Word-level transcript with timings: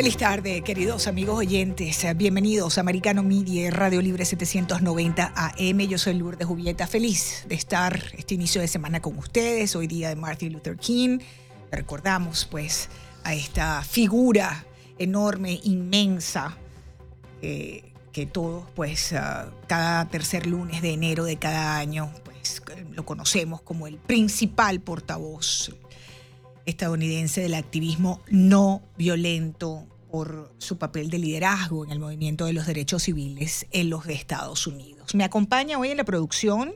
Feliz 0.00 0.16
tarde, 0.16 0.62
queridos 0.62 1.06
amigos 1.08 1.40
oyentes. 1.40 2.06
Bienvenidos 2.16 2.78
a 2.78 2.80
Americano 2.80 3.22
Media, 3.22 3.70
Radio 3.70 4.00
Libre 4.00 4.24
790 4.24 5.34
AM. 5.36 5.78
Yo 5.80 5.98
soy 5.98 6.14
Lourdes 6.14 6.46
Jubieta. 6.46 6.86
Feliz 6.86 7.44
de 7.46 7.54
estar 7.54 8.02
este 8.16 8.32
inicio 8.32 8.62
de 8.62 8.68
semana 8.68 9.02
con 9.02 9.18
ustedes. 9.18 9.76
Hoy 9.76 9.86
día 9.88 10.08
de 10.08 10.16
Martin 10.16 10.54
Luther 10.54 10.78
King. 10.78 11.18
Recordamos, 11.70 12.46
pues, 12.50 12.88
a 13.24 13.34
esta 13.34 13.82
figura 13.82 14.64
enorme, 14.98 15.60
inmensa, 15.64 16.56
eh, 17.42 17.92
que 18.10 18.24
todos, 18.24 18.64
pues, 18.74 19.12
uh, 19.12 19.50
cada 19.66 20.08
tercer 20.08 20.46
lunes 20.46 20.80
de 20.80 20.94
enero 20.94 21.24
de 21.24 21.36
cada 21.36 21.76
año, 21.76 22.10
pues, 22.24 22.62
lo 22.92 23.04
conocemos 23.04 23.60
como 23.60 23.86
el 23.86 23.98
principal 23.98 24.80
portavoz 24.80 25.70
estadounidense 26.66 27.40
del 27.40 27.54
activismo 27.54 28.20
no 28.28 28.82
violento 28.96 29.86
por 30.10 30.52
su 30.58 30.78
papel 30.78 31.08
de 31.10 31.18
liderazgo 31.18 31.84
en 31.84 31.92
el 31.92 32.00
movimiento 32.00 32.46
de 32.46 32.52
los 32.52 32.66
derechos 32.66 33.04
civiles 33.04 33.66
en 33.70 33.90
los 33.90 34.06
Estados 34.06 34.66
Unidos. 34.66 35.14
Me 35.14 35.24
acompaña 35.24 35.78
hoy 35.78 35.90
en 35.90 35.96
la 35.96 36.04
producción 36.04 36.74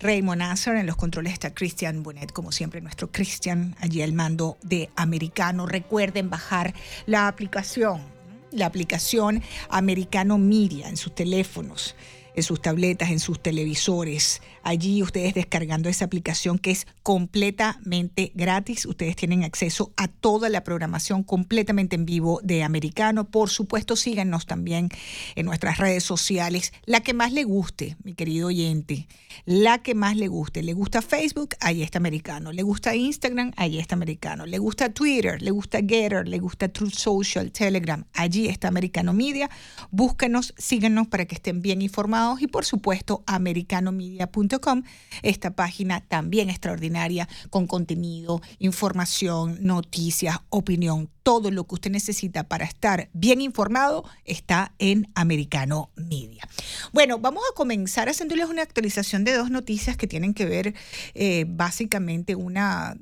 Raymond 0.00 0.40
Nasser, 0.40 0.76
en 0.76 0.86
los 0.86 0.96
controles 0.96 1.32
está 1.32 1.54
Christian 1.54 2.02
Bonet, 2.02 2.32
como 2.32 2.52
siempre 2.52 2.80
nuestro 2.80 3.10
Christian 3.10 3.76
allí 3.80 4.02
al 4.02 4.12
mando 4.12 4.58
de 4.62 4.90
Americano. 4.96 5.66
Recuerden 5.66 6.30
bajar 6.30 6.74
la 7.06 7.28
aplicación, 7.28 8.02
la 8.50 8.66
aplicación 8.66 9.42
Americano 9.68 10.38
Media 10.38 10.88
en 10.88 10.96
sus 10.96 11.14
teléfonos 11.14 11.94
en 12.34 12.42
sus 12.42 12.60
tabletas, 12.60 13.10
en 13.10 13.20
sus 13.20 13.40
televisores. 13.40 14.42
Allí 14.62 15.02
ustedes 15.02 15.34
descargando 15.34 15.88
esa 15.88 16.04
aplicación 16.04 16.58
que 16.58 16.70
es 16.70 16.86
completamente 17.02 18.32
gratis. 18.34 18.86
Ustedes 18.86 19.16
tienen 19.16 19.44
acceso 19.44 19.92
a 19.96 20.08
toda 20.08 20.48
la 20.48 20.64
programación 20.64 21.22
completamente 21.22 21.96
en 21.96 22.06
vivo 22.06 22.40
de 22.42 22.62
Americano. 22.62 23.24
Por 23.24 23.50
supuesto, 23.50 23.96
síganos 23.96 24.46
también 24.46 24.88
en 25.36 25.46
nuestras 25.46 25.78
redes 25.78 26.02
sociales. 26.02 26.72
La 26.86 27.00
que 27.00 27.14
más 27.14 27.32
le 27.32 27.44
guste, 27.44 27.96
mi 28.02 28.14
querido 28.14 28.48
oyente. 28.48 29.06
La 29.44 29.82
que 29.82 29.94
más 29.94 30.16
le 30.16 30.28
guste. 30.28 30.62
¿Le 30.62 30.72
gusta 30.72 31.02
Facebook? 31.02 31.50
Ahí 31.60 31.82
está 31.82 31.98
Americano. 31.98 32.52
¿Le 32.52 32.62
gusta 32.62 32.94
Instagram? 32.94 33.52
Ahí 33.56 33.78
está 33.78 33.94
Americano. 33.94 34.46
¿Le 34.46 34.58
gusta 34.58 34.92
Twitter? 34.92 35.40
¿Le 35.42 35.50
gusta 35.50 35.78
Getter? 35.78 36.26
¿Le 36.26 36.38
gusta 36.38 36.68
Truth 36.68 36.94
Social? 36.94 37.52
Telegram? 37.52 38.04
Allí 38.14 38.48
está 38.48 38.68
Americano 38.68 39.12
Media. 39.12 39.50
Búsquenos, 39.90 40.54
síganos 40.56 41.06
para 41.08 41.26
que 41.26 41.34
estén 41.34 41.62
bien 41.62 41.82
informados 41.82 42.23
y 42.40 42.46
por 42.46 42.64
supuesto 42.64 43.22
americanomedia.com, 43.26 44.82
esta 45.22 45.54
página 45.54 46.00
también 46.00 46.50
extraordinaria 46.50 47.28
con 47.50 47.66
contenido, 47.66 48.40
información, 48.58 49.58
noticias, 49.60 50.38
opinión, 50.50 51.10
todo 51.22 51.50
lo 51.50 51.64
que 51.64 51.74
usted 51.74 51.90
necesita 51.90 52.44
para 52.44 52.64
estar 52.64 53.08
bien 53.12 53.40
informado 53.40 54.04
está 54.24 54.74
en 54.78 55.08
Americano 55.14 55.90
Media. 55.96 56.46
Bueno, 56.92 57.18
vamos 57.18 57.42
a 57.50 57.54
comenzar 57.54 58.08
haciéndoles 58.08 58.48
una 58.48 58.62
actualización 58.62 59.24
de 59.24 59.34
dos 59.34 59.50
noticias 59.50 59.96
que 59.96 60.06
tienen 60.06 60.34
que 60.34 60.46
ver 60.46 60.74
eh, 61.14 61.44
básicamente 61.48 62.34
una 62.34 62.96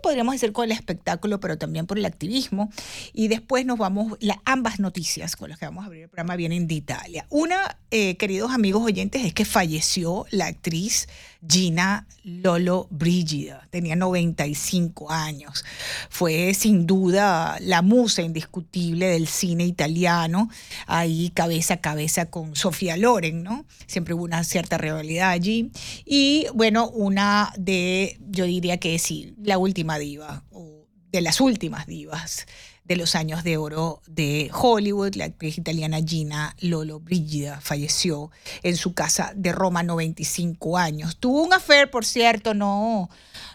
podríamos 0.00 0.34
decir 0.34 0.52
con 0.52 0.64
el 0.64 0.72
espectáculo, 0.72 1.40
pero 1.40 1.58
también 1.58 1.86
por 1.86 1.98
el 1.98 2.04
activismo. 2.04 2.70
Y 3.12 3.28
después 3.28 3.66
nos 3.66 3.78
vamos, 3.78 4.18
ambas 4.44 4.80
noticias 4.80 5.36
con 5.36 5.50
las 5.50 5.58
que 5.58 5.66
vamos 5.66 5.84
a 5.84 5.86
abrir 5.86 6.02
el 6.04 6.08
programa 6.08 6.36
vienen 6.36 6.66
de 6.66 6.74
Italia. 6.74 7.26
Una, 7.28 7.78
eh, 7.90 8.16
queridos 8.16 8.52
amigos 8.52 8.82
oyentes, 8.82 9.24
es 9.24 9.34
que 9.34 9.44
falleció 9.44 10.26
la 10.30 10.46
actriz 10.46 11.08
Gina 11.46 12.06
Lolo 12.22 12.86
Brigida. 12.90 13.66
Tenía 13.70 13.96
95 13.96 15.10
años. 15.10 15.64
Fue 16.08 16.54
sin 16.54 16.86
duda 16.86 17.58
la 17.60 17.82
musa 17.82 18.22
indiscutible 18.22 19.06
del 19.06 19.26
cine 19.26 19.64
italiano, 19.64 20.48
ahí 20.86 21.30
cabeza 21.34 21.74
a 21.74 21.80
cabeza 21.80 22.26
con 22.26 22.54
Sofía 22.54 22.96
Loren, 22.96 23.42
¿no? 23.42 23.64
Siempre 23.86 24.14
hubo 24.14 24.24
una 24.24 24.44
cierta 24.44 24.78
rivalidad 24.78 25.30
allí. 25.30 25.70
Y 26.04 26.46
bueno, 26.54 26.88
una 26.88 27.52
de, 27.58 28.18
yo 28.30 28.44
diría 28.44 28.78
que 28.78 28.98
sí, 28.98 29.34
la 29.42 29.58
última 29.58 29.98
diva, 29.98 30.44
o 30.52 30.86
de 31.10 31.20
las 31.20 31.40
últimas 31.40 31.86
divas 31.86 32.46
de 32.92 32.96
los 32.96 33.14
años 33.14 33.42
de 33.42 33.56
oro 33.56 34.02
de 34.06 34.50
Hollywood. 34.52 35.14
La 35.14 35.24
actriz 35.24 35.56
italiana 35.56 35.98
Gina 36.06 36.54
Lolo 36.60 37.00
Brigida 37.00 37.58
falleció 37.62 38.30
en 38.62 38.76
su 38.76 38.92
casa 38.92 39.32
de 39.34 39.50
Roma, 39.50 39.82
95 39.82 40.76
años. 40.76 41.16
Tuvo 41.16 41.42
un 41.42 41.54
affair, 41.54 41.90
por 41.90 42.04
cierto, 42.04 42.52
no, 42.52 43.08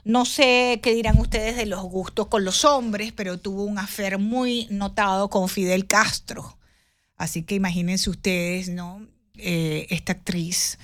no 0.04 0.26
sé 0.26 0.80
qué 0.82 0.96
dirán 0.96 1.20
ustedes 1.20 1.56
de 1.56 1.68
los 1.68 1.84
gustos 1.84 2.28
con 2.28 2.46
los 2.46 2.66
hombres, 2.66 3.14
pero 3.14 3.38
tuvo 3.38 3.64
un 3.64 3.78
affair 3.78 4.18
muy 4.18 4.68
notado 4.72 5.30
con 5.30 5.50
Fidel 5.50 5.86
Castro. 5.86 6.58
Así 7.16 7.44
que 7.44 7.54
imagínense 7.54 8.10
ustedes, 8.10 8.70
¿no? 8.70 9.08
Eh, 9.36 9.86
esta 9.92 10.14
actriz 10.14 10.80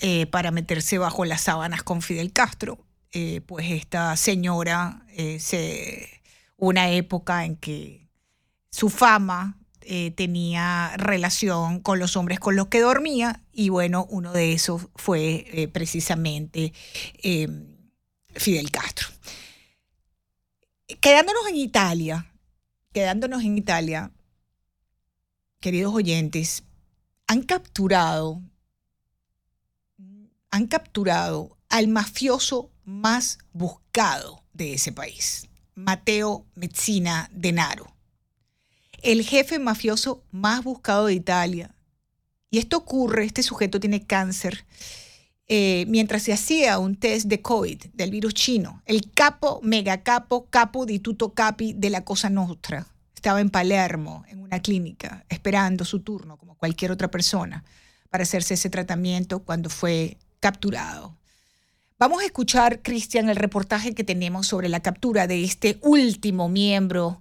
eh, 0.00 0.24
para 0.24 0.50
meterse 0.52 0.96
bajo 0.96 1.26
las 1.26 1.42
sábanas 1.42 1.82
con 1.82 2.00
Fidel 2.00 2.32
Castro. 2.32 2.78
Eh, 3.12 3.42
pues 3.46 3.70
esta 3.70 4.16
señora 4.16 5.04
se 5.38 6.19
una 6.60 6.90
época 6.90 7.44
en 7.44 7.56
que 7.56 8.06
su 8.70 8.90
fama 8.90 9.58
eh, 9.80 10.12
tenía 10.12 10.92
relación 10.96 11.80
con 11.80 11.98
los 11.98 12.16
hombres 12.16 12.38
con 12.38 12.54
los 12.54 12.68
que 12.68 12.80
dormía 12.80 13.42
y 13.52 13.70
bueno, 13.70 14.06
uno 14.10 14.32
de 14.32 14.52
esos 14.52 14.88
fue 14.94 15.46
eh, 15.48 15.68
precisamente 15.68 16.72
em, 17.22 17.66
Fidel 18.28 18.70
Castro. 18.70 19.08
Quedándonos 21.00 21.48
en 21.48 21.56
Italia, 21.56 22.32
quedándonos 22.92 23.42
en 23.42 23.56
Italia, 23.56 24.12
queridos 25.60 25.94
oyentes, 25.94 26.62
han 27.26 27.42
capturado, 27.42 28.42
han 30.50 30.66
capturado 30.66 31.56
al 31.68 31.88
mafioso 31.88 32.70
más 32.84 33.38
buscado 33.52 34.44
de 34.52 34.74
ese 34.74 34.92
país. 34.92 35.49
Mateo 35.74 36.46
Mezzina 36.54 37.28
Denaro, 37.32 37.86
el 39.02 39.22
jefe 39.22 39.58
mafioso 39.58 40.22
más 40.30 40.62
buscado 40.62 41.06
de 41.06 41.14
Italia. 41.14 41.74
Y 42.50 42.58
esto 42.58 42.78
ocurre, 42.78 43.24
este 43.24 43.42
sujeto 43.42 43.78
tiene 43.78 44.04
cáncer, 44.06 44.64
eh, 45.46 45.84
mientras 45.88 46.22
se 46.22 46.32
hacía 46.32 46.78
un 46.78 46.96
test 46.96 47.26
de 47.26 47.42
COVID 47.42 47.86
del 47.92 48.10
virus 48.10 48.34
chino. 48.34 48.82
El 48.86 49.10
capo, 49.12 49.60
megacapo, 49.62 50.46
capo 50.50 50.86
di 50.86 50.98
tutto 50.98 51.32
capi 51.32 51.72
de 51.72 51.90
la 51.90 52.04
Cosa 52.04 52.30
Nostra. 52.30 52.86
Estaba 53.14 53.40
en 53.40 53.50
Palermo, 53.50 54.24
en 54.28 54.40
una 54.40 54.60
clínica, 54.60 55.24
esperando 55.28 55.84
su 55.84 56.00
turno, 56.00 56.36
como 56.36 56.54
cualquier 56.56 56.90
otra 56.90 57.10
persona, 57.10 57.64
para 58.10 58.22
hacerse 58.22 58.54
ese 58.54 58.70
tratamiento 58.70 59.40
cuando 59.40 59.70
fue 59.70 60.18
capturado. 60.40 61.19
Vamos 62.00 62.22
a 62.22 62.24
escuchar, 62.24 62.80
Cristian, 62.80 63.28
el 63.28 63.36
reportaje 63.36 63.94
que 63.94 64.04
tenemos 64.04 64.46
sobre 64.46 64.70
la 64.70 64.80
captura 64.80 65.26
de 65.26 65.44
este 65.44 65.76
último 65.82 66.48
miembro, 66.48 67.20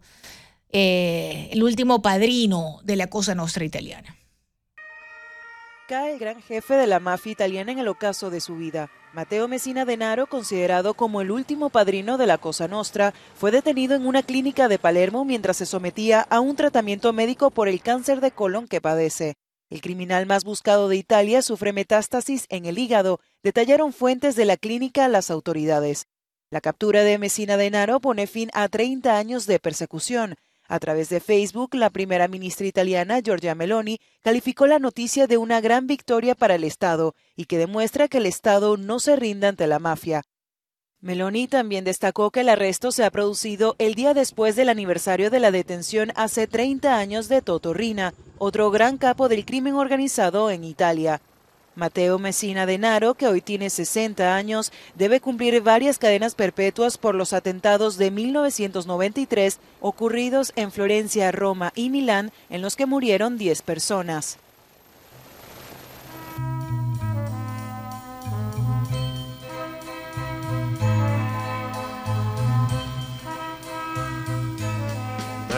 eh, 0.71 1.49
el 1.51 1.63
último 1.63 2.01
padrino 2.01 2.79
de 2.85 2.95
la 2.95 3.07
Cosa 3.07 3.35
Nostra 3.35 3.65
italiana. 3.65 4.15
Cae 5.89 6.13
el 6.13 6.19
gran 6.19 6.41
jefe 6.41 6.75
de 6.75 6.87
la 6.87 7.01
mafia 7.01 7.33
italiana 7.33 7.73
en 7.73 7.79
el 7.79 7.89
ocaso 7.89 8.29
de 8.29 8.39
su 8.39 8.55
vida. 8.55 8.89
Matteo 9.11 9.49
Messina 9.49 9.83
Denaro, 9.83 10.27
considerado 10.27 10.93
como 10.93 11.19
el 11.19 11.31
último 11.31 11.69
padrino 11.69 12.17
de 12.17 12.27
la 12.27 12.37
Cosa 12.37 12.69
Nostra, 12.69 13.13
fue 13.35 13.51
detenido 13.51 13.97
en 13.97 14.07
una 14.07 14.23
clínica 14.23 14.69
de 14.69 14.79
Palermo 14.79 15.25
mientras 15.25 15.57
se 15.57 15.65
sometía 15.65 16.21
a 16.21 16.39
un 16.39 16.55
tratamiento 16.55 17.11
médico 17.11 17.51
por 17.51 17.67
el 17.67 17.81
cáncer 17.81 18.21
de 18.21 18.31
colon 18.31 18.65
que 18.65 18.79
padece. 18.79 19.33
El 19.69 19.81
criminal 19.81 20.25
más 20.25 20.43
buscado 20.43 20.89
de 20.89 20.95
Italia 20.95 21.43
sufre 21.43 21.73
metástasis 21.73 22.45
en 22.49 22.65
el 22.65 22.79
hígado, 22.79 23.19
detallaron 23.43 23.93
fuentes 23.93 24.35
de 24.35 24.45
la 24.45 24.57
clínica 24.57 25.05
a 25.05 25.09
las 25.09 25.29
autoridades. 25.29 26.07
La 26.49 26.59
captura 26.59 27.03
de 27.03 27.19
Messina 27.19 27.55
Denaro 27.55 27.99
pone 27.99 28.25
fin 28.25 28.49
a 28.53 28.67
30 28.67 29.15
años 29.15 29.45
de 29.45 29.59
persecución. 29.59 30.35
A 30.67 30.79
través 30.79 31.09
de 31.09 31.19
Facebook, 31.19 31.75
la 31.75 31.91
primera 31.91 32.27
ministra 32.27 32.65
italiana, 32.65 33.19
Giorgia 33.21 33.53
Meloni, 33.53 33.99
calificó 34.23 34.65
la 34.65 34.79
noticia 34.79 35.27
de 35.27 35.37
una 35.37 35.61
gran 35.61 35.85
victoria 35.85 36.33
para 36.33 36.55
el 36.55 36.63
Estado 36.63 37.13
y 37.35 37.45
que 37.45 37.59
demuestra 37.59 38.07
que 38.07 38.17
el 38.17 38.25
Estado 38.25 38.77
no 38.77 38.99
se 38.99 39.15
rinde 39.15 39.47
ante 39.47 39.67
la 39.67 39.77
mafia. 39.77 40.23
Meloni 41.01 41.47
también 41.47 41.85
destacó 41.85 42.29
que 42.29 42.41
el 42.41 42.49
arresto 42.49 42.91
se 42.91 43.05
ha 43.05 43.09
producido 43.09 43.75
el 43.79 43.95
día 43.95 44.13
después 44.13 44.57
del 44.57 44.67
aniversario 44.67 45.29
de 45.29 45.39
la 45.39 45.49
detención 45.49 46.11
hace 46.15 46.45
30 46.45 46.97
años 46.97 47.29
de 47.29 47.41
Toto 47.41 47.73
Rina, 47.73 48.13
otro 48.37 48.69
gran 48.69 48.97
capo 48.97 49.29
del 49.29 49.45
crimen 49.45 49.75
organizado 49.75 50.51
en 50.51 50.65
Italia. 50.65 51.21
Mateo 51.75 52.19
Messina 52.19 52.65
Denaro, 52.65 53.13
que 53.13 53.27
hoy 53.27 53.39
tiene 53.39 53.69
60 53.69 54.35
años, 54.35 54.73
debe 54.95 55.21
cumplir 55.21 55.61
varias 55.61 55.99
cadenas 55.99 56.35
perpetuas 56.35 56.97
por 56.97 57.15
los 57.15 57.31
atentados 57.31 57.95
de 57.97 58.11
1993 58.11 59.57
ocurridos 59.79 60.51
en 60.57 60.69
Florencia, 60.69 61.31
Roma 61.31 61.71
y 61.75 61.89
Milán, 61.89 62.33
en 62.49 62.61
los 62.61 62.75
que 62.75 62.85
murieron 62.85 63.37
10 63.37 63.61
personas. 63.61 64.37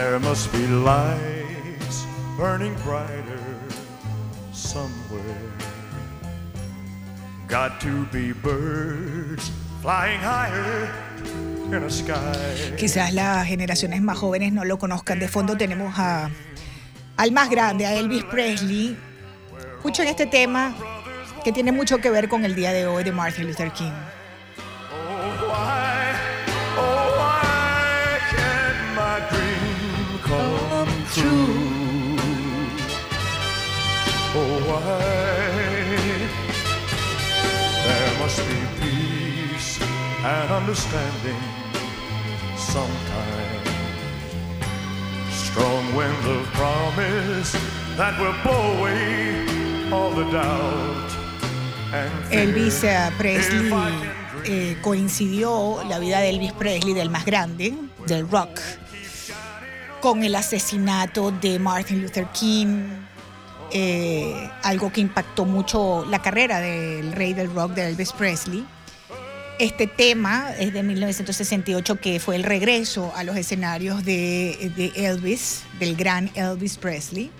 There 0.01 0.19
must 0.19 0.51
be 0.51 0.65
lights 0.65 2.07
burning 2.35 2.73
brighter 2.83 3.39
somewhere. 4.51 5.53
Got 7.47 7.79
to 7.81 8.07
be 8.11 8.33
birds 8.33 9.51
flying 9.83 10.19
higher 10.19 10.89
in 11.67 11.83
a 11.83 11.89
sky. 11.89 12.75
Quizás 12.77 13.13
las 13.13 13.45
generaciones 13.45 14.01
más 14.01 14.17
jóvenes 14.17 14.51
no 14.51 14.65
lo 14.65 14.79
conozcan. 14.79 15.19
De 15.19 15.27
fondo 15.27 15.55
tenemos 15.55 15.93
a, 15.99 16.31
al 17.17 17.31
más 17.31 17.51
grande, 17.51 17.85
a 17.85 17.93
Elvis 17.93 18.23
Presley. 18.23 18.97
Escuchen 19.77 20.07
este 20.07 20.25
tema 20.25 20.73
que 21.43 21.51
tiene 21.51 21.71
mucho 21.71 21.99
que 21.99 22.09
ver 22.09 22.27
con 22.27 22.43
el 22.43 22.55
día 22.55 22.73
de 22.73 22.87
hoy 22.87 23.03
de 23.03 23.11
Martin 23.11 23.45
Luther 23.45 23.71
King. 23.71 23.93
Oh, 34.33 34.55
why? 34.67 35.01
There 37.85 38.13
must 38.19 38.39
be 38.47 38.59
peace 38.79 39.79
and 40.23 40.51
understanding 40.51 41.41
sometime. 42.57 43.65
Strong 45.31 45.95
winds 45.95 46.25
of 46.27 46.45
promise 46.53 47.51
that 47.97 48.19
will 48.19 48.35
blow 48.43 48.77
away 48.77 49.45
all 49.91 50.11
the 50.11 50.23
doubt. 50.31 51.11
Elvis 52.31 52.85
Presley 53.17 53.69
eh, 54.45 54.77
coincidió 54.81 55.83
la 55.89 55.99
vida 55.99 56.19
de 56.21 56.29
Elvis 56.29 56.53
Presley, 56.53 56.93
del 56.93 57.09
más 57.09 57.25
grande, 57.25 57.73
del 58.07 58.29
rock, 58.29 58.59
con 60.01 60.23
el 60.23 60.35
asesinato 60.35 61.31
de 61.31 61.59
Martin 61.59 62.01
Luther 62.01 62.25
King, 62.33 62.87
eh, 63.71 64.49
algo 64.63 64.91
que 64.91 64.99
impactó 64.99 65.45
mucho 65.45 66.03
la 66.05 66.21
carrera 66.21 66.59
del 66.59 67.13
rey 67.13 67.33
del 67.33 67.53
rock 67.53 67.73
de 67.73 67.87
Elvis 67.87 68.11
Presley. 68.11 68.65
Este 69.59 69.85
tema 69.85 70.53
es 70.59 70.73
de 70.73 70.81
1968, 70.81 72.01
que 72.01 72.19
fue 72.19 72.35
el 72.35 72.43
regreso 72.43 73.13
a 73.15 73.23
los 73.23 73.37
escenarios 73.37 74.03
de, 74.03 74.91
Elvis, 74.95 75.63
del 75.79 75.95
gran 75.95 76.31
Elvis 76.33 76.77
Presley 76.77 77.31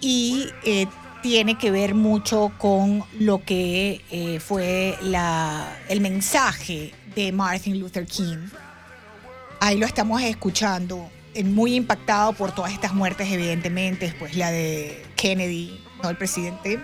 y 0.00 0.46
eh, 0.64 0.86
tiene 1.22 1.58
que 1.58 1.70
ver 1.70 1.94
mucho 1.94 2.52
con 2.58 3.04
lo 3.20 3.44
que 3.44 4.00
eh, 4.10 4.40
fue 4.40 4.96
la, 5.02 5.76
el 5.88 6.00
mensaje 6.00 6.92
de 7.14 7.32
Martin 7.32 7.78
Luther 7.78 8.06
King. 8.06 8.48
Ahí 9.60 9.76
lo 9.78 9.86
estamos 9.86 10.22
escuchando, 10.22 11.08
muy 11.44 11.74
impactado 11.74 12.32
por 12.32 12.54
todas 12.54 12.72
estas 12.72 12.94
muertes, 12.94 13.30
evidentemente, 13.30 14.06
después 14.06 14.36
la 14.36 14.50
de 14.50 15.04
Kennedy, 15.16 15.80
¿no? 16.02 16.10
el 16.10 16.16
presidente. 16.16 16.80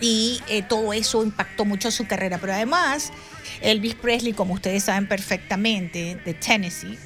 Y 0.00 0.40
eh, 0.48 0.62
todo 0.62 0.92
eso 0.92 1.22
impactó 1.22 1.64
mucho 1.64 1.90
su 1.90 2.06
carrera. 2.06 2.38
Pero 2.38 2.52
además, 2.52 3.12
Elvis 3.60 3.94
Presley, 3.94 4.32
como 4.32 4.54
ustedes 4.54 4.84
saben 4.84 5.08
perfectamente, 5.08 6.16
de 6.24 6.34
Tennessee, 6.34 6.98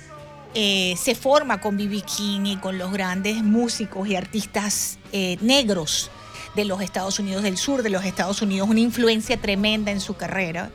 eh, 0.59 0.95
se 0.97 1.15
forma 1.15 1.61
con 1.61 1.77
B.B. 1.77 2.01
King 2.01 2.47
y 2.47 2.57
con 2.57 2.79
los 2.79 2.91
grandes 2.91 3.43
músicos 3.43 4.09
y 4.09 4.17
artistas 4.17 4.99
eh, 5.13 5.37
negros 5.43 6.11
de 6.55 6.65
los 6.65 6.81
Estados 6.81 7.19
Unidos, 7.19 7.43
del 7.43 7.59
sur 7.59 7.83
de 7.83 7.91
los 7.91 8.07
Estados 8.07 8.41
Unidos, 8.41 8.67
una 8.67 8.81
influencia 8.81 9.37
tremenda 9.37 9.91
en 9.91 10.01
su 10.01 10.17
carrera. 10.17 10.71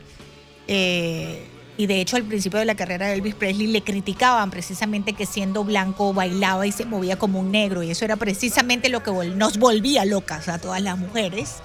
Eh, 0.68 1.48
y 1.76 1.86
de 1.86 2.00
hecho 2.00 2.16
al 2.16 2.24
principio 2.24 2.58
de 2.58 2.64
la 2.64 2.74
carrera 2.74 3.06
de 3.06 3.14
Elvis 3.14 3.34
Presley 3.34 3.66
le 3.66 3.82
criticaban 3.82 4.50
precisamente 4.50 5.14
que 5.14 5.26
siendo 5.26 5.64
blanco 5.64 6.12
bailaba 6.12 6.66
y 6.66 6.72
se 6.72 6.84
movía 6.84 7.18
como 7.18 7.40
un 7.40 7.50
negro 7.50 7.82
y 7.82 7.90
eso 7.90 8.04
era 8.04 8.16
precisamente 8.16 8.88
lo 8.88 9.02
que 9.02 9.10
nos 9.10 9.58
volvía 9.58 10.04
locas 10.04 10.48
a 10.48 10.58
todas 10.58 10.82
las 10.82 10.98
mujeres. 10.98 11.56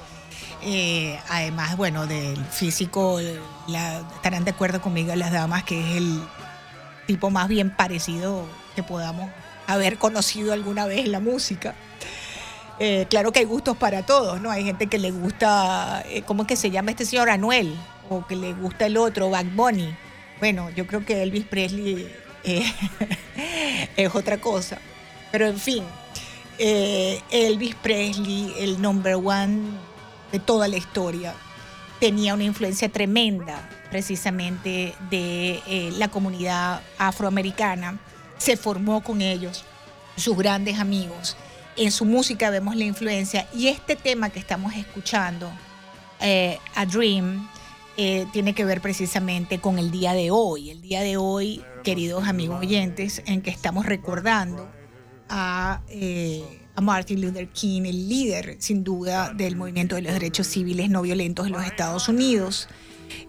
Eh, 0.63 1.19
además, 1.29 1.77
bueno, 1.77 2.07
del 2.07 2.43
físico, 2.45 3.19
estarán 3.19 4.43
de 4.43 4.51
acuerdo 4.51 4.81
conmigo 4.81 5.15
las 5.15 5.31
damas 5.31 5.63
que 5.63 5.79
es 5.79 5.97
el 5.97 6.21
tipo 7.05 7.29
más 7.29 7.47
bien 7.47 7.69
parecido 7.69 8.45
que 8.75 8.83
podamos 8.83 9.29
haber 9.67 9.97
conocido 9.97 10.53
alguna 10.53 10.85
vez 10.85 11.05
en 11.05 11.11
la 11.11 11.19
música. 11.19 11.75
Eh, 12.79 13.07
claro 13.09 13.31
que 13.31 13.39
hay 13.39 13.45
gustos 13.45 13.75
para 13.75 14.05
todos, 14.05 14.39
¿no? 14.39 14.51
Hay 14.51 14.63
gente 14.63 14.87
que 14.87 14.99
le 14.99 15.11
gusta, 15.11 16.03
eh, 16.07 16.21
¿cómo 16.23 16.43
es 16.43 16.47
que 16.47 16.55
se 16.55 16.69
llama 16.69 16.91
este 16.91 17.05
señor 17.05 17.29
Anuel? 17.29 17.75
O 18.09 18.25
que 18.25 18.35
le 18.35 18.53
gusta 18.53 18.85
el 18.85 18.97
otro, 18.97 19.29
Bad 19.29 19.47
Bunny. 19.53 19.95
Bueno, 20.39 20.69
yo 20.71 20.87
creo 20.87 21.05
que 21.05 21.23
Elvis 21.23 21.45
Presley 21.45 22.07
eh, 22.43 22.73
es 23.97 24.15
otra 24.15 24.37
cosa. 24.39 24.79
Pero 25.31 25.47
en 25.47 25.59
fin, 25.59 25.83
eh, 26.57 27.21
Elvis 27.31 27.75
Presley, 27.75 28.53
el 28.59 28.81
number 28.81 29.15
one 29.15 29.59
de 30.31 30.39
toda 30.39 30.67
la 30.67 30.77
historia, 30.77 31.33
tenía 31.99 32.33
una 32.33 32.43
influencia 32.43 32.89
tremenda 32.89 33.69
precisamente 33.89 34.93
de 35.09 35.61
eh, 35.67 35.93
la 35.97 36.07
comunidad 36.09 36.81
afroamericana. 36.97 37.99
Se 38.37 38.57
formó 38.57 39.01
con 39.01 39.21
ellos, 39.21 39.63
sus 40.15 40.37
grandes 40.37 40.79
amigos. 40.79 41.35
En 41.75 41.91
su 41.91 42.05
música 42.05 42.49
vemos 42.49 42.75
la 42.75 42.83
influencia 42.83 43.47
y 43.53 43.67
este 43.67 43.95
tema 43.95 44.29
que 44.29 44.39
estamos 44.39 44.73
escuchando, 44.75 45.51
eh, 46.19 46.57
A 46.75 46.85
Dream, 46.85 47.47
eh, 47.97 48.27
tiene 48.31 48.53
que 48.53 48.63
ver 48.63 48.79
precisamente 48.79 49.59
con 49.59 49.79
el 49.79 49.89
día 49.89 50.13
de 50.13 50.29
hoy. 50.29 50.69
El 50.69 50.81
día 50.81 51.01
de 51.01 51.17
hoy, 51.17 51.63
queridos 51.83 52.27
amigos 52.27 52.59
oyentes, 52.59 53.23
en 53.25 53.41
que 53.41 53.49
estamos 53.49 53.87
recordando 53.87 54.69
a, 55.29 55.81
eh, 55.89 56.43
Martin 56.79 57.21
Luther 57.21 57.47
King, 57.49 57.85
el 57.85 58.07
líder 58.07 58.57
sin 58.59 58.83
duda 58.83 59.33
del 59.33 59.55
movimiento 59.55 59.95
de 59.95 60.03
los 60.03 60.13
derechos 60.13 60.45
civiles 60.45 60.91
no 60.91 61.01
violentos 61.01 61.47
en 61.47 61.53
los 61.53 61.65
Estados 61.65 62.07
Unidos. 62.07 62.69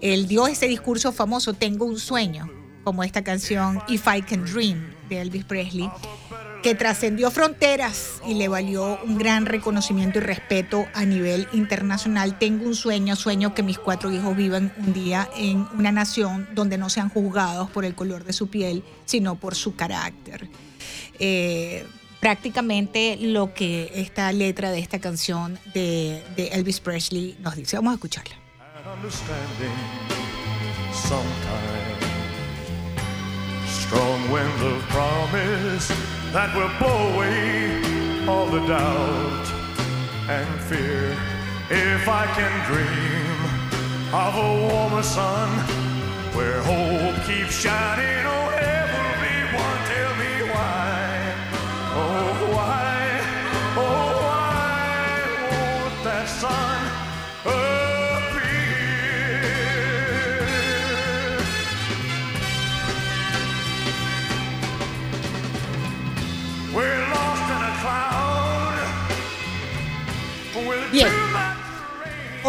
Él 0.03 0.29
dio 0.29 0.47
ese 0.47 0.69
discurso 0.69 1.13
famoso, 1.13 1.55
Tengo 1.55 1.87
un 1.87 1.99
sueño, 1.99 2.51
como 2.85 3.05
esta 3.05 3.25
canción 3.25 3.81
If 3.89 4.07
I 4.07 4.21
Can 4.21 4.45
Dream 4.45 4.93
de 5.09 5.23
Elvis 5.23 5.45
Presley, 5.45 5.89
que 6.63 6.75
trascendió 6.75 7.31
fronteras 7.31 8.21
y 8.27 8.35
le 8.35 8.49
valió 8.49 8.99
un 9.05 9.19
gran 9.19 9.47
reconocimiento 9.47 10.19
y 10.19 10.23
respeto 10.23 10.87
a 10.95 11.05
nivel 11.05 11.49
internacional. 11.53 12.39
Tengo 12.39 12.67
un 12.67 12.75
sueño, 12.75 13.17
sueño 13.17 13.55
que 13.55 13.63
mis 13.63 13.79
cuatro 13.79 14.11
hijos 14.11 14.37
vivan 14.37 14.73
un 14.79 14.93
día 14.93 15.29
en 15.37 15.67
una 15.77 15.93
nación 15.93 16.49
donde 16.55 16.79
no 16.79 16.91
sean 16.91 17.09
juzgados 17.09 17.71
por 17.71 17.85
el 17.85 17.95
color 17.95 18.25
de 18.25 18.33
su 18.33 18.49
piel, 18.49 18.83
sino 19.05 19.37
por 19.37 19.55
su 19.55 19.77
carácter. 19.77 20.49
Eh, 21.19 21.87
prácticamente 22.21 23.17
lo 23.21 23.55
que 23.55 23.93
esta 23.95 24.33
letra 24.33 24.71
de 24.71 24.81
esta 24.81 24.99
canción 24.99 25.59
de, 25.75 26.23
de 26.37 26.49
Elvis 26.49 26.81
Presley 26.81 27.37
nos 27.41 27.57
dice. 27.57 27.77
Vamos 27.77 27.93
a 27.93 27.95
escucharla. 27.95 28.35
Strong 33.89 34.31
winds 34.31 34.63
of 34.65 34.83
promise 34.91 35.89
that 36.35 36.55
will 36.55 36.69
blow 36.79 37.15
away 37.15 37.81
all 38.29 38.45
the 38.45 38.61
doubt 38.67 39.47
and 40.29 40.61
fear. 40.61 41.17
If 41.71 42.07
I 42.07 42.27
can 42.37 42.53
dream 42.69 43.39
of 44.13 44.35
a 44.37 44.69
warmer 44.69 45.03
sun 45.03 45.49
where 46.37 46.61
hope 46.65 47.17
keeps 47.27 47.55
shining, 47.55 48.27
oh 48.27 48.51
heavenly 48.51 48.78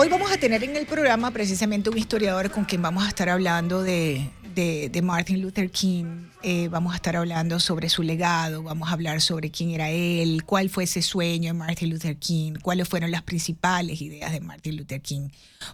Hoy 0.02 0.08
vamos 0.08 0.32
a 0.32 0.38
tener 0.38 0.64
en 0.64 0.78
el 0.78 0.86
programa 0.86 1.30
precisamente 1.32 1.90
un 1.90 1.98
historiador 1.98 2.50
con 2.52 2.64
quien 2.64 2.82
vamos 2.82 3.04
a 3.04 3.10
estar 3.10 3.28
hablando 3.28 3.84
de, 3.84 4.30
de- 4.56 5.02
Martin 5.02 5.42
Luther 5.42 5.70
King. 5.72 6.30
Eh, 6.42 6.70
vamos 6.70 6.94
a 6.94 6.96
estar 6.96 7.18
hablando 7.18 7.60
sobre 7.60 7.90
su 7.90 8.02
legado, 8.02 8.64
vamos 8.64 8.88
a 8.88 8.94
hablar 8.94 9.20
sobre 9.20 9.52
quién 9.52 9.72
era 9.72 9.90
él, 9.90 10.46
cuál 10.46 10.70
fue 10.70 10.86
ese 10.86 11.02
sueño 11.02 11.52
de 11.52 11.54
Martin 11.60 11.90
Luther 11.90 12.16
King, 12.16 12.54
cuáles 12.62 12.88
fueron 12.88 13.12
las 13.12 13.24
principales 13.24 14.02
ideas 14.02 14.32
de 14.32 14.40
Martin 14.40 14.78
Luther 14.78 15.02
King, 15.02 15.32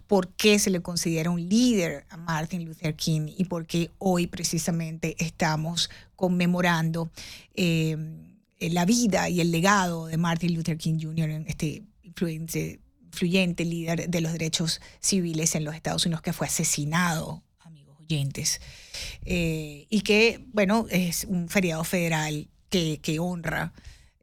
por 0.08 0.30
qué 0.30 0.58
se 0.58 0.72
le 0.72 0.82
considera 0.82 1.30
un 1.30 1.48
líder 1.48 2.08
a 2.10 2.18
Martin 2.18 2.66
Luther 2.66 2.96
King 2.96 3.28
y 3.38 3.46
por 3.46 3.68
qué 3.68 3.92
hoy 4.00 4.26
precisamente 4.26 5.16
estamos 5.20 5.92
conmemorando 6.16 7.12
eh, 7.54 7.96
la 8.60 8.86
vida 8.86 9.30
y 9.30 9.40
el 9.40 9.52
legado 9.52 10.08
de 10.08 10.18
Martin 10.18 10.56
Luther 10.56 10.80
King 10.80 10.98
Jr., 11.00 11.44
este 11.46 11.84
influente 12.02 12.80
influyente 13.16 13.64
líder 13.64 14.10
de 14.10 14.22
los 14.22 14.34
derechos 14.34 14.82
civiles 15.00 15.56
en 15.56 15.64
los 15.64 15.74
Estados 15.74 16.06
Unidos 16.06 16.22
que 16.22 16.34
fue 16.34 16.48
asesinado, 16.48 17.44
amigos 17.60 17.98
oyentes, 18.00 18.60
eh, 19.24 19.88
y 19.90 20.02
que, 20.02 20.46
bueno, 20.52 20.86
es 20.90 21.24
un 21.24 21.48
feriado 21.48 21.86
federal 21.86 22.50
que, 22.70 23.18
honra 23.22 23.72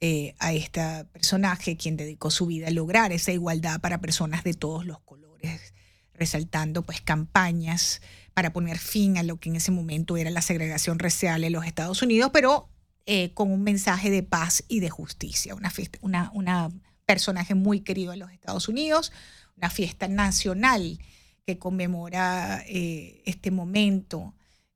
eh, 0.03 0.35
a 0.39 0.53
este 0.53 1.07
personaje, 1.07 1.79
quien 1.79 1.97
dedicó 1.97 2.31
su 2.31 2.45
vida 2.45 2.69
a 2.69 2.71
lograr 2.71 3.13
esa 3.13 3.33
igualdad 3.33 3.81
para 3.81 4.03
personas 4.03 4.45
de 4.45 4.53
todos 4.53 4.85
los 4.85 5.01
colores, 5.01 5.73
resaltando 6.13 6.83
pues 6.83 7.01
campañas 7.01 8.03
para 8.35 8.53
poner 8.53 8.77
fin 8.77 9.17
a 9.17 9.23
lo 9.23 9.39
que 9.41 9.49
en 9.49 9.57
ese 9.57 9.71
momento 9.71 10.19
era 10.19 10.29
la 10.29 10.43
segregación 10.43 10.99
racial 10.99 11.45
en 11.45 11.53
los 11.53 11.65
Estados 11.65 12.03
Unidos, 12.03 12.31
pero 12.35 12.69
eh, 13.07 13.33
con 13.33 13.51
un 13.51 13.63
mensaje 13.63 14.11
de 14.11 14.23
paz 14.23 14.65
y 14.69 14.81
de 14.81 14.91
justicia. 14.91 15.55
Una, 16.03 16.31
una 16.35 16.71
personaje 17.13 17.55
muy 17.55 17.81
querido 17.81 18.15
en 18.15 18.21
los 18.21 18.33
Estados 18.33 18.69
Unidos, 18.69 19.13
una 19.59 19.69
fiesta 19.69 20.09
nacional 20.09 20.99
que 21.45 21.59
conmemora 21.59 22.65
eh, 22.67 23.21
este 23.27 23.51
momento 23.51 24.33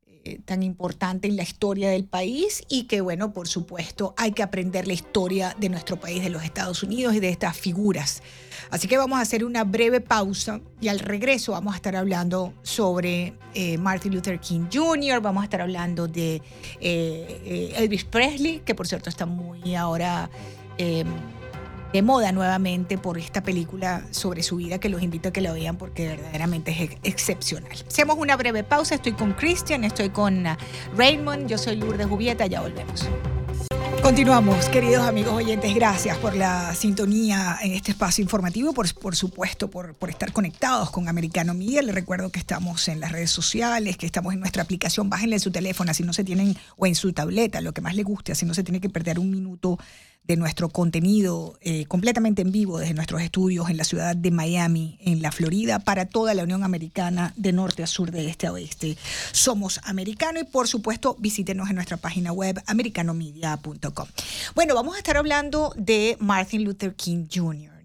eh, 0.06 0.38
tan 0.44 0.62
importante 0.62 1.28
en 1.28 1.36
la 1.36 1.44
historia 1.44 1.88
del 1.88 2.04
país 2.04 2.62
y 2.68 2.82
que, 2.88 3.00
bueno, 3.00 3.32
por 3.32 3.48
supuesto, 3.48 4.12
hay 4.18 4.32
que 4.32 4.42
aprender 4.42 4.86
la 4.86 4.92
historia 4.92 5.56
de 5.58 5.70
nuestro 5.70 5.98
país, 5.98 6.22
de 6.22 6.28
los 6.28 6.44
Estados 6.44 6.82
Unidos 6.82 7.14
y 7.14 7.20
de 7.20 7.30
estas 7.30 7.56
figuras. 7.56 8.22
Así 8.68 8.86
que 8.86 8.98
vamos 8.98 9.18
a 9.18 9.22
hacer 9.22 9.42
una 9.42 9.64
breve 9.64 10.02
pausa 10.02 10.60
y 10.78 10.88
al 10.88 10.98
regreso 10.98 11.52
vamos 11.52 11.72
a 11.72 11.76
estar 11.76 11.96
hablando 11.96 12.52
sobre 12.62 13.32
eh, 13.54 13.78
Martin 13.78 14.14
Luther 14.14 14.38
King 14.40 14.66
Jr., 14.70 15.22
vamos 15.22 15.40
a 15.40 15.44
estar 15.44 15.62
hablando 15.62 16.06
de 16.06 16.42
Elvis 16.82 18.04
Presley, 18.04 18.60
que 18.60 18.74
por 18.74 18.86
cierto 18.86 19.08
está 19.08 19.24
muy 19.24 19.74
ahora 19.74 20.28
de 21.96 22.02
moda 22.02 22.30
nuevamente 22.30 22.98
por 22.98 23.16
esta 23.16 23.42
película 23.42 24.02
sobre 24.10 24.42
su 24.42 24.56
vida 24.56 24.78
que 24.78 24.90
los 24.90 25.02
invito 25.02 25.30
a 25.30 25.32
que 25.32 25.40
la 25.40 25.54
vean 25.54 25.78
porque 25.78 26.08
verdaderamente 26.08 26.70
es 26.70 26.90
excepcional. 27.04 27.72
Hacemos 27.88 28.18
una 28.18 28.36
breve 28.36 28.64
pausa, 28.64 28.96
estoy 28.96 29.12
con 29.12 29.32
Christian, 29.32 29.82
estoy 29.82 30.10
con 30.10 30.46
uh, 30.46 30.56
Raymond, 30.94 31.48
yo 31.48 31.56
soy 31.56 31.76
Lourdes 31.76 32.06
Jubieta, 32.06 32.44
ya 32.44 32.60
volvemos. 32.60 33.08
Continuamos, 34.02 34.68
queridos 34.68 35.06
amigos 35.06 35.32
oyentes, 35.32 35.74
gracias 35.74 36.18
por 36.18 36.36
la 36.36 36.74
sintonía 36.74 37.56
en 37.62 37.72
este 37.72 37.92
espacio 37.92 38.22
informativo, 38.22 38.74
por, 38.74 38.92
por 38.94 39.16
supuesto, 39.16 39.70
por, 39.70 39.94
por, 39.94 40.10
estar 40.10 40.32
conectados 40.32 40.90
con 40.90 41.08
Americano 41.08 41.54
Media. 41.54 41.80
Les 41.80 41.94
recuerdo 41.94 42.30
que 42.30 42.38
estamos 42.38 42.88
en 42.88 43.00
las 43.00 43.10
redes 43.10 43.30
sociales, 43.30 43.96
que 43.96 44.04
estamos 44.04 44.34
en 44.34 44.40
nuestra 44.40 44.62
aplicación, 44.62 45.08
bájenle 45.08 45.36
en 45.36 45.40
su 45.40 45.50
teléfono, 45.50 45.94
si 45.94 46.02
no 46.02 46.12
se 46.12 46.24
tienen, 46.24 46.56
o 46.76 46.86
en 46.86 46.94
su 46.94 47.14
tableta, 47.14 47.62
lo 47.62 47.72
que 47.72 47.80
más 47.80 47.96
les 47.96 48.04
guste, 48.04 48.32
así 48.32 48.44
no 48.44 48.52
se 48.52 48.62
tiene 48.62 48.80
que 48.80 48.90
perder 48.90 49.18
un 49.18 49.30
minuto 49.30 49.78
de 50.26 50.36
nuestro 50.36 50.68
contenido 50.68 51.58
eh, 51.60 51.86
completamente 51.86 52.42
en 52.42 52.52
vivo 52.52 52.78
desde 52.78 52.94
nuestros 52.94 53.22
estudios 53.22 53.70
en 53.70 53.76
la 53.76 53.84
ciudad 53.84 54.16
de 54.16 54.30
Miami, 54.30 54.98
en 55.02 55.22
la 55.22 55.32
Florida, 55.32 55.78
para 55.78 56.06
toda 56.06 56.34
la 56.34 56.42
Unión 56.42 56.64
Americana 56.64 57.32
de 57.36 57.52
norte 57.52 57.82
a 57.82 57.86
sur, 57.86 58.10
de 58.10 58.28
este 58.28 58.46
a 58.46 58.52
oeste. 58.52 58.96
Somos 59.32 59.80
americano 59.84 60.40
y 60.40 60.44
por 60.44 60.68
supuesto 60.68 61.16
visítenos 61.18 61.68
en 61.68 61.76
nuestra 61.76 61.96
página 61.96 62.32
web 62.32 62.62
americanomedia.com. 62.66 64.08
Bueno, 64.54 64.74
vamos 64.74 64.96
a 64.96 64.98
estar 64.98 65.16
hablando 65.16 65.72
de 65.76 66.16
Martin 66.20 66.64
Luther 66.64 66.94
King 66.94 67.26
Jr. 67.32 67.76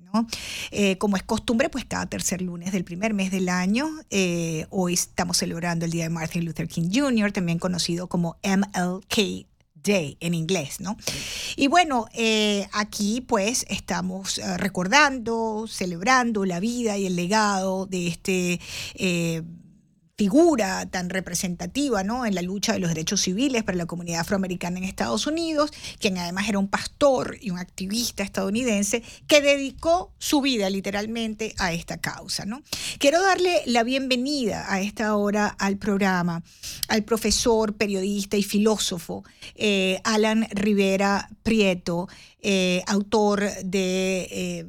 Eh, 0.71 0.97
como 0.97 1.15
es 1.15 1.23
costumbre, 1.23 1.69
pues 1.69 1.85
cada 1.85 2.05
tercer 2.05 2.41
lunes 2.41 2.71
del 2.71 2.83
primer 2.83 3.13
mes 3.13 3.31
del 3.31 3.49
año, 3.49 3.87
eh, 4.09 4.65
hoy 4.69 4.93
estamos 4.93 5.37
celebrando 5.37 5.85
el 5.85 5.91
Día 5.91 6.03
de 6.03 6.09
Martin 6.09 6.45
Luther 6.45 6.67
King 6.67 6.89
Jr., 6.93 7.31
también 7.31 7.59
conocido 7.59 8.07
como 8.07 8.37
MLK 8.43 9.50
Day 9.83 10.17
en 10.19 10.33
inglés, 10.33 10.79
¿no? 10.79 10.97
Y 11.55 11.67
bueno, 11.67 12.05
eh, 12.13 12.67
aquí 12.71 13.21
pues 13.21 13.65
estamos 13.69 14.37
eh, 14.37 14.57
recordando, 14.57 15.65
celebrando 15.67 16.45
la 16.45 16.59
vida 16.59 16.97
y 16.97 17.05
el 17.05 17.15
legado 17.15 17.85
de 17.85 18.07
este 18.07 18.59
eh, 18.95 19.43
figura 20.21 20.85
tan 20.85 21.09
representativa 21.09 22.01
en 22.01 22.35
la 22.35 22.43
lucha 22.43 22.73
de 22.73 22.79
los 22.79 22.89
derechos 22.89 23.21
civiles 23.21 23.63
para 23.63 23.75
la 23.75 23.87
comunidad 23.87 24.19
afroamericana 24.19 24.77
en 24.77 24.83
Estados 24.83 25.25
Unidos, 25.25 25.71
quien 25.99 26.19
además 26.19 26.47
era 26.47 26.59
un 26.59 26.67
pastor 26.67 27.39
y 27.41 27.49
un 27.49 27.57
activista 27.57 28.21
estadounidense 28.21 29.01
que 29.25 29.41
dedicó 29.41 30.11
su 30.19 30.41
vida 30.41 30.69
literalmente 30.69 31.55
a 31.57 31.73
esta 31.73 31.97
causa. 31.97 32.45
Quiero 32.99 33.19
darle 33.19 33.63
la 33.65 33.81
bienvenida 33.81 34.71
a 34.71 34.79
esta 34.81 35.15
hora 35.15 35.47
al 35.47 35.77
programa 35.77 36.43
al 36.87 37.03
profesor, 37.03 37.73
periodista 37.73 38.37
y 38.37 38.43
filósofo 38.43 39.23
eh, 39.55 40.01
Alan 40.03 40.47
Rivera 40.51 41.29
Prieto, 41.41 42.07
eh, 42.43 42.83
autor 42.85 43.41
de... 43.63 44.27
Eh, 44.29 44.65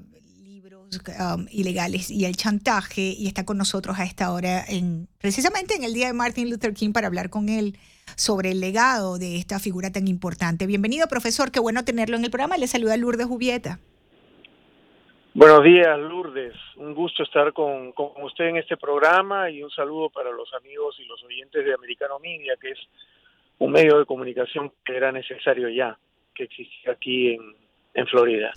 Um, 0.93 1.47
ilegales 1.51 2.11
y 2.11 2.27
el 2.27 2.37
chantaje 2.37 3.15
y 3.17 3.27
está 3.27 3.47
con 3.47 3.57
nosotros 3.57 3.99
a 3.99 4.05
esta 4.05 4.31
hora 4.31 4.63
en 4.69 5.09
precisamente 5.23 5.75
en 5.75 5.85
el 5.85 5.95
día 5.95 6.09
de 6.09 6.13
Martin 6.13 6.51
Luther 6.51 6.75
King 6.75 6.93
para 6.93 7.07
hablar 7.07 7.31
con 7.31 7.49
él 7.49 7.79
sobre 8.15 8.51
el 8.51 8.61
legado 8.61 9.17
de 9.17 9.37
esta 9.37 9.59
figura 9.59 9.91
tan 9.91 10.07
importante. 10.07 10.67
Bienvenido, 10.67 11.09
profesor, 11.09 11.51
qué 11.51 11.61
bueno 11.61 11.83
tenerlo 11.83 12.17
en 12.19 12.25
el 12.27 12.31
programa. 12.31 12.59
Le 12.59 12.67
saluda 12.67 12.99
Lourdes 12.99 13.27
Jubieta. 13.27 13.79
Buenos 15.33 15.65
días, 15.65 15.99
Lourdes. 15.99 16.53
Un 16.77 16.95
gusto 16.95 17.23
estar 17.23 17.55
con, 17.55 17.93
con, 17.93 18.11
usted 18.23 18.49
en 18.49 18.59
este 18.59 18.77
programa 18.77 19.49
y 19.49 19.63
un 19.63 19.71
saludo 19.71 20.11
para 20.11 20.31
los 20.31 20.53
amigos 20.53 20.97
y 21.01 21.07
los 21.07 21.25
oyentes 21.25 21.65
de 21.65 21.73
Americano 21.73 22.19
Media, 22.19 22.53
que 22.61 22.73
es 22.73 22.79
un 23.57 23.73
medio 23.73 23.99
de 23.99 24.05
comunicación 24.05 24.71
que 24.85 24.95
era 24.95 25.11
necesario 25.11 25.71
ya, 25.71 25.99
que 26.35 26.45
existía 26.45 26.93
aquí 26.93 27.31
en, 27.31 27.41
en 27.95 28.07
Florida. 28.09 28.53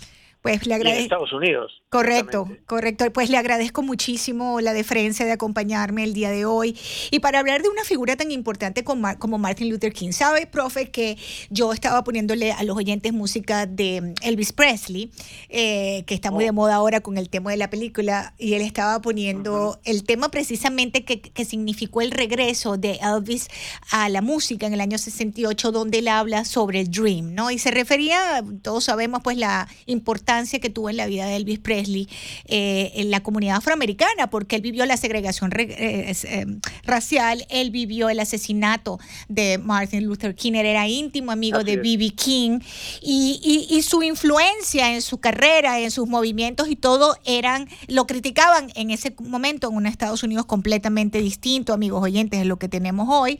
Pues 0.46 0.66
le 0.66 0.74
agradezco. 0.74 1.02
Estados 1.02 1.32
Unidos. 1.32 1.82
Correcto, 1.88 2.48
correcto. 2.66 3.12
Pues 3.12 3.30
le 3.30 3.36
agradezco 3.36 3.82
muchísimo 3.82 4.60
la 4.60 4.72
deferencia 4.72 5.26
de 5.26 5.32
acompañarme 5.32 6.04
el 6.04 6.14
día 6.14 6.30
de 6.30 6.44
hoy 6.44 6.78
y 7.10 7.18
para 7.18 7.40
hablar 7.40 7.62
de 7.62 7.68
una 7.68 7.82
figura 7.82 8.14
tan 8.14 8.30
importante 8.30 8.84
como, 8.84 9.38
Martin 9.38 9.68
Luther 9.70 9.92
King. 9.92 10.12
Sabe, 10.12 10.46
profe, 10.46 10.90
que 10.90 11.18
yo 11.50 11.72
estaba 11.72 12.04
poniéndole 12.04 12.52
a 12.52 12.62
los 12.62 12.76
oyentes 12.76 13.12
música 13.12 13.66
de 13.66 14.14
Elvis 14.22 14.52
Presley, 14.52 15.10
eh, 15.48 16.04
que 16.06 16.14
está 16.14 16.30
muy 16.30 16.44
de 16.44 16.50
oh. 16.50 16.54
moda 16.54 16.76
ahora 16.76 17.00
con 17.00 17.18
el 17.18 17.28
tema 17.28 17.50
de 17.50 17.56
la 17.56 17.68
película, 17.68 18.34
y 18.38 18.54
él 18.54 18.62
estaba 18.62 19.00
poniendo 19.00 19.80
el 19.84 20.04
tema 20.04 20.30
precisamente 20.30 21.04
que, 21.04 21.20
que 21.20 21.44
significó 21.44 22.02
el 22.02 22.12
regreso 22.12 22.76
de 22.76 23.00
Elvis 23.02 23.48
a 23.90 24.08
la 24.08 24.22
música 24.22 24.66
en 24.66 24.74
el 24.74 24.80
año 24.80 24.96
68, 24.96 25.72
donde 25.72 25.98
él 25.98 26.08
habla 26.08 26.44
sobre 26.44 26.80
el 26.80 26.90
Dream, 26.90 27.34
¿no? 27.34 27.50
Y 27.50 27.58
se 27.58 27.72
refería, 27.72 28.44
todos 28.62 28.84
sabemos, 28.84 29.22
pues 29.24 29.36
la 29.36 29.66
importancia 29.86 30.35
que 30.44 30.70
tuvo 30.70 30.90
en 30.90 30.96
la 30.96 31.06
vida 31.06 31.26
de 31.26 31.36
Elvis 31.36 31.58
Presley 31.58 32.08
eh, 32.44 32.92
en 32.96 33.10
la 33.10 33.22
comunidad 33.22 33.56
afroamericana, 33.56 34.28
porque 34.28 34.56
él 34.56 34.62
vivió 34.62 34.84
la 34.84 34.96
segregación 34.96 35.50
eh, 35.56 36.12
eh, 36.22 36.46
racial, 36.84 37.46
él 37.48 37.70
vivió 37.70 38.10
el 38.10 38.20
asesinato 38.20 38.98
de 39.28 39.58
Martin 39.58 40.04
Luther 40.04 40.34
King, 40.34 40.52
él 40.52 40.66
era 40.66 40.86
íntimo 40.88 41.32
amigo 41.32 41.64
de 41.64 41.76
B.B. 41.78 42.10
King, 42.10 42.60
y, 43.00 43.66
y, 43.70 43.82
su 43.82 44.02
influencia 44.02 44.94
en 44.94 45.02
su 45.02 45.18
carrera, 45.18 45.80
en 45.80 45.90
sus 45.90 46.06
movimientos 46.06 46.68
y 46.68 46.76
todo, 46.76 47.16
eran, 47.24 47.68
lo 47.88 48.06
criticaban 48.06 48.70
en 48.74 48.90
ese 48.90 49.14
momento 49.20 49.70
en 49.70 49.76
un 49.76 49.86
Estados 49.86 50.22
Unidos 50.22 50.44
completamente 50.44 51.20
distinto, 51.20 51.72
amigos 51.72 52.02
oyentes, 52.02 52.40
de 52.40 52.44
lo 52.44 52.58
que 52.58 52.68
tenemos 52.68 53.08
hoy, 53.08 53.38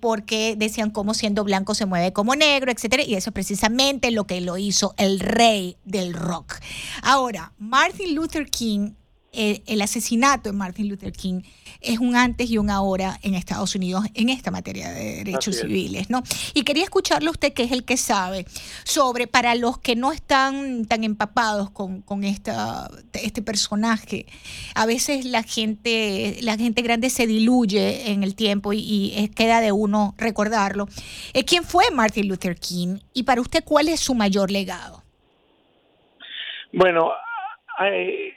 porque 0.00 0.56
decían 0.56 0.90
cómo 0.90 1.14
siendo 1.14 1.44
blanco 1.44 1.74
se 1.74 1.86
mueve 1.86 2.12
como 2.12 2.34
negro, 2.34 2.72
etcétera, 2.72 3.04
y 3.04 3.14
eso 3.14 3.30
es 3.30 3.34
precisamente 3.34 4.10
lo 4.10 4.26
que 4.26 4.40
lo 4.40 4.56
hizo 4.56 4.94
el 4.96 5.20
rey 5.20 5.76
del 5.84 6.14
rock. 6.16 6.54
Ahora, 7.02 7.52
Martin 7.58 8.14
Luther 8.14 8.50
King, 8.50 8.92
el, 9.36 9.82
asesinato 9.82 10.50
de 10.50 10.56
Martin 10.56 10.88
Luther 10.88 11.12
King 11.12 11.42
es 11.80 11.98
un 11.98 12.16
antes 12.16 12.50
y 12.50 12.58
un 12.58 12.70
ahora 12.70 13.18
en 13.22 13.34
Estados 13.34 13.74
Unidos 13.74 14.04
en 14.14 14.28
esta 14.28 14.50
materia 14.50 14.90
de 14.90 15.16
derechos 15.16 15.56
civiles, 15.56 16.08
¿no? 16.10 16.22
Y 16.54 16.62
quería 16.62 16.84
escucharle 16.84 17.30
usted, 17.30 17.52
que 17.52 17.64
es 17.64 17.72
el 17.72 17.84
que 17.84 17.96
sabe, 17.96 18.46
sobre, 18.84 19.26
para 19.26 19.54
los 19.54 19.78
que 19.78 19.94
no 19.94 20.12
están 20.12 20.86
tan 20.86 21.04
empapados 21.04 21.70
con, 21.70 22.00
con 22.02 22.24
esta, 22.24 22.90
este 23.12 23.42
personaje, 23.42 24.26
a 24.74 24.86
veces 24.86 25.26
la 25.26 25.42
gente, 25.42 26.38
la 26.40 26.56
gente 26.56 26.82
grande 26.82 27.10
se 27.10 27.26
diluye 27.26 28.10
en 28.10 28.22
el 28.22 28.34
tiempo 28.34 28.72
y, 28.72 29.30
queda 29.34 29.60
de 29.60 29.72
uno 29.72 30.14
recordarlo. 30.16 30.88
Eh, 31.34 31.44
¿Quién 31.44 31.64
fue 31.64 31.90
Martin 31.90 32.28
Luther 32.28 32.56
King? 32.58 32.98
Y 33.12 33.24
para 33.24 33.40
usted, 33.40 33.62
¿cuál 33.64 33.88
es 33.88 34.00
su 34.00 34.14
mayor 34.14 34.50
legado? 34.50 35.05
Bueno, 36.76 37.10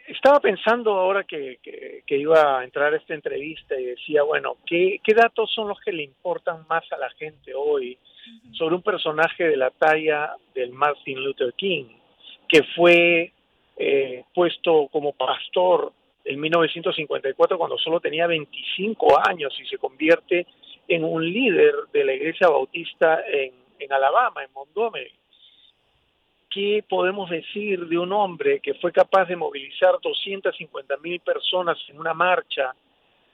estaba 0.08 0.40
pensando 0.40 0.94
ahora 0.94 1.26
que, 1.26 1.60
que, 1.62 2.18
iba 2.18 2.60
a 2.60 2.64
entrar 2.64 2.94
a 2.94 2.96
esta 2.96 3.14
entrevista 3.14 3.78
y 3.78 3.84
decía, 3.84 4.24
bueno, 4.24 4.56
¿qué, 4.66 5.02
¿qué 5.04 5.14
datos 5.14 5.52
son 5.54 5.68
los 5.68 5.78
que 5.82 5.92
le 5.92 6.04
importan 6.04 6.66
más 6.70 6.90
a 6.94 6.98
la 6.98 7.10
gente 7.10 7.54
hoy 7.54 7.98
sobre 8.54 8.76
un 8.76 8.82
personaje 8.82 9.44
de 9.44 9.58
la 9.58 9.72
talla 9.72 10.38
del 10.56 10.72
Martin 10.72 11.22
Luther 11.22 11.52
King, 11.56 11.88
que 12.48 12.64
fue 12.78 13.34
eh, 13.76 14.24
puesto 14.34 14.88
como 14.90 15.12
pastor 15.12 15.92
en 16.24 16.40
1954 16.40 17.58
cuando 17.58 17.78
solo 17.78 18.00
tenía 18.00 18.26
25 18.26 19.20
años 19.28 19.54
y 19.60 19.66
se 19.66 19.78
convierte 19.78 20.48
en 20.88 21.04
un 21.04 21.30
líder 21.30 21.76
de 21.92 22.06
la 22.06 22.14
iglesia 22.14 22.48
bautista 22.48 23.22
en, 23.28 23.52
en 23.80 23.92
Alabama, 23.92 24.46
en 24.46 24.54
Montgomery? 24.54 25.19
¿Qué 26.50 26.84
podemos 26.88 27.30
decir 27.30 27.88
de 27.88 27.98
un 27.98 28.12
hombre 28.12 28.60
que 28.60 28.74
fue 28.76 28.92
capaz 28.92 29.26
de 29.26 29.36
movilizar 29.36 29.96
250 30.02 30.98
mil 30.98 31.20
personas 31.20 31.78
en 31.90 32.00
una 32.00 32.14
marcha 32.14 32.74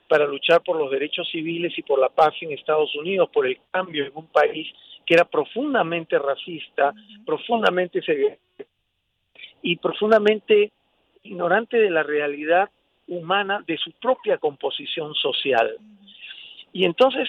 para 0.08 0.26
luchar 0.26 0.62
por 0.62 0.76
los 0.76 0.90
derechos 0.90 1.28
civiles 1.30 1.76
y 1.76 1.82
por 1.82 1.98
la 1.98 2.08
paz 2.08 2.34
en 2.40 2.52
Estados 2.52 2.94
Unidos, 2.94 3.28
por 3.32 3.46
el 3.46 3.58
cambio 3.70 4.04
en 4.04 4.12
un 4.14 4.26
país 4.26 4.68
que 5.04 5.14
era 5.14 5.24
profundamente 5.24 6.18
racista, 6.18 6.92
profundamente 7.24 8.00
y 9.62 9.76
profundamente 9.76 10.72
ignorante 11.22 11.78
de 11.78 11.90
la 11.90 12.02
realidad 12.02 12.70
humana 13.08 13.62
de 13.66 13.76
su 13.78 13.92
propia 13.92 14.38
composición 14.38 15.14
social. 15.14 15.76
Y 16.72 16.84
entonces 16.84 17.28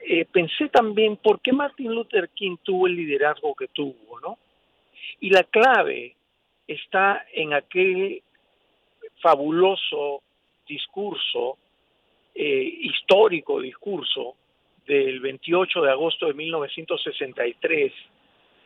eh, 0.00 0.24
pensé 0.24 0.68
también 0.68 1.16
por 1.16 1.40
qué 1.40 1.52
Martin 1.52 1.94
Luther 1.94 2.30
King 2.30 2.56
tuvo 2.62 2.86
el 2.86 2.96
liderazgo 2.96 3.54
que 3.54 3.68
tuvo, 3.68 4.20
¿no? 4.20 4.38
Y 5.20 5.30
la 5.30 5.44
clave 5.44 6.16
está 6.66 7.24
en 7.32 7.54
aquel 7.54 8.22
fabuloso 9.20 10.22
discurso, 10.66 11.58
eh, 12.34 12.74
histórico 12.82 13.60
discurso 13.60 14.36
del 14.86 15.20
28 15.20 15.82
de 15.82 15.90
agosto 15.90 16.26
de 16.26 16.34
1963, 16.34 17.92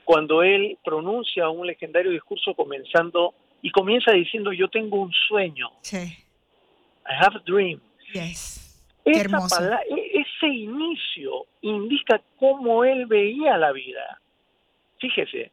cuando 0.05 0.43
él 0.43 0.79
pronuncia 0.85 1.49
un 1.49 1.67
legendario 1.67 2.11
discurso 2.11 2.55
comenzando 2.55 3.35
y 3.63 3.71
comienza 3.71 4.13
diciendo 4.13 4.53
yo 4.53 4.69
tengo 4.69 5.01
un 5.01 5.13
sueño. 5.29 5.71
Sí. 5.83 5.99
I 5.99 7.15
have 7.21 7.37
a 7.37 7.43
dream. 7.45 7.81
Yes. 8.13 8.63
Esa 9.05 9.81
e, 9.91 10.21
ese 10.21 10.47
inicio 10.47 11.47
indica 11.63 12.21
cómo 12.39 12.85
él 12.85 13.07
veía 13.07 13.57
la 13.57 13.73
vida. 13.73 14.21
Fíjese, 15.01 15.51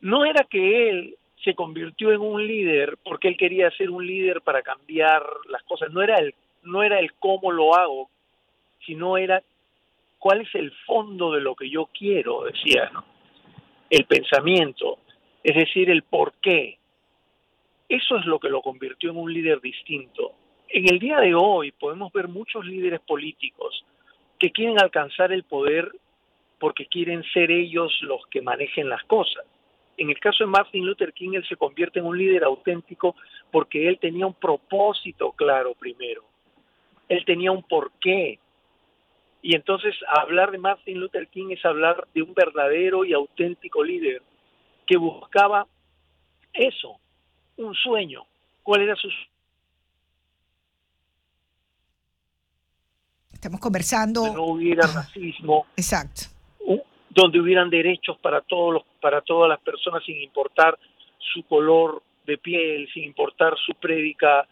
no 0.00 0.24
era 0.24 0.44
que 0.44 0.88
él 0.88 1.16
se 1.44 1.54
convirtió 1.54 2.12
en 2.12 2.20
un 2.20 2.46
líder 2.46 2.98
porque 3.04 3.28
él 3.28 3.36
quería 3.36 3.70
ser 3.72 3.90
un 3.90 4.06
líder 4.06 4.42
para 4.42 4.62
cambiar 4.62 5.22
las 5.48 5.62
cosas, 5.64 5.90
no 5.92 6.02
era 6.02 6.16
el 6.16 6.34
no 6.62 6.82
era 6.82 6.98
el 6.98 7.14
cómo 7.14 7.50
lo 7.52 7.74
hago, 7.74 8.10
sino 8.84 9.16
era 9.16 9.42
cuál 10.18 10.42
es 10.42 10.54
el 10.54 10.72
fondo 10.86 11.32
de 11.32 11.40
lo 11.40 11.54
que 11.54 11.70
yo 11.70 11.86
quiero, 11.86 12.44
decía, 12.44 12.90
¿no? 12.92 13.04
El 13.88 14.04
pensamiento, 14.04 14.98
es 15.42 15.56
decir, 15.56 15.90
el 15.90 16.02
por 16.02 16.34
qué. 16.34 16.78
Eso 17.88 18.18
es 18.18 18.26
lo 18.26 18.38
que 18.38 18.50
lo 18.50 18.62
convirtió 18.62 19.10
en 19.10 19.16
un 19.16 19.32
líder 19.32 19.60
distinto. 19.60 20.32
En 20.68 20.88
el 20.88 20.98
día 20.98 21.18
de 21.18 21.34
hoy 21.34 21.72
podemos 21.72 22.12
ver 22.12 22.28
muchos 22.28 22.64
líderes 22.64 23.00
políticos 23.00 23.84
que 24.38 24.52
quieren 24.52 24.78
alcanzar 24.78 25.32
el 25.32 25.42
poder 25.42 25.90
porque 26.58 26.86
quieren 26.86 27.24
ser 27.32 27.50
ellos 27.50 27.98
los 28.02 28.24
que 28.26 28.42
manejen 28.42 28.88
las 28.88 29.02
cosas. 29.04 29.44
En 29.96 30.08
el 30.08 30.18
caso 30.18 30.44
de 30.44 30.50
Martin 30.50 30.86
Luther 30.86 31.12
King, 31.12 31.32
él 31.34 31.46
se 31.46 31.56
convierte 31.56 31.98
en 31.98 32.06
un 32.06 32.16
líder 32.16 32.44
auténtico 32.44 33.16
porque 33.50 33.88
él 33.88 33.98
tenía 33.98 34.26
un 34.26 34.34
propósito 34.34 35.32
claro 35.32 35.74
primero. 35.74 36.24
Él 37.08 37.24
tenía 37.24 37.52
un 37.52 37.62
porqué. 37.62 38.38
Y 39.42 39.54
entonces 39.54 39.94
hablar 40.08 40.50
de 40.50 40.58
Martin 40.58 40.98
Luther 40.98 41.28
King 41.28 41.50
es 41.50 41.64
hablar 41.64 42.06
de 42.14 42.22
un 42.22 42.34
verdadero 42.34 43.04
y 43.04 43.12
auténtico 43.12 43.82
líder 43.82 44.22
que 44.86 44.96
buscaba 44.96 45.66
eso, 46.52 46.98
un 47.56 47.74
sueño. 47.74 48.24
¿Cuál 48.62 48.82
era 48.82 48.96
su 48.96 49.08
Estamos 53.32 53.60
conversando. 53.60 54.34
no 54.34 54.44
hubiera 54.44 54.86
racismo. 54.86 55.66
Exacto. 55.74 56.39
Donde 57.10 57.40
hubieran 57.40 57.70
derechos 57.70 58.18
para 58.18 58.40
todos 58.40 58.74
los, 58.74 58.82
para 59.00 59.20
todas 59.20 59.48
las 59.48 59.60
personas 59.60 60.02
sin 60.04 60.20
importar 60.22 60.78
su 61.32 61.42
color 61.44 62.02
de 62.26 62.38
piel, 62.38 62.88
sin 62.92 63.04
importar 63.04 63.54
su 63.66 63.74
prédica, 63.74 64.46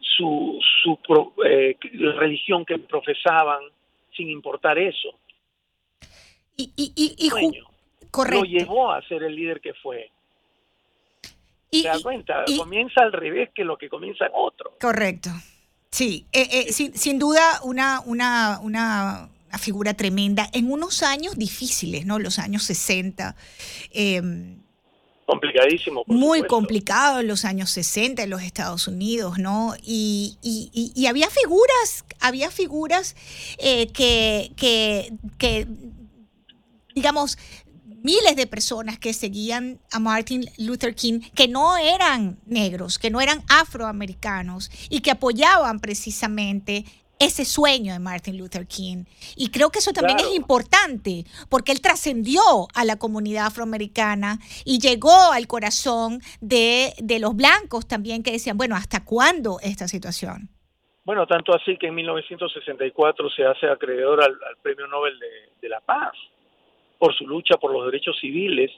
su, 0.00 0.58
su 0.82 0.98
eh, 1.44 1.76
religión 2.16 2.64
que 2.64 2.78
profesaban, 2.78 3.60
sin 4.16 4.28
importar 4.30 4.78
eso. 4.78 5.18
Y, 6.56 6.72
y, 6.76 6.92
y, 7.16 7.30
Lo 8.30 8.42
llevó 8.44 8.92
a 8.92 9.00
ser 9.08 9.22
el 9.22 9.34
líder 9.34 9.60
que 9.60 9.72
fue. 9.74 10.10
¿Te 11.70 11.84
das 11.84 12.02
cuenta? 12.02 12.44
comienza 12.58 13.00
al 13.02 13.12
revés 13.12 13.50
que 13.54 13.64
lo 13.64 13.78
que 13.78 13.88
comienza 13.88 14.26
en 14.26 14.32
otro. 14.34 14.72
Correcto. 14.80 15.30
Sí, 15.90 16.26
eh, 16.32 16.46
eh, 16.52 16.72
sin, 16.72 16.96
sin, 16.96 17.18
duda 17.18 17.60
una, 17.64 18.00
una, 18.04 18.60
una, 18.60 19.28
figura 19.58 19.94
tremenda 19.94 20.48
en 20.52 20.70
unos 20.70 21.02
años 21.02 21.36
difíciles, 21.36 22.06
¿no? 22.06 22.18
Los 22.18 22.38
años 22.38 22.62
60. 22.64 23.36
Em, 23.92 24.60
Complicadísimo. 25.26 26.02
muy 26.06 26.42
complicado 26.42 27.20
en 27.20 27.28
los 27.28 27.44
años 27.44 27.70
60 27.70 28.24
en 28.24 28.30
los 28.30 28.42
Estados 28.42 28.88
Unidos, 28.88 29.38
¿no? 29.38 29.74
Y, 29.82 30.36
y, 30.42 30.92
y, 30.94 31.06
había 31.06 31.30
figuras, 31.30 32.04
había 32.18 32.50
figuras 32.50 33.14
eh, 33.58 33.86
que, 33.92 34.50
que, 34.56 35.12
que, 35.38 35.68
digamos, 36.96 37.38
miles 38.02 38.36
de 38.36 38.46
personas 38.46 38.98
que 38.98 39.12
seguían 39.12 39.78
a 39.92 39.98
Martin 39.98 40.46
Luther 40.58 40.94
King, 40.94 41.20
que 41.34 41.48
no 41.48 41.76
eran 41.76 42.38
negros, 42.46 42.98
que 42.98 43.10
no 43.10 43.20
eran 43.20 43.42
afroamericanos 43.48 44.70
y 44.88 45.00
que 45.00 45.10
apoyaban 45.10 45.80
precisamente 45.80 46.84
ese 47.20 47.44
sueño 47.44 47.92
de 47.92 48.00
Martin 48.00 48.36
Luther 48.36 48.66
King. 48.66 49.04
Y 49.36 49.50
creo 49.50 49.70
que 49.70 49.78
eso 49.78 49.92
también 49.92 50.18
es 50.18 50.34
importante, 50.34 51.24
porque 51.48 51.70
él 51.70 51.80
trascendió 51.80 52.40
a 52.74 52.84
la 52.84 52.98
comunidad 52.98 53.46
afroamericana 53.46 54.38
y 54.64 54.80
llegó 54.80 55.30
al 55.32 55.46
corazón 55.46 56.20
de, 56.40 56.94
los 57.20 57.36
blancos 57.36 57.86
también 57.86 58.22
que 58.22 58.32
decían, 58.32 58.56
bueno, 58.56 58.74
¿hasta 58.74 59.04
cuándo 59.04 59.58
esta 59.62 59.86
situación? 59.86 60.48
Bueno, 61.04 61.26
tanto 61.26 61.54
así 61.54 61.76
que 61.76 61.88
en 61.88 61.94
1964 61.94 63.30
se 63.30 63.44
hace 63.44 63.68
acreedor 63.68 64.22
al, 64.22 64.36
Premio 64.62 64.86
Nobel 64.86 65.18
de 65.60 65.68
la 65.68 65.80
Paz 65.80 66.12
por 66.98 67.14
su 67.14 67.26
lucha 67.26 67.56
por 67.56 67.72
los 67.72 67.86
derechos 67.86 68.16
civiles 68.20 68.70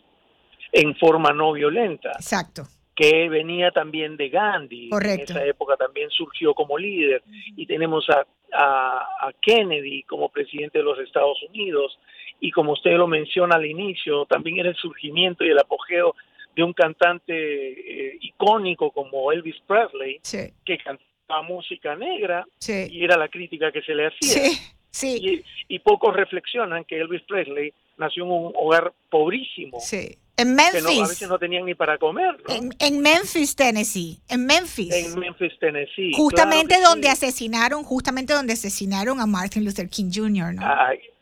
en 0.72 0.96
forma 0.96 1.32
no 1.32 1.52
violenta. 1.52 2.10
Exacto. 2.10 2.62
Que 3.02 3.28
venía 3.28 3.70
también 3.70 4.16
de 4.16 4.28
Gandhi. 4.28 4.90
Correcto. 4.90 5.32
En 5.32 5.38
esa 5.38 5.46
época 5.46 5.76
también 5.76 6.10
surgió 6.10 6.54
como 6.54 6.78
líder. 6.78 7.22
Y 7.56 7.66
tenemos 7.66 8.06
a, 8.08 8.24
a, 8.52 9.32
Kennedy 9.40 10.02
como 10.04 10.28
presidente 10.28 10.78
de 10.78 10.84
los 10.84 10.98
Estados 10.98 11.42
Unidos. 11.48 11.98
Y 12.40 12.50
como 12.50 12.72
usted 12.72 12.92
lo 12.92 13.06
menciona 13.06 13.56
al 13.56 13.66
inicio, 13.66 14.24
también 14.26 14.58
era 14.58 14.68
el 14.68 14.76
surgimiento 14.76 15.44
y 15.44 15.50
el 15.50 15.58
apogeo 15.58 16.14
de 16.54 16.62
un 16.62 16.72
cantante 16.72 17.32
eh, 17.32 18.18
icónico 18.20 18.90
como 18.90 19.32
Elvis 19.32 19.60
Presley, 19.66 20.20
que 20.64 20.78
cantaba 20.78 21.42
música 21.42 21.96
negra 21.96 22.46
y 22.68 23.04
era 23.04 23.16
la 23.16 23.28
crítica 23.28 23.72
que 23.72 23.82
se 23.82 23.94
le 23.94 24.06
hacía. 24.06 24.42
Sí. 24.90 25.42
Y, 25.68 25.74
y, 25.74 25.78
pocos 25.78 26.14
reflexionan 26.14 26.84
que 26.84 27.00
Elvis 27.00 27.22
Presley 27.22 27.72
nació 27.96 28.24
en 28.24 28.30
un 28.30 28.52
hogar 28.54 28.92
pobrísimo. 29.08 29.80
Sí. 29.80 30.18
En 30.36 30.54
Memphis. 30.54 30.86
Que 30.86 30.98
a 30.98 31.08
veces 31.08 31.28
no 31.28 31.38
tenían 31.38 31.64
ni 31.64 31.74
para 31.74 31.98
comer. 31.98 32.36
En, 32.48 33.00
Memphis, 33.00 33.54
Tennessee. 33.54 34.18
En 34.28 34.46
Memphis. 34.46 34.94
En 34.94 35.18
Memphis, 35.18 35.52
Tennessee. 35.58 36.12
Justamente 36.14 36.76
donde 36.80 37.08
asesinaron, 37.08 37.84
justamente 37.84 38.32
donde 38.32 38.54
asesinaron 38.54 39.20
a 39.20 39.26
Martin 39.26 39.64
Luther 39.64 39.88
King 39.88 40.10
Jr., 40.12 40.54
¿no? 40.54 40.62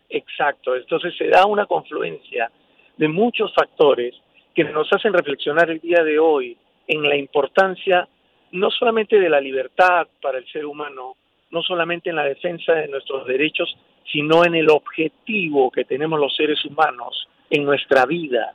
exacto. 0.09 0.77
Entonces 0.77 1.15
se 1.17 1.29
da 1.29 1.47
una 1.47 1.67
confluencia 1.67 2.51
de 2.97 3.09
muchos 3.09 3.53
factores 3.55 4.15
que 4.55 4.65
nos 4.65 4.93
hacen 4.93 5.13
reflexionar 5.13 5.71
el 5.71 5.81
día 5.81 6.03
de 6.03 6.19
hoy 6.19 6.57
en 6.87 7.03
la 7.03 7.17
importancia 7.17 8.09
no 8.53 8.71
solamente 8.71 9.19
de 9.19 9.29
la 9.29 9.41
libertad 9.41 10.09
para 10.21 10.39
el 10.39 10.47
ser 10.51 10.67
humano, 10.67 11.17
no 11.51 11.63
solamente 11.63 12.11
en 12.11 12.17
la 12.17 12.25
defensa 12.25 12.73
de 12.73 12.89
nuestros 12.89 13.27
derechos, 13.27 13.77
sino 14.11 14.45
en 14.45 14.55
el 14.55 14.69
objetivo 14.71 15.71
que 15.71 15.85
tenemos 15.85 16.19
los 16.19 16.35
seres 16.35 16.65
humanos 16.65 17.29
en 17.49 17.65
nuestra 17.65 18.07
vida. 18.07 18.55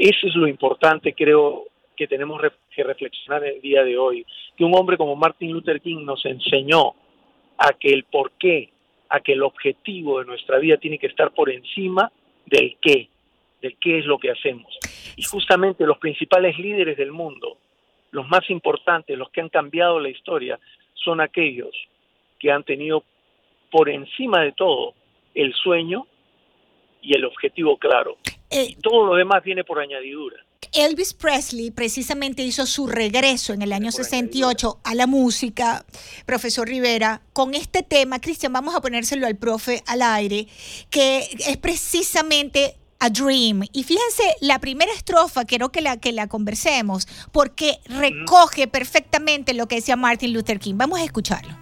Eso 0.00 0.28
es 0.28 0.34
lo 0.34 0.48
importante, 0.48 1.12
creo, 1.12 1.66
que 1.94 2.08
tenemos 2.08 2.40
que 2.74 2.82
reflexionar 2.82 3.44
el 3.44 3.60
día 3.60 3.84
de 3.84 3.98
hoy. 3.98 4.24
Que 4.56 4.64
un 4.64 4.74
hombre 4.74 4.96
como 4.96 5.14
Martin 5.14 5.52
Luther 5.52 5.78
King 5.82 6.06
nos 6.06 6.24
enseñó 6.24 6.94
a 7.58 7.74
que 7.74 7.90
el 7.92 8.04
porqué, 8.04 8.70
a 9.10 9.20
que 9.20 9.34
el 9.34 9.42
objetivo 9.42 10.20
de 10.20 10.24
nuestra 10.24 10.58
vida 10.58 10.78
tiene 10.78 10.98
que 10.98 11.08
estar 11.08 11.32
por 11.32 11.50
encima 11.50 12.10
del 12.46 12.78
qué, 12.80 13.10
del 13.60 13.76
qué 13.76 13.98
es 13.98 14.06
lo 14.06 14.16
que 14.16 14.30
hacemos. 14.30 14.74
Y 15.16 15.22
justamente 15.22 15.84
los 15.84 15.98
principales 15.98 16.58
líderes 16.58 16.96
del 16.96 17.12
mundo, 17.12 17.58
los 18.10 18.26
más 18.26 18.48
importantes, 18.48 19.18
los 19.18 19.28
que 19.28 19.42
han 19.42 19.50
cambiado 19.50 20.00
la 20.00 20.08
historia, 20.08 20.58
son 20.94 21.20
aquellos 21.20 21.76
que 22.38 22.50
han 22.50 22.64
tenido 22.64 23.04
por 23.70 23.90
encima 23.90 24.40
de 24.40 24.52
todo 24.52 24.94
el 25.34 25.52
sueño 25.52 26.06
y 27.02 27.14
el 27.14 27.26
objetivo 27.26 27.76
claro. 27.76 28.16
Eh, 28.50 28.76
todo 28.82 29.06
lo 29.06 29.14
demás 29.14 29.42
viene 29.44 29.64
por 29.64 29.78
añadidura. 29.78 30.36
Elvis 30.72 31.14
Presley 31.14 31.70
precisamente 31.70 32.42
hizo 32.42 32.66
su 32.66 32.86
regreso 32.86 33.52
en 33.52 33.62
el 33.62 33.72
año 33.72 33.90
68 33.90 34.80
a 34.84 34.94
la 34.94 35.06
música, 35.06 35.84
profesor 36.26 36.68
Rivera, 36.68 37.22
con 37.32 37.54
este 37.54 37.82
tema, 37.82 38.20
Cristian, 38.20 38.52
vamos 38.52 38.74
a 38.74 38.80
ponérselo 38.80 39.26
al 39.26 39.36
profe 39.36 39.82
al 39.86 40.02
aire, 40.02 40.46
que 40.90 41.28
es 41.46 41.56
precisamente 41.56 42.76
a 43.00 43.08
Dream. 43.10 43.62
Y 43.72 43.82
fíjense, 43.82 44.36
la 44.40 44.58
primera 44.60 44.92
estrofa, 44.92 45.44
quiero 45.44 45.72
que 45.72 45.80
la, 45.80 45.98
que 45.98 46.12
la 46.12 46.28
conversemos, 46.28 47.08
porque 47.32 47.80
recoge 47.86 48.68
perfectamente 48.68 49.54
lo 49.54 49.66
que 49.66 49.76
decía 49.76 49.96
Martin 49.96 50.32
Luther 50.32 50.60
King. 50.60 50.74
Vamos 50.76 51.00
a 51.00 51.04
escucharlo. 51.04 51.59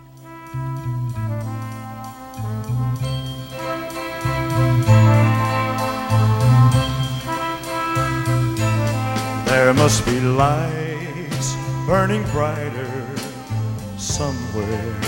There 9.49 9.73
must 9.73 10.05
be 10.05 10.21
lights 10.21 11.57
burning 11.87 12.23
brighter 12.33 13.09
somewhere. 13.97 15.01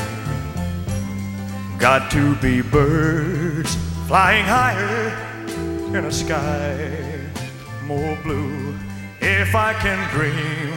Got 1.79 2.11
to 2.12 2.35
be 2.37 2.62
birds 2.62 3.76
flying 4.09 4.46
higher 4.46 5.09
in 5.94 6.07
a 6.07 6.11
sky 6.11 7.20
more 7.85 8.16
blue. 8.22 8.74
If 9.20 9.55
I 9.55 9.74
can 9.74 10.00
dream 10.09 10.72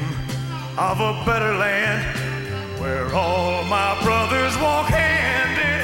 of 0.77 0.99
a 0.99 1.23
better 1.25 1.53
land 1.55 2.81
where 2.81 3.15
all 3.15 3.63
my 3.63 3.97
brothers 4.03 4.57
walk 4.57 4.87
hand 4.87 5.55
in 5.57 5.82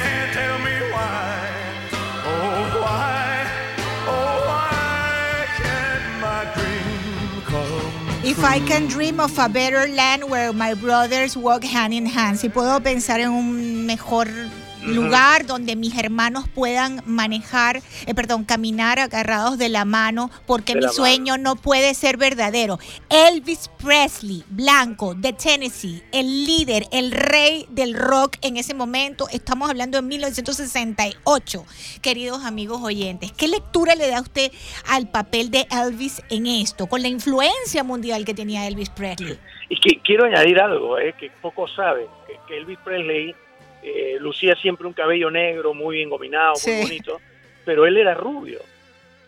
If 8.22 8.44
I 8.44 8.60
can 8.60 8.86
dream 8.86 9.18
of 9.18 9.38
a 9.38 9.48
better 9.48 9.88
land 9.88 10.28
where 10.28 10.52
my 10.52 10.74
brothers 10.74 11.38
walk 11.38 11.64
hand 11.64 11.94
in 11.94 12.04
hand. 12.04 12.38
Si 12.38 12.50
puedo 12.50 12.78
pensar 12.82 13.18
en 13.18 13.30
un 13.30 13.86
mejor 13.86 14.28
lugar 14.84 15.46
donde 15.46 15.76
mis 15.76 15.96
hermanos 15.98 16.48
puedan 16.48 17.02
manejar, 17.06 17.80
eh, 18.06 18.14
perdón, 18.14 18.44
caminar 18.44 18.98
agarrados 18.98 19.58
de 19.58 19.68
la 19.68 19.84
mano, 19.84 20.30
porque 20.46 20.74
De 20.74 20.80
mi 20.80 20.88
sueño 20.88 21.38
no 21.38 21.56
puede 21.56 21.94
ser 21.94 22.16
verdadero. 22.16 22.78
Elvis 23.08 23.70
Presley, 23.82 24.44
blanco, 24.48 25.14
de 25.14 25.32
Tennessee, 25.32 26.02
el 26.12 26.44
líder, 26.44 26.84
el 26.92 27.10
rey 27.12 27.66
del 27.70 27.94
rock 27.94 28.36
en 28.42 28.56
ese 28.56 28.74
momento, 28.74 29.26
estamos 29.32 29.70
hablando 29.70 29.98
de 29.98 30.02
1968, 30.02 31.64
queridos 32.02 32.44
amigos 32.44 32.80
oyentes. 32.82 33.32
¿Qué 33.32 33.48
lectura 33.48 33.94
le 33.94 34.08
da 34.08 34.20
usted 34.20 34.50
al 34.88 35.08
papel 35.08 35.50
de 35.50 35.66
Elvis 35.70 36.22
en 36.30 36.46
esto, 36.46 36.86
con 36.86 37.02
la 37.02 37.08
influencia 37.08 37.84
mundial 37.84 38.24
que 38.24 38.34
tenía 38.34 38.66
Elvis 38.66 38.90
Presley? 38.90 39.38
Y 39.68 39.76
que 39.80 40.00
quiero 40.02 40.24
añadir 40.24 40.58
algo, 40.60 40.98
eh, 40.98 41.14
que 41.18 41.30
pocos 41.40 41.70
saben, 41.74 42.06
que, 42.26 42.34
que 42.48 42.58
Elvis 42.58 42.78
Presley 42.84 43.34
eh, 43.82 44.16
lucía 44.20 44.54
siempre 44.56 44.86
un 44.86 44.92
cabello 44.92 45.30
negro, 45.30 45.74
muy 45.74 46.02
engominado, 46.02 46.54
Sí. 46.56 46.70
muy 46.70 46.82
bonito, 46.82 47.20
pero 47.64 47.86
él 47.86 47.96
era 47.96 48.14
rubio. 48.14 48.60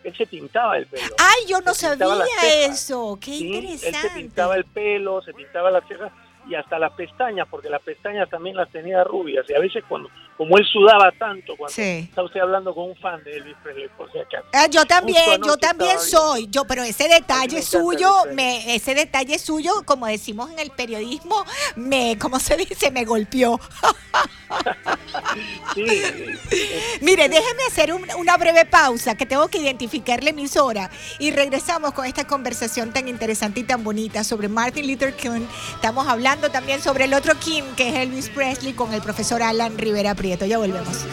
Él 0.03 0.15
se 0.17 0.25
pintaba 0.27 0.77
el 0.77 0.85
pelo. 0.87 1.15
Ay, 1.17 1.45
yo 1.47 1.61
no 1.61 1.73
sabía 1.73 2.25
eso. 2.65 3.17
Qué 3.21 3.31
Sí, 3.31 3.55
Él 3.57 3.63
interesante. 3.65 4.09
se 4.09 4.15
pintaba 4.15 4.55
el 4.57 4.65
pelo, 4.65 5.21
se 5.21 5.33
pintaba 5.33 5.71
las 5.71 5.87
cejas 5.87 6.11
y 6.47 6.55
hasta 6.55 6.77
las 6.79 6.91
pestañas, 6.93 7.47
porque 7.49 7.69
las 7.69 7.81
pestañas 7.81 8.29
también 8.29 8.55
las 8.55 8.69
tenía 8.71 9.03
rubias. 9.03 9.45
Y 9.49 9.53
a 9.53 9.59
veces, 9.59 9.83
cuando 9.87 10.09
como 10.35 10.57
él 10.57 10.65
sudaba 10.65 11.11
tanto, 11.11 11.55
cuando 11.55 11.73
Sí. 11.73 12.07
está 12.09 12.23
usted 12.23 12.39
hablando 12.41 12.73
con 12.73 12.89
un 12.89 12.95
fan 12.97 13.23
de 13.23 13.37
Elvis 13.37 13.55
Presley, 13.63 13.87
por 13.95 14.11
si 14.11 14.17
acaso. 14.19 14.45
Ah, 14.53 14.67
yo 14.67 14.83
también, 14.85 15.41
yo 15.45 15.57
también 15.57 15.91
estaba 15.97 16.33
soy, 16.33 16.47
yo, 16.49 16.65
pero 16.65 16.83
ese 16.83 17.07
detalle 17.07 17.57
me 17.57 17.61
suyo, 17.61 18.11
me, 18.33 18.75
ese 18.75 18.95
detalle 18.95 19.37
suyo, 19.39 19.71
como 19.85 20.07
decimos 20.07 20.51
en 20.51 20.59
el 20.59 20.71
periodismo, 20.71 21.45
me, 21.75 22.17
¿cómo 22.19 22.39
se 22.39 22.57
dice? 22.57 22.89
Me 22.91 23.05
golpeó. 23.05 23.59
Sí, 25.73 25.85
Mire, 27.01 27.27
déjeme 27.29 27.63
hacer 27.67 27.93
un- 27.93 28.05
una 28.17 28.37
breve 28.37 28.65
pausa, 28.65 29.15
que 29.15 29.25
tengo 29.25 29.47
que 29.47 29.57
identificar 29.59 30.23
la 30.23 30.29
emisora 30.31 30.89
y 31.19 31.31
regresamos 31.31 31.93
con 31.93 32.05
esta 32.05 32.25
conversación 32.27 32.91
tan 32.93 33.07
interesante 33.07 33.59
y 33.61 33.63
tan 33.63 33.83
bonita 33.83 34.23
sobre 34.23 34.47
Martin 34.47 34.87
Luther 34.91 35.15
King. 35.15 35.45
Estamos 35.75 36.07
hablando 36.07 36.32
también 36.39 36.81
sobre 36.81 37.05
el 37.05 37.13
otro 37.13 37.33
Kim, 37.39 37.65
que 37.75 37.89
es 37.89 37.95
Elvis 37.95 38.29
Presley, 38.29 38.73
con 38.73 38.93
el 38.93 39.01
profesor 39.01 39.41
Alan 39.41 39.77
Rivera 39.77 40.15
Prieto. 40.15 40.45
Ya 40.45 40.57
volvemos. 40.57 41.05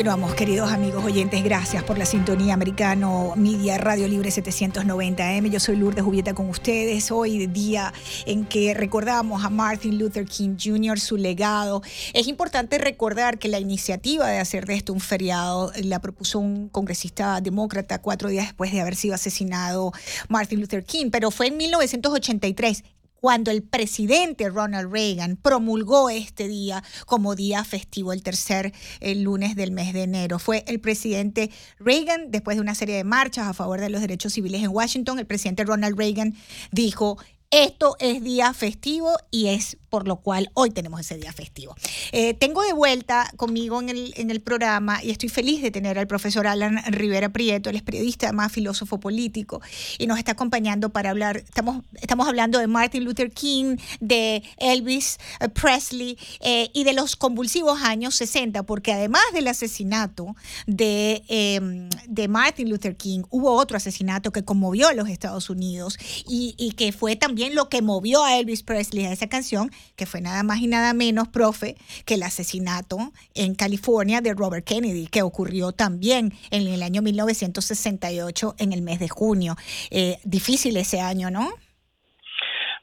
Continuamos, 0.00 0.34
queridos 0.34 0.72
amigos 0.72 1.04
oyentes. 1.04 1.44
Gracias 1.44 1.84
por 1.84 1.98
la 1.98 2.06
sintonía 2.06 2.54
americano 2.54 3.34
Media 3.36 3.76
Radio 3.76 4.08
Libre 4.08 4.30
790M. 4.30 5.50
Yo 5.50 5.60
soy 5.60 5.76
Lourdes 5.76 6.02
Jubieta 6.02 6.32
con 6.32 6.48
ustedes. 6.48 7.10
Hoy, 7.10 7.46
día 7.48 7.92
en 8.24 8.46
que 8.46 8.72
recordamos 8.72 9.44
a 9.44 9.50
Martin 9.50 9.98
Luther 9.98 10.24
King 10.24 10.56
Jr., 10.58 10.98
su 10.98 11.18
legado. 11.18 11.82
Es 12.14 12.28
importante 12.28 12.78
recordar 12.78 13.38
que 13.38 13.48
la 13.48 13.58
iniciativa 13.58 14.26
de 14.26 14.38
hacer 14.38 14.64
de 14.64 14.76
esto 14.76 14.94
un 14.94 15.00
feriado 15.00 15.70
la 15.84 15.98
propuso 15.98 16.38
un 16.38 16.70
congresista 16.70 17.38
demócrata 17.42 18.00
cuatro 18.00 18.30
días 18.30 18.46
después 18.46 18.72
de 18.72 18.80
haber 18.80 18.96
sido 18.96 19.14
asesinado 19.14 19.92
Martin 20.30 20.62
Luther 20.62 20.82
King, 20.82 21.10
pero 21.10 21.30
fue 21.30 21.48
en 21.48 21.58
1983 21.58 22.84
cuando 23.20 23.50
el 23.50 23.62
presidente 23.62 24.48
Ronald 24.48 24.92
Reagan 24.92 25.36
promulgó 25.36 26.10
este 26.10 26.48
día 26.48 26.82
como 27.06 27.34
día 27.34 27.64
festivo, 27.64 28.12
el 28.12 28.22
tercer 28.22 28.72
el 29.00 29.22
lunes 29.22 29.56
del 29.56 29.72
mes 29.72 29.92
de 29.92 30.02
enero. 30.02 30.38
Fue 30.38 30.64
el 30.66 30.80
presidente 30.80 31.50
Reagan, 31.78 32.30
después 32.30 32.56
de 32.56 32.62
una 32.62 32.74
serie 32.74 32.96
de 32.96 33.04
marchas 33.04 33.46
a 33.46 33.54
favor 33.54 33.80
de 33.80 33.90
los 33.90 34.00
derechos 34.00 34.32
civiles 34.32 34.62
en 34.62 34.70
Washington, 34.70 35.18
el 35.18 35.26
presidente 35.26 35.64
Ronald 35.64 35.98
Reagan 35.98 36.34
dijo, 36.72 37.18
esto 37.50 37.96
es 37.98 38.22
día 38.22 38.54
festivo 38.54 39.16
y 39.32 39.48
es 39.48 39.76
por 39.90 40.08
lo 40.08 40.16
cual 40.16 40.50
hoy 40.54 40.70
tenemos 40.70 41.00
ese 41.00 41.18
día 41.18 41.32
festivo. 41.32 41.74
Eh, 42.12 42.34
tengo 42.34 42.62
de 42.62 42.72
vuelta 42.72 43.30
conmigo 43.36 43.80
en 43.80 43.90
el, 43.90 44.14
en 44.16 44.30
el 44.30 44.40
programa 44.40 45.02
y 45.02 45.10
estoy 45.10 45.28
feliz 45.28 45.62
de 45.62 45.70
tener 45.70 45.98
al 45.98 46.06
profesor 46.06 46.46
Alan 46.46 46.80
Rivera 46.86 47.28
Prieto, 47.28 47.70
él 47.70 47.76
es 47.76 47.82
periodista, 47.82 48.26
además 48.26 48.52
filósofo 48.52 48.98
político, 49.00 49.60
y 49.98 50.06
nos 50.06 50.18
está 50.18 50.32
acompañando 50.32 50.90
para 50.90 51.10
hablar, 51.10 51.38
estamos, 51.38 51.82
estamos 52.00 52.28
hablando 52.28 52.58
de 52.58 52.66
Martin 52.66 53.04
Luther 53.04 53.30
King, 53.32 53.76
de 54.00 54.42
Elvis 54.56 55.18
eh, 55.40 55.48
Presley 55.48 56.18
eh, 56.40 56.70
y 56.72 56.84
de 56.84 56.92
los 56.92 57.16
convulsivos 57.16 57.82
años 57.82 58.14
60, 58.14 58.62
porque 58.62 58.92
además 58.92 59.22
del 59.32 59.48
asesinato 59.48 60.36
de, 60.66 61.22
eh, 61.28 61.88
de 62.06 62.28
Martin 62.28 62.70
Luther 62.70 62.96
King, 62.96 63.22
hubo 63.30 63.52
otro 63.52 63.76
asesinato 63.76 64.32
que 64.32 64.44
conmovió 64.44 64.88
a 64.88 64.94
los 64.94 65.08
Estados 65.08 65.50
Unidos 65.50 65.98
y, 66.28 66.54
y 66.56 66.72
que 66.72 66.92
fue 66.92 67.16
también 67.16 67.54
lo 67.54 67.68
que 67.68 67.82
movió 67.82 68.24
a 68.24 68.36
Elvis 68.36 68.62
Presley 68.62 69.06
a 69.06 69.12
esa 69.12 69.28
canción, 69.28 69.70
que 69.96 70.06
fue 70.06 70.20
nada 70.20 70.42
más 70.42 70.60
y 70.60 70.66
nada 70.66 70.94
menos, 70.94 71.28
profe, 71.28 71.76
que 72.06 72.14
el 72.14 72.22
asesinato 72.22 72.98
en 73.34 73.54
California 73.54 74.20
de 74.20 74.34
Robert 74.34 74.66
Kennedy, 74.66 75.06
que 75.06 75.22
ocurrió 75.22 75.72
también 75.72 76.32
en 76.50 76.66
el 76.66 76.82
año 76.82 77.02
1968, 77.02 78.54
en 78.58 78.72
el 78.72 78.82
mes 78.82 78.98
de 78.98 79.08
junio. 79.08 79.54
Eh, 79.90 80.16
difícil 80.24 80.76
ese 80.76 81.00
año, 81.00 81.30
¿no? 81.30 81.50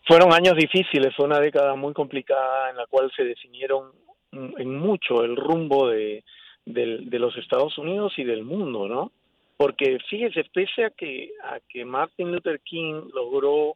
Fueron 0.07 0.33
años 0.33 0.55
difíciles, 0.55 1.13
fue 1.15 1.25
una 1.25 1.39
década 1.39 1.75
muy 1.75 1.93
complicada 1.93 2.69
en 2.69 2.77
la 2.77 2.85
cual 2.87 3.11
se 3.15 3.23
definieron 3.23 3.91
en 4.31 4.75
mucho 4.75 5.23
el 5.23 5.35
rumbo 5.35 5.89
de, 5.89 6.23
de 6.65 7.19
los 7.19 7.35
Estados 7.37 7.77
Unidos 7.77 8.13
y 8.17 8.23
del 8.23 8.43
mundo, 8.43 8.87
¿no? 8.87 9.11
Porque 9.57 9.97
fíjese, 10.09 10.43
pese 10.53 10.85
a 10.85 10.89
que, 10.91 11.31
a 11.43 11.59
que 11.67 11.83
Martin 11.83 12.31
Luther 12.31 12.59
King 12.61 13.09
logró 13.13 13.75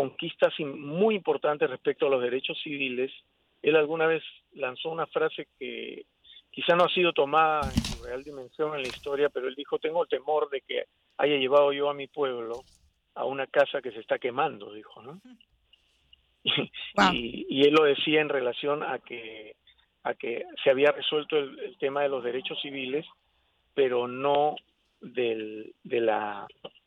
conquistas 0.00 0.54
muy 0.60 1.14
importantes 1.14 1.68
respecto 1.68 2.06
a 2.06 2.08
los 2.08 2.22
derechos 2.22 2.58
civiles, 2.62 3.12
él 3.60 3.76
alguna 3.76 4.06
vez 4.06 4.22
lanzó 4.54 4.88
una 4.88 5.06
frase 5.06 5.46
que 5.58 6.06
quizá 6.50 6.74
no 6.74 6.84
ha 6.84 6.88
sido 6.88 7.12
tomada 7.12 7.70
en 7.70 7.82
su 7.84 8.02
real 8.02 8.24
dimensión 8.24 8.74
en 8.74 8.80
la 8.80 8.88
historia, 8.88 9.28
pero 9.28 9.46
él 9.46 9.54
dijo, 9.54 9.78
tengo 9.78 10.06
temor 10.06 10.48
de 10.48 10.62
que 10.62 10.84
haya 11.18 11.36
llevado 11.36 11.70
yo 11.74 11.90
a 11.90 11.94
mi 11.94 12.06
pueblo 12.06 12.62
a 13.14 13.26
una 13.26 13.46
casa 13.46 13.82
que 13.82 13.92
se 13.92 14.00
está 14.00 14.18
quemando, 14.18 14.72
dijo, 14.72 15.02
¿no? 15.02 15.20
Wow. 16.96 17.12
Y, 17.12 17.46
y 17.50 17.64
él 17.64 17.74
lo 17.74 17.84
decía 17.84 18.22
en 18.22 18.30
relación 18.30 18.82
a 18.82 19.00
que 19.00 19.56
a 20.02 20.14
que 20.14 20.46
se 20.64 20.70
había 20.70 20.92
resuelto 20.92 21.36
el, 21.36 21.58
el 21.58 21.76
tema 21.76 22.00
de 22.00 22.08
los 22.08 22.24
derechos 22.24 22.58
civiles, 22.62 23.04
pero 23.74 24.08
no 24.08 24.56
del, 25.02 25.74
de 25.84 26.00
la 26.00 26.46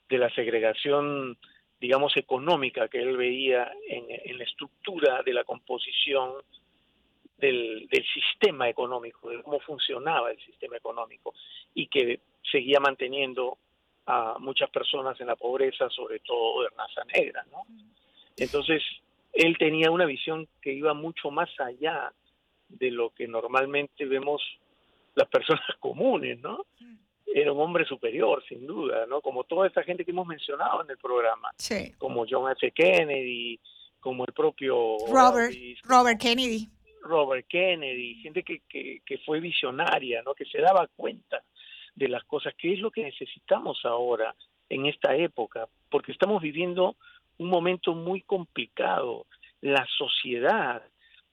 de 0.10 0.18
la 0.18 0.32
segregación, 0.32 1.38
digamos, 1.84 2.16
económica 2.16 2.88
que 2.88 3.02
él 3.02 3.18
veía 3.18 3.70
en, 3.90 4.38
la 4.38 4.46
estructura 4.46 5.22
de 5.22 5.34
la 5.34 5.44
composición 5.44 6.32
del, 7.38 7.90
del 7.92 8.06
sistema 8.06 8.70
económico, 8.70 9.30
de 9.30 9.44
cómo 9.44 9.60
funcionaba 9.60 10.32
el 10.32 10.40
sistema 10.46 10.78
económico 10.78 11.34
y 11.74 11.88
que 11.88 12.22
seguía 12.50 12.80
manteniendo 12.80 13.58
a 14.06 14.38
muchas 14.40 14.70
personas 14.70 15.20
en 15.20 15.28
la 15.28 15.36
pobreza, 15.36 15.90
sobre 15.90 16.20
todo 16.20 16.64
de 16.64 16.70
raza 16.70 17.04
negra, 17.14 17.46
¿no? 17.52 17.64
Entonces, 18.38 18.82
él 19.34 19.58
tenía 19.58 19.92
una 19.92 20.06
visión 20.06 20.48
que 20.62 20.72
iba 20.72 20.94
mucho 20.94 21.32
más 21.32 21.50
allá 21.60 22.14
de 22.70 22.92
lo 22.92 23.10
que 23.10 23.28
normalmente 23.28 24.06
vemos 24.06 24.42
las 25.16 25.28
personas 25.28 25.66
comunes, 25.82 26.40
¿no? 26.40 26.66
Era 27.36 27.52
un 27.52 27.60
hombre 27.62 27.86
superior, 27.86 28.44
sin 28.48 28.68
duda, 28.68 29.06
¿no? 29.08 29.22
Como 29.22 29.44
toda 29.44 29.68
esta 29.68 29.84
gente 29.84 30.06
que 30.06 30.12
hemos 30.12 30.28
mencionado 30.28 30.84
en 30.84 30.90
el 30.92 30.98
programa, 30.98 31.50
Sí. 31.58 31.94
como 31.98 32.26
John 32.30 32.52
F. 32.52 32.72
Kennedy, 32.72 33.60
como 34.00 34.26
el 34.26 34.34
propio 34.34 34.98
Robert, 35.12 35.54
Robert 35.84 36.20
Kennedy. 36.22 36.70
Robert 37.02 37.46
Kennedy, 37.48 38.16
gente 38.22 38.44
que, 38.44 38.62
que, 38.70 39.02
que 39.06 39.18
fue 39.20 39.40
visionaria, 39.40 40.22
¿no? 40.24 40.34
que 40.34 40.46
se 40.46 40.60
daba 40.60 40.88
cuenta 40.96 41.42
de 41.96 42.08
las 42.08 42.24
cosas, 42.26 42.54
que 42.58 42.74
es 42.74 42.80
lo 42.80 42.92
que 42.92 43.04
necesitamos 43.04 43.80
ahora 43.84 44.36
en 44.70 44.86
esta 44.86 45.16
época, 45.16 45.68
porque 45.90 46.12
estamos 46.12 46.42
viviendo 46.42 46.96
un 47.38 47.50
momento 47.50 47.94
muy 47.94 48.22
complicado. 48.22 49.26
La 49.62 49.86
sociedad 49.98 50.84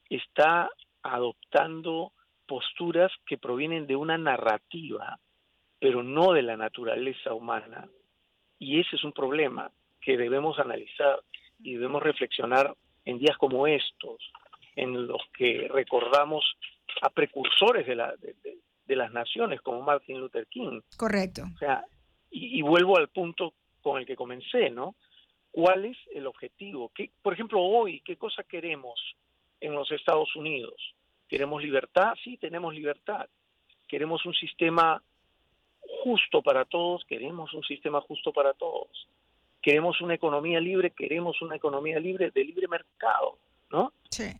está 0.08 0.70
adoptando 1.02 2.12
posturas 2.46 3.12
que 3.26 3.38
provienen 3.38 3.86
de 3.86 3.96
una 3.96 4.18
narrativa, 4.18 5.18
pero 5.80 6.02
no 6.02 6.32
de 6.32 6.42
la 6.42 6.56
naturaleza 6.56 7.32
humana. 7.32 7.88
Y 8.58 8.78
ese 8.78 8.96
es 8.96 9.04
un 9.04 9.12
problema 9.12 9.70
que 10.00 10.16
debemos 10.16 10.58
analizar 10.58 11.20
y 11.58 11.74
debemos 11.74 12.02
reflexionar 12.02 12.74
en 13.04 13.18
días 13.18 13.36
como 13.38 13.66
estos, 13.66 14.30
en 14.76 15.06
los 15.06 15.22
que 15.36 15.68
recordamos 15.72 16.44
a 17.02 17.10
precursores 17.10 17.86
de, 17.86 17.96
la, 17.96 18.14
de, 18.16 18.96
las 18.96 19.12
naciones 19.12 19.60
como 19.62 19.80
Martin 19.82 20.18
Luther 20.18 20.46
King. 20.46 20.80
Correcto. 20.96 21.42
O 21.54 21.58
sea, 21.58 21.84
y, 22.30 22.58
y, 22.58 22.62
vuelvo 22.62 22.98
al 22.98 23.08
punto 23.08 23.54
con 23.80 23.98
el 23.98 24.06
que 24.06 24.16
comencé, 24.16 24.70
¿no? 24.70 24.94
¿Cuál 25.50 25.86
es 25.86 25.96
el 26.14 26.26
objetivo? 26.26 26.90
¿Qué, 26.94 27.10
por 27.22 27.32
ejemplo, 27.32 27.60
hoy, 27.60 28.02
¿qué 28.04 28.16
cosa 28.16 28.42
queremos 28.42 29.00
en 29.60 29.74
los 29.74 29.90
Estados 29.90 30.34
Unidos? 30.36 30.94
¿Queremos 31.28 31.62
libertad? 31.62 32.14
Sí, 32.22 32.36
tenemos 32.36 32.74
libertad. 32.74 33.28
¿Queremos 33.88 34.24
un 34.26 34.34
sistema 34.34 35.02
justo 36.02 36.42
para 36.42 36.64
todos? 36.64 37.04
Queremos 37.04 37.52
un 37.54 37.62
sistema 37.62 38.00
justo 38.00 38.32
para 38.32 38.52
todos. 38.54 39.08
¿Queremos 39.62 40.00
una 40.00 40.14
economía 40.14 40.60
libre? 40.60 40.90
Queremos 40.90 41.40
una 41.42 41.56
economía 41.56 41.98
libre 41.98 42.30
de 42.30 42.44
libre 42.44 42.66
mercado, 42.68 43.38
¿no? 43.70 43.92
Sí. 44.10 44.32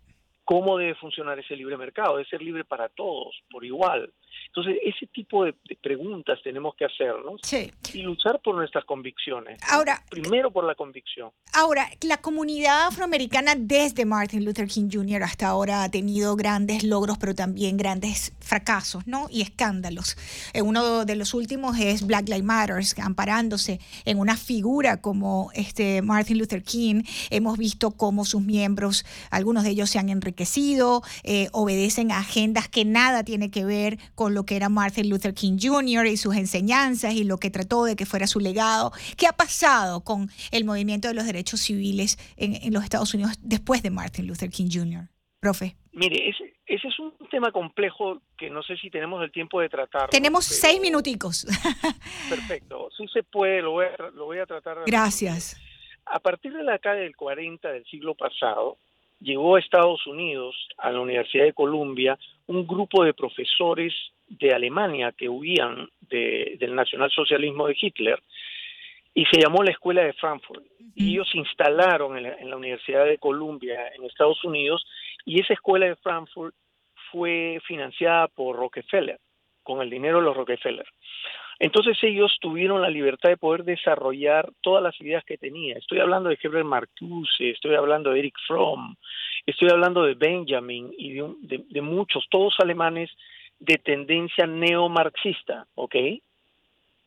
¿Cómo 0.51 0.79
debe 0.79 0.97
funcionar 0.97 1.39
ese 1.39 1.55
libre 1.55 1.77
mercado? 1.77 2.17
Debe 2.17 2.29
ser 2.29 2.43
libre 2.43 2.65
para 2.65 2.89
todos, 2.89 3.41
por 3.53 3.65
igual. 3.65 4.13
Entonces, 4.47 4.79
ese 4.85 5.07
tipo 5.07 5.45
de, 5.45 5.55
preguntas 5.81 6.41
tenemos 6.43 6.75
que 6.75 6.85
hacernos 6.85 7.41
sí. 7.45 7.71
y 7.95 8.03
luchar 8.03 8.41
por 8.43 8.57
nuestras 8.57 8.85
convicciones. 8.85 9.61
Ahora, 9.71 10.03
primero 10.11 10.51
por 10.51 10.65
la 10.65 10.75
convicción. 10.75 11.31
Ahora, 11.55 11.89
la 12.03 12.17
comunidad 12.17 12.89
afroamericana 12.89 13.55
desde 13.57 14.05
Martin 14.05 14.45
Luther 14.45 14.67
King 14.67 14.89
Jr. 14.93 15.23
hasta 15.23 15.47
ahora 15.47 15.85
ha 15.85 15.91
tenido 15.91 16.35
grandes 16.35 16.83
logros, 16.83 17.17
pero 17.19 17.33
también 17.33 17.77
grandes 17.77 18.37
fracasos, 18.41 19.07
¿no? 19.07 19.29
Y 19.31 19.43
escándalos. 19.43 20.17
Eh, 20.53 20.63
uno 20.63 21.05
de 21.05 21.15
los 21.15 21.33
últimos 21.33 21.79
es 21.79 22.05
Black 22.05 22.29
Lives 22.29 22.43
Matter, 22.43 22.83
amparándose 23.01 23.79
en 24.05 24.19
una 24.19 24.37
figura 24.37 25.01
como 25.01 25.51
este 25.55 26.03
Martin 26.03 26.39
Luther 26.39 26.65
King. 26.65 27.05
Hemos 27.31 27.57
visto 27.57 27.93
cómo 27.93 28.25
sus 28.25 28.43
miembros, 28.43 29.05
algunos 29.31 29.63
de 29.63 29.71
ellos 29.71 29.91
se 29.91 30.01
han 30.01 30.09
enriquecido, 30.09 30.40
eh, 31.25 31.49
obedecen 31.53 32.13
a 32.13 32.19
agendas 32.19 32.69
que 32.69 32.85
nada 32.85 33.25
tiene 33.25 33.51
que 33.51 33.65
ver 33.65 33.99
con 34.15 34.35
lo 34.35 34.45
que 34.45 34.57
era 34.57 34.69
Martin 34.69 35.09
Luther 35.09 35.35
King 35.35 35.59
Jr. 35.61 36.07
y 36.07 36.17
sus 36.17 36.37
enseñanzas 36.37 37.15
y 37.15 37.25
lo 37.25 37.39
que 37.39 37.51
trató 37.51 37.85
de 37.85 37.97
que 37.97 38.07
fuera 38.07 38.27
su 38.27 38.41
legado. 38.41 38.93
¿Qué 39.17 39.27
ha 39.27 39.33
pasado 39.33 40.03
con 40.03 40.29
el 40.51 40.65
movimiento 40.65 41.09
de 41.09 41.15
los 41.15 41.27
derechos 41.27 41.61
civiles 41.61 42.19
en, 42.37 42.73
los 42.73 42.85
Estados 42.85 43.15
Unidos 43.15 43.33
después 43.41 43.83
de 43.83 43.91
Martin 43.91 44.27
Luther 44.27 44.51
King 44.51 44.69
Jr.? 44.73 45.09
Profe. 45.41 45.77
Mire, 45.93 46.29
ese, 46.29 46.55
ese 46.67 46.89
es 46.89 46.99
un 46.99 47.13
tema 47.31 47.51
complejo 47.51 48.21
que 48.37 48.51
no 48.51 48.63
sé 48.63 48.77
si 48.77 48.91
tenemos 48.91 49.23
el 49.23 49.33
tiempo 49.33 49.61
de 49.61 49.69
tratar. 49.69 50.11
Tenemos 50.11 50.45
seis 50.45 50.81
minuticos. 50.81 51.47
Perfecto, 52.29 52.89
sí 52.97 53.07
se 53.13 53.23
puede, 53.23 53.63
lo 53.63 53.73
voy 53.73 53.87
a, 53.87 54.11
lo 54.11 54.27
voy 54.27 54.39
a 54.39 54.47
tratar. 54.47 54.79
Gracias. 54.87 55.57
A 56.07 56.19
partir 56.19 56.53
de 56.53 56.63
la 56.63 56.73
década 56.73 56.97
del 56.97 57.17
40 57.17 57.71
del 57.71 57.85
siglo 57.87 58.15
pasado, 58.15 58.79
llegó 59.21 59.57
a 59.57 59.61
Estados 59.61 60.07
Unidos, 60.07 60.57
a 60.79 60.91
la 60.91 61.01
Universidad 61.01 61.45
de 61.45 61.53
Columbia, 61.53 62.19
un 62.47 62.67
grupo 62.67 63.05
de 63.05 63.15
profesores 63.15 63.95
de 64.29 64.53
Alemania 64.53 65.13
que 65.13 65.29
huían 65.29 65.89
del 66.01 66.75
nacionalsocialismo 66.75 67.67
de 67.67 67.77
Hitler 67.81 68.23
y 69.15 69.25
se 69.27 69.41
llamó 69.41 69.63
la 69.63 69.73
Escuela 69.73 70.03
de 70.03 70.13
Frankfurt. 70.15 70.65
Y 70.95 71.13
ellos 71.13 71.29
se 71.31 71.39
instalaron 71.39 72.17
en 72.17 72.51
la, 72.51 72.57
Universidad 72.57 73.05
de 73.05 73.19
Columbia 73.19 73.89
en 73.95 74.05
Estados 74.05 74.43
Unidos 74.45 74.85
y 75.25 75.41
esa 75.41 75.55
Escuela 75.55 75.87
de 75.87 75.97
Frankfurt 75.97 76.55
fue 77.11 77.59
financiada 77.67 78.29
por 78.29 78.57
Rockefeller, 78.57 79.19
con 79.63 79.83
el 79.83 79.91
dinero 79.91 80.19
de 80.19 80.25
los 80.25 80.37
Rockefeller. 80.37 80.87
Entonces 81.61 81.99
ellos 82.03 82.37
tuvieron 82.41 82.81
la 82.81 82.89
libertad 82.89 83.29
de 83.29 83.37
poder 83.37 83.65
desarrollar 83.65 84.51
todas 84.63 84.83
las 84.83 84.99
ideas 85.01 85.23
que 85.25 85.37
tenía. 85.37 85.77
Estoy 85.77 86.01
hablando 86.01 86.31
de 86.31 86.39
Herbert 86.43 86.67
Marcuse, 86.67 87.51
estoy 87.51 87.75
hablando 87.75 88.11
de 88.11 88.19
Eric 88.19 88.35
Fromm, 88.47 88.97
estoy 89.45 89.69
hablando 89.69 90.03
de 90.03 90.15
Benjamin 90.15 90.91
y 90.97 91.13
de, 91.13 91.65
de 91.69 91.83
muchos, 91.83 92.27
todos 92.31 92.59
alemanes 92.61 93.11
de 93.59 93.77
tendencia 93.77 94.47
neomarxista, 94.47 95.67
¿ok? 95.75 95.95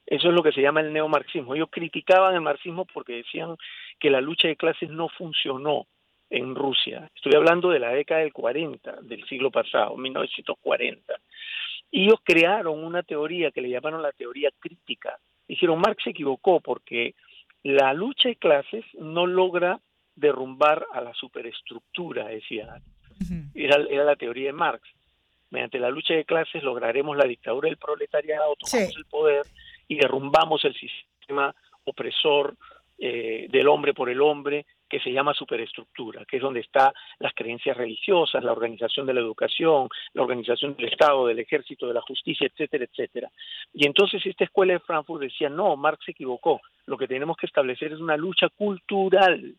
Eso 0.06 0.28
es 0.28 0.34
lo 0.36 0.44
que 0.44 0.52
se 0.52 0.62
llama 0.62 0.82
el 0.82 0.94
neomarxismo. 0.94 1.56
Ellos 1.56 1.70
criticaban 1.72 2.36
el 2.36 2.42
marxismo 2.42 2.86
porque 2.86 3.14
decían 3.14 3.56
que 4.00 4.12
la 4.12 4.22
lucha 4.22 4.48
de 4.48 4.56
clases 4.56 4.92
no 4.92 5.10
funcionó 5.10 5.88
en 6.30 6.54
Rusia. 6.54 7.10
Estoy 7.16 7.34
hablando 7.36 7.70
de 7.70 7.80
la 7.80 7.90
década 7.90 8.22
del 8.22 8.34
40, 8.34 9.02
del 9.02 9.26
siglo 9.26 9.50
pasado, 9.50 9.98
1940. 9.98 11.16
Y 11.96 12.06
ellos 12.06 12.22
crearon 12.24 12.84
una 12.84 13.04
teoría 13.04 13.52
que 13.52 13.62
le 13.62 13.70
llamaron 13.70 14.02
la 14.02 14.12
teoría 14.12 14.50
crítica. 14.58 15.20
Dijeron, 15.48 15.80
Marx 15.80 16.04
se 16.04 16.10
equivocó 16.10 16.60
porque 16.60 17.14
la 17.62 17.94
lucha 17.94 18.30
de 18.30 18.36
clases 18.36 18.84
no 18.96 19.28
logra 19.28 19.80
derrumbar 20.16 20.88
a 20.92 21.02
la 21.02 21.14
superestructura, 21.14 22.30
decía. 22.30 22.82
era, 23.54 23.76
era 23.92 24.04
la 24.06 24.16
teoría 24.16 24.48
de 24.48 24.54
Marx. 24.54 24.90
Mediante 25.52 25.78
la 25.78 25.92
lucha 25.92 26.16
de 26.16 26.26
clases 26.26 26.64
lograremos 26.64 27.16
la 27.16 27.26
dictadura 27.26 27.70
del 27.70 27.78
proletariado, 27.78 28.56
tomamos 28.56 28.98
el 28.98 29.06
poder 29.06 29.46
y 29.88 29.96
derrumbamos 29.96 30.66
el 30.66 30.74
sistema 30.74 31.54
opresor 31.84 32.56
eh, 32.98 33.46
del 33.52 33.68
hombre 33.68 33.94
por 33.94 34.10
el 34.10 34.20
hombre 34.20 34.66
que 34.94 35.00
se 35.00 35.12
llama 35.12 35.34
superestructura, 35.34 36.24
que 36.24 36.38
es 36.38 36.44
donde 36.44 36.60
están 36.60 36.92
las 37.18 37.34
creencias 37.34 37.76
religiosas, 37.76 38.44
la 38.44 38.52
organización 38.52 39.08
de 39.08 39.16
la 39.16 39.22
educación, 39.22 39.90
la 40.14 40.22
organización 40.22 40.76
del 40.76 40.90
Estado, 40.90 41.26
del 41.26 41.40
ejército, 41.40 41.88
de 41.88 41.96
la 41.96 42.02
justicia, 42.02 42.46
etcétera, 42.46 42.86
etcétera. 42.86 43.32
Y 43.74 43.88
entonces 43.88 44.24
esta 44.24 44.44
escuela 44.44 44.74
de 44.74 44.80
Frankfurt 44.82 45.24
decía, 45.24 45.50
no, 45.50 45.76
Marx 45.76 46.06
se 46.06 46.12
equivocó, 46.12 46.62
lo 46.86 46.96
que 46.96 47.08
tenemos 47.08 47.38
que 47.38 47.48
establecer 47.48 47.92
es 47.92 48.00
una 48.00 48.16
lucha 48.18 48.50
cultural 48.50 49.56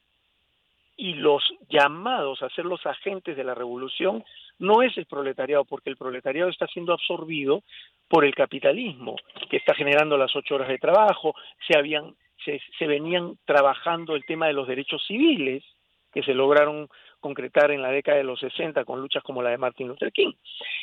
y 0.97 1.15
los 1.15 1.43
llamados 1.69 2.41
a 2.45 2.51
ser 2.51 2.65
los 2.67 2.87
agentes 2.87 3.37
de 3.37 3.43
la 3.43 3.57
revolución 3.57 4.23
no 4.61 4.83
es 4.83 4.97
el 4.97 5.07
proletariado, 5.07 5.65
porque 5.65 5.91
el 5.91 5.97
proletariado 5.97 6.49
está 6.49 6.69
siendo 6.69 6.93
absorbido 6.93 7.65
por 8.07 8.25
el 8.25 8.37
capitalismo, 8.37 9.17
que 9.51 9.57
está 9.57 9.75
generando 9.75 10.17
las 10.17 10.37
ocho 10.37 10.55
horas 10.55 10.69
de 10.69 10.79
trabajo, 10.79 11.35
se 11.67 11.77
habían, 11.77 12.15
se, 12.45 12.61
se 12.79 12.87
venían 12.87 13.39
trabajando 13.45 14.15
el 14.15 14.25
tema 14.25 14.47
de 14.47 14.53
los 14.53 14.69
derechos 14.69 15.05
civiles, 15.07 15.65
que 16.13 16.23
se 16.23 16.35
lograron 16.35 16.89
concretar 17.21 17.71
en 17.71 17.83
la 17.83 17.91
década 17.91 18.19
de 18.19 18.25
los 18.25 18.39
60 18.39 18.85
con 18.85 19.01
luchas 19.01 19.23
como 19.23 19.43
la 19.43 19.51
de 19.51 19.59
Martin 19.59 19.89
Luther 19.89 20.13
King. 20.13 20.33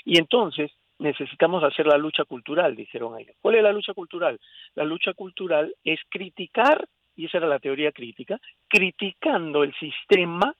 Y 0.03 0.17
entonces 0.17 0.71
necesitamos 0.99 1.63
hacer 1.63 1.87
la 1.87 1.97
lucha 1.97 2.25
cultural, 2.25 2.75
dijeron 2.75 3.17
ellos. 3.19 3.35
¿Cuál 3.41 3.55
es 3.55 3.63
la 3.63 3.71
lucha 3.71 3.93
cultural? 3.93 4.39
La 4.75 4.83
lucha 4.83 5.13
cultural 5.13 5.73
es 5.83 5.99
criticar 6.09 6.87
y 7.15 7.25
esa 7.25 7.37
era 7.37 7.47
la 7.47 7.59
teoría 7.59 7.91
crítica, 7.91 8.39
criticando 8.67 9.63
el 9.63 9.73
sistema, 9.75 10.55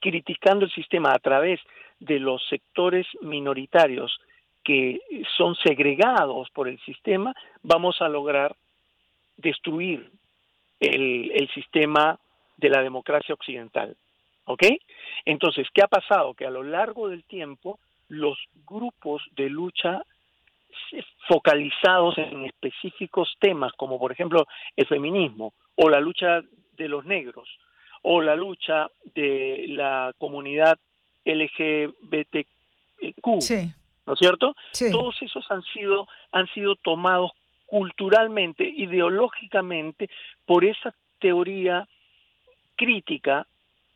criticando 0.00 0.64
el 0.64 0.72
sistema 0.72 1.12
a 1.12 1.18
través 1.18 1.60
de 2.00 2.18
los 2.18 2.46
sectores 2.48 3.06
minoritarios 3.20 4.18
que 4.64 5.00
son 5.36 5.54
segregados 5.56 6.48
por 6.50 6.68
el 6.68 6.78
sistema, 6.80 7.34
vamos 7.62 8.00
a 8.00 8.08
lograr 8.08 8.54
destruir 9.36 10.10
el, 10.82 11.30
el 11.32 11.48
sistema 11.54 12.18
de 12.56 12.68
la 12.68 12.82
democracia 12.82 13.34
occidental. 13.34 13.96
¿Ok? 14.44 14.64
Entonces, 15.24 15.68
¿qué 15.72 15.82
ha 15.82 15.88
pasado? 15.88 16.34
Que 16.34 16.46
a 16.46 16.50
lo 16.50 16.62
largo 16.62 17.08
del 17.08 17.24
tiempo 17.24 17.78
los 18.08 18.38
grupos 18.66 19.22
de 19.36 19.48
lucha 19.48 20.02
focalizados 21.28 22.16
en 22.18 22.44
específicos 22.44 23.34
temas, 23.38 23.72
como 23.74 23.98
por 23.98 24.12
ejemplo 24.12 24.46
el 24.76 24.86
feminismo 24.86 25.54
o 25.76 25.88
la 25.88 26.00
lucha 26.00 26.40
de 26.76 26.88
los 26.88 27.04
negros 27.04 27.48
o 28.02 28.20
la 28.20 28.34
lucha 28.34 28.88
de 29.14 29.66
la 29.68 30.12
comunidad 30.18 30.78
LGBTQ, 31.24 32.46
¿no 34.06 34.12
es 34.14 34.18
cierto? 34.18 34.54
Todos 34.90 35.22
esos 35.22 35.44
han 35.50 35.62
sido 35.62 36.08
han 36.32 36.46
sido 36.48 36.74
tomados 36.76 37.32
culturalmente, 37.72 38.68
ideológicamente 38.68 40.10
por 40.44 40.62
esa 40.62 40.94
teoría 41.18 41.88
crítica 42.76 43.46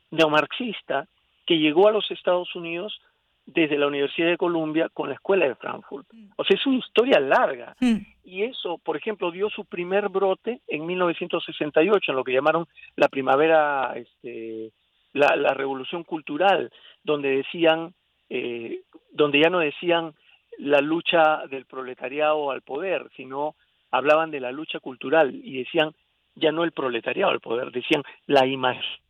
neomarxista 0.09 1.07
que 1.45 1.59
llegó 1.59 1.87
a 1.87 1.91
los 1.91 2.09
Estados 2.09 2.55
Unidos 2.55 2.99
desde 3.45 3.77
la 3.77 3.85
Universidad 3.85 4.29
de 4.29 4.37
Columbia 4.37 4.89
con 4.91 5.09
la 5.09 5.13
Escuela 5.13 5.47
de 5.47 5.53
Frankfurt. 5.53 6.07
Mm. 6.11 6.29
O 6.37 6.43
sea, 6.43 6.57
es 6.57 6.65
una 6.65 6.79
historia 6.79 7.19
larga. 7.19 7.75
Mm. 7.79 7.97
Y 8.23 8.45
eso, 8.45 8.79
por 8.79 8.97
ejemplo, 8.97 9.29
dio 9.29 9.47
su 9.51 9.63
primer 9.65 10.09
brote 10.09 10.61
en 10.67 10.87
1968, 10.87 12.11
en 12.11 12.17
lo 12.17 12.23
que 12.23 12.33
llamaron 12.33 12.65
la 12.95 13.09
primavera, 13.09 13.93
este, 13.95 14.71
la, 15.13 15.35
la 15.35 15.53
revolución 15.53 16.03
cultural, 16.03 16.71
donde 17.03 17.29
decían, 17.29 17.93
eh, 18.31 18.81
donde 19.11 19.39
ya 19.39 19.51
no 19.51 19.59
decían 19.59 20.15
la 20.57 20.81
lucha 20.81 21.45
del 21.45 21.65
proletariado 21.65 22.49
al 22.49 22.63
poder, 22.63 23.07
sino 23.15 23.55
hablaban 23.91 24.31
de 24.31 24.39
la 24.39 24.51
lucha 24.51 24.79
cultural 24.79 25.33
y 25.33 25.59
decían 25.59 25.91
ya 26.35 26.51
no 26.51 26.63
el 26.63 26.71
proletariado 26.71 27.31
al 27.31 27.39
poder, 27.39 27.71
decían 27.71 28.03
la 28.27 28.45
imaginación 28.45 29.01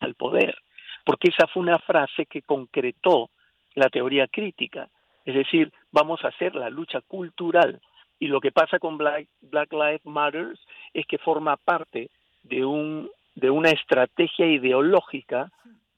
al 0.00 0.14
poder, 0.14 0.56
porque 1.04 1.28
esa 1.28 1.46
fue 1.46 1.62
una 1.62 1.78
frase 1.78 2.26
que 2.26 2.42
concretó 2.42 3.30
la 3.74 3.88
teoría 3.88 4.26
crítica. 4.26 4.88
Es 5.24 5.34
decir, 5.34 5.72
vamos 5.92 6.24
a 6.24 6.28
hacer 6.28 6.54
la 6.54 6.70
lucha 6.70 7.00
cultural. 7.02 7.80
Y 8.18 8.26
lo 8.26 8.40
que 8.40 8.52
pasa 8.52 8.78
con 8.78 8.98
Black, 8.98 9.28
Black 9.40 9.72
Lives 9.72 10.04
Matter 10.04 10.58
es 10.92 11.06
que 11.06 11.18
forma 11.18 11.56
parte 11.56 12.10
de, 12.42 12.64
un, 12.64 13.08
de 13.34 13.50
una 13.50 13.70
estrategia 13.70 14.46
ideológica 14.46 15.50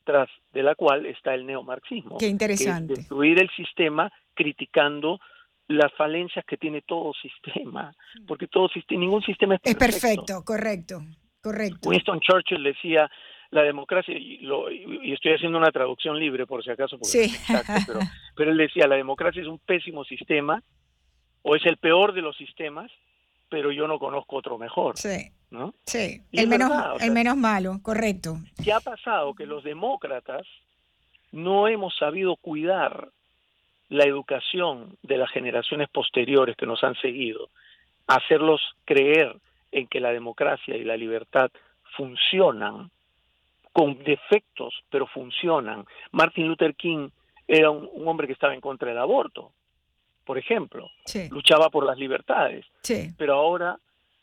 tras 0.05 0.29
de 0.53 0.63
la 0.63 0.75
cual 0.75 1.07
está 1.07 1.35
el 1.35 1.47
neomarxismo. 1.47 2.19
Qué 2.19 2.27
interesante. 2.27 2.95
destruir 2.95 3.41
el 3.41 3.51
sistema 3.51 4.13
criticando 4.35 5.21
las 5.69 5.93
falencias 5.95 6.45
que 6.45 6.57
tiene 6.57 6.83
todo 6.83 7.13
sistema, 7.15 7.93
porque 8.27 8.47
todo 8.47 8.69
ningún 8.91 9.23
sistema 9.23 9.55
es 9.55 9.61
perfecto. 9.61 9.85
Es 9.85 10.01
perfecto, 10.01 10.45
correcto, 10.45 11.03
correcto. 11.41 11.89
Winston 11.89 12.21
Churchill 12.21 12.63
decía, 12.63 13.11
la 13.51 13.63
democracia, 13.63 14.17
y, 14.17 14.39
lo, 14.39 14.71
y, 14.71 15.13
estoy 15.13 15.35
haciendo 15.35 15.59
una 15.59 15.71
traducción 15.71 16.19
libre 16.19 16.47
por 16.47 16.63
si 16.65 16.71
acaso, 16.71 16.99
sí. 17.03 17.33
pero, 17.87 18.01
pero 18.37 18.51
él 18.51 18.57
decía, 18.57 18.87
la 18.87 18.97
democracia 18.97 19.43
es 19.43 19.49
un 19.49 19.59
pésimo 19.59 20.05
sistema, 20.05 20.63
o 21.43 21.57
es 21.57 21.65
el 21.67 21.77
peor 21.77 22.13
de 22.13 22.23
los 22.23 22.37
sistemas, 22.37 22.91
pero 23.49 23.71
yo 23.73 23.87
no 23.87 23.99
conozco 23.99 24.37
otro 24.37 24.59
mejor. 24.59 24.97
Sí. 24.97 25.33
¿no? 25.53 25.75
Sí, 25.85 26.23
el 26.33 26.49
menos, 26.49 26.73
el 27.01 27.13
menos 27.13 27.37
malo, 27.37 27.79
correcto. 27.83 28.39
¿Qué 28.65 28.73
ha 28.73 28.81
pasado? 28.81 29.35
Que 29.35 29.47
los 29.47 29.63
demócratas 29.63 30.47
no 31.31 31.69
hemos 31.69 31.95
sabido 31.97 32.37
cuidar 32.37 33.11
la 33.93 34.05
educación 34.05 34.97
de 35.03 35.19
las 35.19 35.31
generaciones 35.31 35.87
posteriores 35.91 36.57
que 36.57 36.65
nos 36.65 36.83
han 36.83 36.95
seguido, 36.95 37.51
hacerlos 38.07 38.63
creer 38.87 39.37
en 39.71 39.87
que 39.87 40.01
la 40.01 40.13
democracia 40.13 40.75
y 40.79 40.83
la 40.83 40.97
libertad 40.97 41.51
funcionan 41.95 42.91
con 43.71 44.03
defectos, 44.03 44.83
pero 44.89 45.07
funcionan. 45.07 45.85
Martin 46.11 46.49
Luther 46.49 46.75
King 46.75 47.11
era 47.47 47.71
un, 47.71 47.91
hombre 48.09 48.27
que 48.27 48.33
estaba 48.33 48.55
en 48.55 48.63
contra 48.63 48.89
del 48.89 48.99
aborto, 48.99 49.53
por 50.25 50.39
ejemplo, 50.39 50.89
luchaba 51.31 51.69
por 51.69 51.85
las 51.85 51.99
libertades, 51.99 52.65
pero 53.19 53.35
ahora 53.35 53.77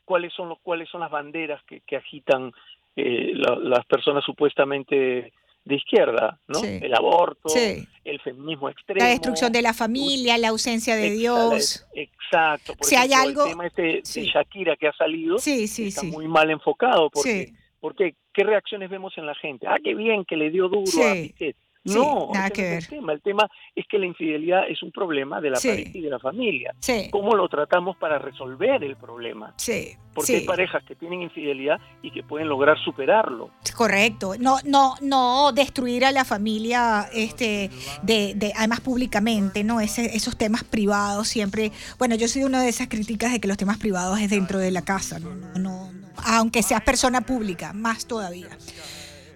cuáles 0.03 0.33
son 0.33 0.49
los 0.49 0.57
cuáles 0.61 0.89
son 0.89 1.01
las 1.01 1.11
banderas 1.11 1.61
que, 1.65 1.95
agitan 1.95 2.51
eh, 2.95 3.33
las 3.35 3.85
personas 3.85 4.23
supuestamente 4.23 5.31
de 5.69 5.75
izquierda, 5.75 6.39
¿no? 6.47 6.63
El 6.63 6.93
aborto, 6.95 7.53
el 7.55 8.19
feminismo 8.21 8.69
extremo, 8.69 9.01
la 9.01 9.11
destrucción 9.11 9.51
de 9.51 9.61
la 9.61 9.73
familia, 9.73 10.37
la 10.39 10.49
ausencia 10.49 10.95
de 10.95 11.11
Dios. 11.11 11.85
Exacto. 11.93 12.73
Por 12.75 12.85
si 12.85 12.95
hay 12.95 13.13
algo, 13.13 13.43
el 13.43 13.51
tema 13.51 13.67
este 13.67 13.81
de 13.81 14.01
Shakira 14.03 14.75
que 14.75 14.87
ha 14.87 14.93
salido 14.93 15.37
está 15.37 16.03
muy 16.03 16.27
mal 16.27 16.49
enfocado 16.49 17.11
porque, 17.11 17.53
porque 17.79 18.15
qué 18.33 18.43
reacciones 18.43 18.89
vemos 18.89 19.15
en 19.17 19.27
la 19.27 19.35
gente. 19.35 19.67
Ah, 19.67 19.77
qué 19.83 19.93
bien 19.93 20.25
que 20.25 20.35
le 20.35 20.49
dio 20.49 20.69
duro 20.69 21.07
a 21.07 21.13
Piquet. 21.13 21.55
No, 21.85 22.29
nada 22.33 22.49
que 22.49 22.61
ver. 22.61 22.73
el 22.73 22.87
tema. 22.87 23.13
El 23.13 23.21
tema 23.21 23.49
es 23.75 23.85
que 23.87 23.97
la 23.97 24.05
infidelidad 24.05 24.69
es 24.69 24.83
un 24.83 24.91
problema 24.91 25.39
de 25.39 25.49
la 25.49 25.59
pareja 25.59 25.97
y 25.97 26.01
de 26.01 26.09
la 26.09 26.19
familia. 26.19 26.73
¿Cómo 27.11 27.35
lo 27.35 27.47
tratamos 27.47 27.97
para 27.97 28.19
resolver 28.19 28.83
el 28.83 28.95
problema? 28.97 29.53
Sí. 29.57 29.95
Porque 30.13 30.37
hay 30.37 30.45
parejas 30.45 30.83
que 30.83 30.95
tienen 30.95 31.21
infidelidad 31.21 31.79
y 32.01 32.11
que 32.11 32.23
pueden 32.23 32.49
lograr 32.49 32.77
superarlo. 32.83 33.51
Correcto. 33.75 34.33
No, 34.39 34.57
no, 34.65 34.95
no 35.01 35.53
destruir 35.53 36.03
a 36.03 36.11
la 36.11 36.25
familia, 36.25 37.07
este, 37.13 37.69
de, 38.01 38.33
de 38.35 38.51
además 38.57 38.81
públicamente, 38.81 39.63
¿no? 39.63 39.79
Ese, 39.79 40.15
esos 40.15 40.37
temas 40.37 40.63
privados 40.63 41.29
siempre. 41.29 41.71
Bueno, 41.97 42.15
yo 42.15 42.27
soy 42.27 42.43
una 42.43 42.61
de 42.61 42.69
esas 42.69 42.89
críticas 42.89 43.31
de 43.31 43.39
que 43.39 43.47
los 43.47 43.57
temas 43.57 43.77
privados 43.77 44.19
es 44.19 44.29
dentro 44.29 44.59
de 44.59 44.71
la 44.71 44.81
casa, 44.81 45.19
no, 45.19 45.33
no, 45.33 45.57
no 45.57 45.99
aunque 46.25 46.63
seas 46.63 46.81
persona 46.81 47.21
pública, 47.21 47.73
más 47.73 48.05
todavía. 48.05 48.49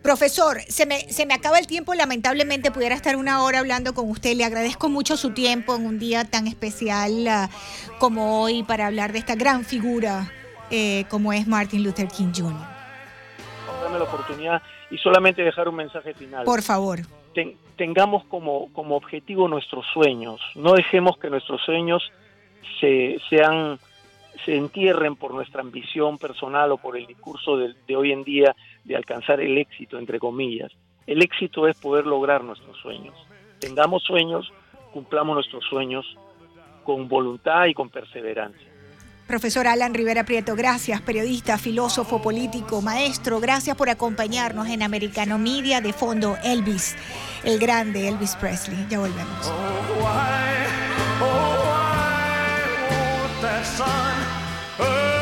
Profesor, 0.03 0.59
se 0.67 0.85
me, 0.85 0.99
se 1.09 1.25
me 1.25 1.33
acaba 1.33 1.57
el 1.59 1.65
tiempo, 1.65 1.93
lamentablemente 1.93 2.71
pudiera 2.71 2.93
estar 2.93 3.15
una 3.15 3.41
hora 3.41 3.59
hablando 3.59 3.93
con 3.93 4.09
usted. 4.09 4.35
Le 4.35 4.43
agradezco 4.43 4.89
mucho 4.89 5.15
su 5.15 5.33
tiempo 5.33 5.75
en 5.75 5.85
un 5.85 5.97
día 5.97 6.25
tan 6.25 6.45
especial 6.45 7.25
ah, 7.29 7.49
como 7.99 8.41
hoy 8.41 8.63
para 8.63 8.87
hablar 8.87 9.13
de 9.13 9.19
esta 9.19 9.35
gran 9.35 9.63
figura 9.63 10.29
eh, 10.69 11.05
como 11.09 11.31
es 11.31 11.47
Martin 11.47 11.85
Luther 11.85 12.09
King 12.09 12.33
Jr. 12.35 12.67
Dame 13.81 13.97
la 13.97 14.03
oportunidad 14.03 14.61
y 14.91 14.97
solamente 14.97 15.41
dejar 15.41 15.69
un 15.69 15.75
mensaje 15.75 16.13
final. 16.13 16.43
Por 16.43 16.61
favor. 16.61 16.99
tengamos 17.77 18.25
como, 18.25 18.73
como 18.73 18.97
objetivo 18.97 19.47
nuestros 19.47 19.85
sueños, 19.93 20.41
no 20.55 20.73
dejemos 20.73 21.17
que 21.17 21.29
nuestros 21.29 21.61
sueños 21.61 22.11
se, 22.81 23.21
sean 23.29 23.79
se 24.45 24.55
entierren 24.55 25.15
por 25.15 25.33
nuestra 25.33 25.61
ambición 25.61 26.17
personal 26.17 26.71
o 26.71 26.77
por 26.77 26.97
el 26.97 27.05
discurso 27.05 27.57
de, 27.57 27.95
hoy 27.95 28.11
en 28.11 28.23
día 28.23 28.55
de 28.83 28.95
alcanzar 28.95 29.39
el 29.39 29.57
éxito, 29.57 29.97
entre 29.97 30.19
comillas. 30.19 30.71
El 31.05 31.21
éxito 31.21 31.67
es 31.67 31.77
poder 31.77 32.05
lograr 32.05 32.43
nuestros 32.43 32.77
sueños. 32.77 33.15
Tengamos 33.59 34.03
sueños, 34.03 34.51
cumplamos 34.91 35.35
nuestros 35.35 35.63
sueños 35.65 36.05
con 36.83 37.07
voluntad 37.07 37.65
y 37.65 37.73
con 37.73 37.89
perseverancia. 37.89 38.73
Profesor 39.27 39.67
Alan 39.67 39.93
Rivera 39.93 40.25
Prieto, 40.25 40.55
gracias, 40.55 41.01
periodista, 41.01 41.57
filósofo, 41.57 42.21
político, 42.21 42.81
maestro, 42.81 43.39
gracias 43.39 43.77
por 43.77 43.89
acompañarnos 43.89 44.67
en 44.67 44.83
Americano 44.83 45.39
Media 45.39 45.79
de 45.79 45.93
fondo 45.93 46.37
Elvis, 46.43 46.97
el 47.45 47.57
grande 47.57 48.09
Elvis 48.09 48.35
Presley. 48.35 48.85
Ya 48.89 48.99
volvemos. 48.99 49.47
Oh, 49.47 49.53
oh, 54.79 55.12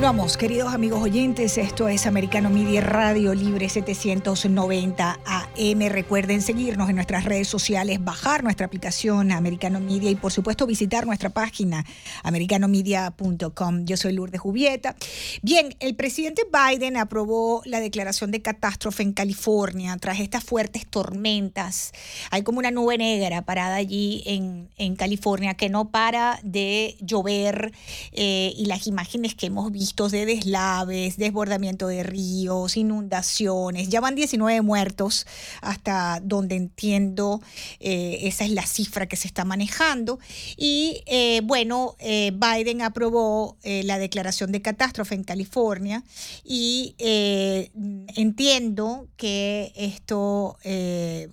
Continuamos, 0.00 0.38
queridos 0.38 0.72
amigos 0.72 1.02
oyentes. 1.02 1.58
Esto 1.58 1.86
es 1.86 2.06
Americano 2.06 2.48
Media 2.48 2.80
Radio 2.80 3.34
Libre 3.34 3.68
790 3.68 5.20
AM. 5.26 5.88
Recuerden 5.90 6.40
seguirnos 6.40 6.88
en 6.88 6.94
nuestras 6.94 7.24
redes 7.26 7.48
sociales, 7.48 8.02
bajar 8.02 8.42
nuestra 8.42 8.64
aplicación 8.64 9.30
Americano 9.30 9.78
Media 9.78 10.10
y, 10.10 10.14
por 10.14 10.32
supuesto, 10.32 10.66
visitar 10.66 11.04
nuestra 11.04 11.28
página 11.28 11.84
americanomedia.com. 12.22 13.84
Yo 13.84 13.98
soy 13.98 14.14
Lourdes 14.14 14.40
Jubieta. 14.40 14.96
Bien, 15.42 15.76
el 15.80 15.94
presidente 15.94 16.44
Biden 16.50 16.96
aprobó 16.96 17.60
la 17.66 17.78
declaración 17.78 18.30
de 18.30 18.40
catástrofe 18.40 19.02
en 19.02 19.12
California 19.12 19.94
tras 20.00 20.18
estas 20.20 20.44
fuertes 20.44 20.86
tormentas. 20.86 21.92
Hay 22.30 22.40
como 22.42 22.58
una 22.58 22.70
nube 22.70 22.96
negra 22.96 23.42
parada 23.42 23.74
allí 23.74 24.22
en, 24.24 24.70
en 24.78 24.96
California 24.96 25.52
que 25.52 25.68
no 25.68 25.90
para 25.90 26.40
de 26.42 26.96
llover 27.00 27.72
eh, 28.12 28.54
y 28.56 28.64
las 28.64 28.86
imágenes 28.86 29.34
que 29.34 29.48
hemos 29.48 29.70
de 29.90 30.24
deslaves, 30.24 31.18
desbordamiento 31.18 31.86
de 31.86 32.02
ríos, 32.02 32.78
inundaciones. 32.78 33.90
Ya 33.90 34.00
van 34.00 34.14
19 34.14 34.62
muertos 34.62 35.26
hasta 35.60 36.20
donde 36.22 36.56
entiendo, 36.56 37.42
eh, 37.80 38.20
esa 38.22 38.44
es 38.44 38.52
la 38.52 38.64
cifra 38.64 39.06
que 39.06 39.16
se 39.16 39.26
está 39.26 39.44
manejando. 39.44 40.18
Y 40.56 41.02
eh, 41.04 41.42
bueno, 41.44 41.96
eh, 41.98 42.32
Biden 42.32 42.80
aprobó 42.80 43.58
la 43.62 43.98
declaración 43.98 44.52
de 44.52 44.62
catástrofe 44.62 45.14
en 45.14 45.24
California 45.24 46.02
y 46.44 46.94
entiendo 46.98 49.08
que 49.16 49.72
esto 49.76 50.56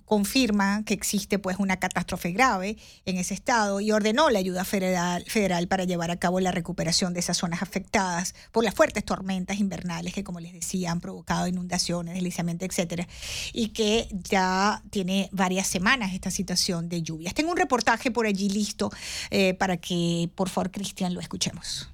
confirma 0.04 0.82
que 0.84 0.94
existe 0.94 1.38
pues 1.38 1.58
una 1.58 1.78
catástrofe 1.78 2.32
grave 2.32 2.76
en 3.06 3.16
ese 3.16 3.34
estado 3.34 3.80
y 3.80 3.92
ordenó 3.92 4.30
la 4.30 4.40
ayuda 4.40 4.64
federal, 4.64 5.24
federal 5.26 5.68
para 5.68 5.84
llevar 5.84 6.10
a 6.10 6.16
cabo 6.16 6.40
la 6.40 6.50
recuperación 6.50 7.14
de 7.14 7.20
esas 7.20 7.38
zonas 7.38 7.62
afectadas 7.62 8.34
por 8.52 8.64
las 8.64 8.74
fuertes 8.74 9.04
tormentas 9.04 9.58
invernales 9.58 10.12
que, 10.14 10.24
como 10.24 10.40
les 10.40 10.52
decía, 10.52 10.92
han 10.92 11.00
provocado 11.00 11.46
inundaciones, 11.46 12.14
deslizamiento, 12.14 12.64
etcétera, 12.64 13.06
y 13.52 13.68
que 13.68 14.08
ya 14.10 14.82
tiene 14.90 15.28
varias 15.32 15.66
semanas 15.66 16.12
esta 16.14 16.30
situación 16.30 16.88
de 16.88 17.02
lluvias. 17.02 17.34
Tengo 17.34 17.50
un 17.50 17.56
reportaje 17.56 18.10
por 18.10 18.26
allí 18.26 18.48
listo 18.48 18.90
eh, 19.30 19.54
para 19.54 19.76
que, 19.76 20.30
por 20.34 20.48
favor, 20.48 20.70
Cristian, 20.70 21.14
lo 21.14 21.20
escuchemos. 21.20 21.88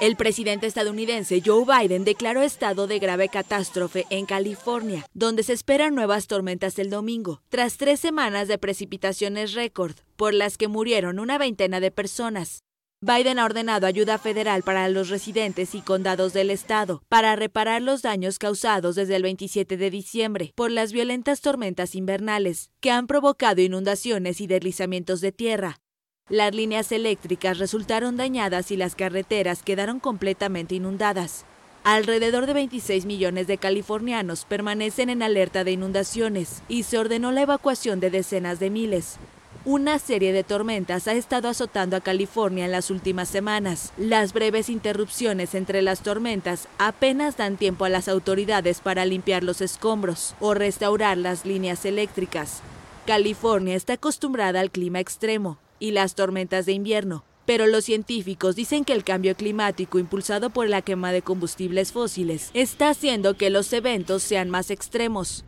El 0.00 0.16
presidente 0.16 0.66
estadounidense 0.66 1.42
Joe 1.44 1.64
Biden 1.64 2.04
declaró 2.04 2.42
estado 2.42 2.86
de 2.86 2.98
grave 2.98 3.28
catástrofe 3.28 4.04
en 4.10 4.26
California, 4.26 5.06
donde 5.14 5.42
se 5.42 5.54
esperan 5.54 5.94
nuevas 5.94 6.26
tormentas 6.26 6.78
el 6.78 6.90
domingo, 6.90 7.40
tras 7.48 7.78
tres 7.78 8.00
semanas 8.00 8.46
de 8.46 8.58
precipitaciones 8.58 9.54
récord, 9.54 9.94
por 10.16 10.34
las 10.34 10.58
que 10.58 10.68
murieron 10.68 11.18
una 11.18 11.38
veintena 11.38 11.80
de 11.80 11.90
personas. 11.90 12.65
Biden 13.06 13.38
ha 13.38 13.44
ordenado 13.44 13.86
ayuda 13.86 14.18
federal 14.18 14.64
para 14.64 14.88
los 14.88 15.10
residentes 15.10 15.76
y 15.76 15.80
condados 15.80 16.32
del 16.32 16.50
estado 16.50 17.04
para 17.08 17.36
reparar 17.36 17.80
los 17.80 18.02
daños 18.02 18.40
causados 18.40 18.96
desde 18.96 19.14
el 19.14 19.22
27 19.22 19.76
de 19.76 19.90
diciembre 19.92 20.52
por 20.56 20.72
las 20.72 20.92
violentas 20.92 21.40
tormentas 21.40 21.94
invernales 21.94 22.72
que 22.80 22.90
han 22.90 23.06
provocado 23.06 23.60
inundaciones 23.60 24.40
y 24.40 24.48
deslizamientos 24.48 25.20
de 25.20 25.30
tierra. 25.30 25.78
Las 26.28 26.52
líneas 26.52 26.90
eléctricas 26.90 27.58
resultaron 27.58 28.16
dañadas 28.16 28.72
y 28.72 28.76
las 28.76 28.96
carreteras 28.96 29.62
quedaron 29.62 30.00
completamente 30.00 30.74
inundadas. 30.74 31.44
Alrededor 31.84 32.46
de 32.46 32.54
26 32.54 33.06
millones 33.06 33.46
de 33.46 33.58
californianos 33.58 34.44
permanecen 34.46 35.10
en 35.10 35.22
alerta 35.22 35.62
de 35.62 35.70
inundaciones 35.70 36.60
y 36.66 36.82
se 36.82 36.98
ordenó 36.98 37.30
la 37.30 37.42
evacuación 37.42 38.00
de 38.00 38.10
decenas 38.10 38.58
de 38.58 38.70
miles. 38.70 39.20
Una 39.68 39.98
serie 39.98 40.32
de 40.32 40.44
tormentas 40.44 41.08
ha 41.08 41.14
estado 41.14 41.48
azotando 41.48 41.96
a 41.96 42.00
California 42.00 42.66
en 42.66 42.70
las 42.70 42.88
últimas 42.88 43.28
semanas. 43.28 43.92
Las 43.96 44.32
breves 44.32 44.68
interrupciones 44.68 45.56
entre 45.56 45.82
las 45.82 46.02
tormentas 46.02 46.68
apenas 46.78 47.36
dan 47.36 47.56
tiempo 47.56 47.84
a 47.84 47.88
las 47.88 48.06
autoridades 48.06 48.80
para 48.80 49.04
limpiar 49.04 49.42
los 49.42 49.60
escombros 49.60 50.36
o 50.38 50.54
restaurar 50.54 51.18
las 51.18 51.44
líneas 51.44 51.84
eléctricas. 51.84 52.62
California 53.06 53.74
está 53.74 53.94
acostumbrada 53.94 54.60
al 54.60 54.70
clima 54.70 55.00
extremo 55.00 55.58
y 55.80 55.90
las 55.90 56.14
tormentas 56.14 56.64
de 56.64 56.72
invierno, 56.72 57.24
pero 57.44 57.66
los 57.66 57.86
científicos 57.86 58.54
dicen 58.54 58.84
que 58.84 58.92
el 58.92 59.02
cambio 59.02 59.34
climático 59.34 59.98
impulsado 59.98 60.50
por 60.50 60.68
la 60.68 60.80
quema 60.80 61.10
de 61.10 61.22
combustibles 61.22 61.90
fósiles 61.90 62.52
está 62.54 62.90
haciendo 62.90 63.36
que 63.36 63.50
los 63.50 63.72
eventos 63.72 64.22
sean 64.22 64.48
más 64.48 64.70
extremos. 64.70 65.44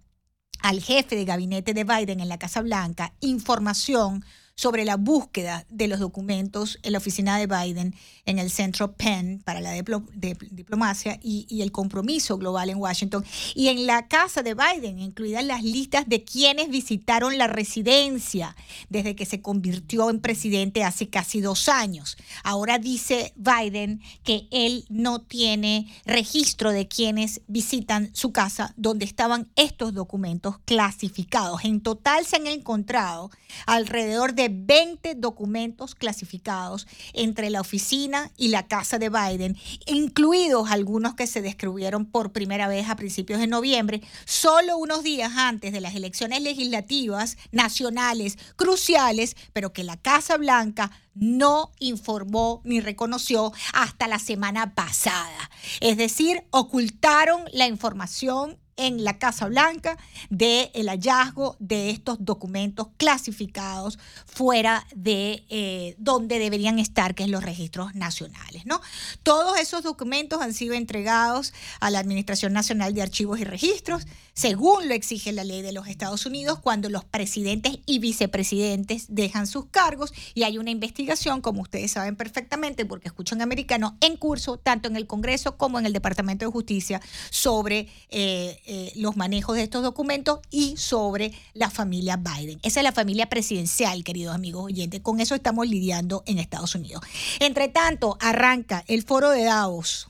al 0.69 0.83
jefe 0.83 1.16
de 1.16 1.25
gabinete 1.25 1.73
de 1.73 1.85
Biden 1.85 2.21
en 2.21 2.29
la 2.29 2.39
Casa 2.39 2.61
Blanca 2.61 3.14
información 3.21 4.23
sobre 4.59 4.84
la 4.84 4.96
búsqueda 4.96 5.64
de 5.70 5.86
los 5.86 6.00
documentos 6.00 6.80
en 6.82 6.90
la 6.90 6.98
oficina 6.98 7.38
de 7.38 7.46
Biden 7.46 7.94
en 8.26 8.40
el 8.40 8.50
Centro 8.50 8.92
Penn 8.92 9.40
para 9.44 9.61
la 9.61 9.70
diplomacia 9.70 11.20
y, 11.22 11.46
el 11.62 11.70
compromiso 11.70 12.38
global 12.38 12.68
en 12.68 12.78
Washington 12.78 13.24
y 13.54 13.68
en 13.68 13.86
la 13.86 14.09
casa 14.09 14.42
de 14.42 14.54
Biden, 14.54 14.98
incluidas 14.98 15.44
las 15.44 15.62
listas 15.62 16.09
de 16.09 16.24
quienes 16.24 16.70
visitaron 16.70 17.38
la 17.38 17.46
residencia 17.46 18.56
desde 18.88 19.14
que 19.14 19.26
se 19.26 19.40
convirtió 19.40 20.11
en 20.11 20.20
presidente 20.20 20.82
hace 20.82 21.09
casi 21.09 21.40
dos 21.40 21.68
años. 21.68 22.16
Ahora 22.42 22.80
dice 22.80 23.32
Biden 23.36 24.02
que 24.24 24.48
él 24.50 24.84
no 24.88 25.20
tiene 25.20 25.86
registro 26.04 26.72
de 26.72 26.88
quienes 26.88 27.42
visitan 27.46 28.11
su 28.12 28.32
casa 28.32 28.74
donde 28.76 29.04
estaban 29.04 29.48
estos 29.54 29.94
documentos 29.94 30.59
clasificados. 30.64 31.64
En 31.64 31.80
total 31.80 32.26
se 32.26 32.36
han 32.36 32.48
encontrado 32.48 33.30
alrededor 33.66 34.34
de 34.34 34.47
20 34.49 35.14
documentos 35.16 35.94
clasificados 35.94 36.86
entre 37.12 37.51
la 37.51 37.61
oficina 37.61 38.30
y 38.36 38.49
la 38.49 38.66
casa 38.66 38.99
de 38.99 39.11
Biden, 39.11 39.57
incluidos 39.86 40.70
algunos 40.70 41.14
que 41.14 41.26
se 41.26 41.42
descubrieron 41.42 42.07
por 42.07 42.32
primera 42.32 42.68
vez 42.68 42.88
a 42.88 42.96
principios 42.96 43.40
de 43.40 43.46
noviembre, 43.46 44.03
solo 44.24 44.76
unos 44.76 45.03
días 45.03 45.32
antes 45.36 45.72
de 45.72 45.80
las 45.80 45.94
elecciones 45.94 46.42
legislativas 46.42 47.36
nacionales 47.53 48.38
cruciales, 48.57 49.36
pero 49.53 49.72
que 49.72 49.84
la 49.84 49.96
Casa 49.96 50.36
Blanca 50.36 50.90
no 51.14 51.72
informó 51.80 52.61
ni 52.64 52.80
reconoció 52.80 53.53
hasta 53.72 54.09
la 54.09 54.18
semana 54.18 54.74
pasada. 54.74 55.51
Es 55.80 55.96
decir, 55.96 56.44
ocultaron 56.51 57.42
la 57.53 57.66
información 57.66 58.59
en 58.79 59.05
la 59.05 59.18
Casa 59.18 59.47
Blanca 59.47 59.99
del 60.31 60.70
el 60.72 60.89
hallazgo 60.89 61.57
de 61.59 61.91
estos 61.91 62.24
documentos 62.24 62.89
clasificados 62.97 63.99
fuera 64.24 64.87
de 64.95 65.45
eh, 65.51 65.95
donde 65.99 66.39
deberían 66.39 66.79
estar, 66.79 67.14
que 67.14 67.24
es 67.24 67.29
los 67.29 67.45
registros 67.45 67.95
nacionales. 67.95 68.64
¿no? 68.64 68.81
Todos 69.22 69.59
esos 69.59 69.83
documentos 69.83 70.41
han 70.41 70.55
sido 70.55 70.74
entregados 70.74 71.53
a 71.81 71.91
la 71.91 71.99
Administración 71.99 72.53
Nacional 72.53 72.95
de 72.95 73.03
Archivos 73.03 73.41
y 73.41 73.45
Registros, 73.45 74.07
según 74.33 74.87
lo 74.87 74.95
exige 74.95 75.33
la 75.33 75.43
ley 75.43 75.62
de 75.62 75.72
los 75.72 75.89
Estados 75.89 76.24
Unidos, 76.24 76.61
cuando 76.61 76.89
los 76.89 77.05
presidentes 77.05 77.81
y 77.87 77.99
vicepresidentes 77.99 79.07
dejan 79.09 79.49
sus 79.49 79.66
cargos 79.66 80.12
y 80.33 80.45
hay 80.45 80.59
una 80.59 80.70
investigación, 80.70 81.41
como 81.41 81.62
ustedes 81.62 81.91
saben 81.91 82.14
perfectamente, 82.14 82.87
porque 82.87 83.09
escuchan 83.09 83.43
americano, 83.43 83.97
en 84.01 84.16
curso, 84.16 84.57
tanto 84.57 84.89
en 84.89 84.95
el 84.95 85.09
Congreso 85.09 85.57
como 85.57 85.81
en 85.81 85.87
el 85.87 85.93
Departamento 85.93 86.45
de 86.47 86.53
Justicia, 86.53 87.01
sobre 87.31 87.89
eh, 88.11 88.61
eh, 88.71 88.93
los 88.97 89.16
manejos 89.16 89.57
de 89.57 89.62
estos 89.62 89.83
documentos 89.83 90.41
y 90.51 90.77
sobre 90.77 91.33
la 91.55 91.71
familia 91.71 92.19
Biden. 92.19 92.61
Esa 92.62 92.81
es 92.81 92.85
la 92.85 92.93
familia 92.93 93.27
presidencial, 93.31 94.05
queridos 94.05 94.35
amigos 94.35 94.66
oyentes. 94.66 95.01
Con 95.01 95.21
eso 95.21 95.35
estamos 95.35 95.66
lidiando 95.66 96.23
en 96.27 96.39
Estados 96.39 96.75
Unidos. 96.75 97.03
Entre 97.41 97.69
tanto, 97.69 98.19
arranca 98.21 98.85
el 98.87 99.05
foro 99.05 99.31
de 99.31 99.45
Davos. 99.45 100.07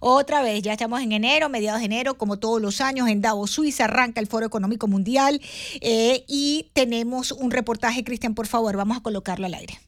Otra 0.00 0.42
vez, 0.42 0.60
ya 0.62 0.72
estamos 0.72 1.02
en 1.02 1.12
enero, 1.12 1.48
mediados 1.48 1.78
de 1.78 1.86
enero, 1.86 2.18
como 2.18 2.40
todos 2.40 2.60
los 2.60 2.80
años, 2.80 3.08
en 3.08 3.20
Davos, 3.20 3.52
Suiza, 3.52 3.84
arranca 3.84 4.20
el 4.20 4.26
foro 4.26 4.44
económico 4.44 4.88
mundial. 4.88 5.40
Eh, 5.80 6.24
y 6.26 6.70
tenemos 6.72 7.30
un 7.30 7.52
reportaje, 7.52 8.02
Cristian, 8.02 8.34
por 8.34 8.48
favor, 8.48 8.76
vamos 8.76 8.96
a 8.96 9.02
colocarlo 9.02 9.46
al 9.46 9.54
aire. 9.54 9.78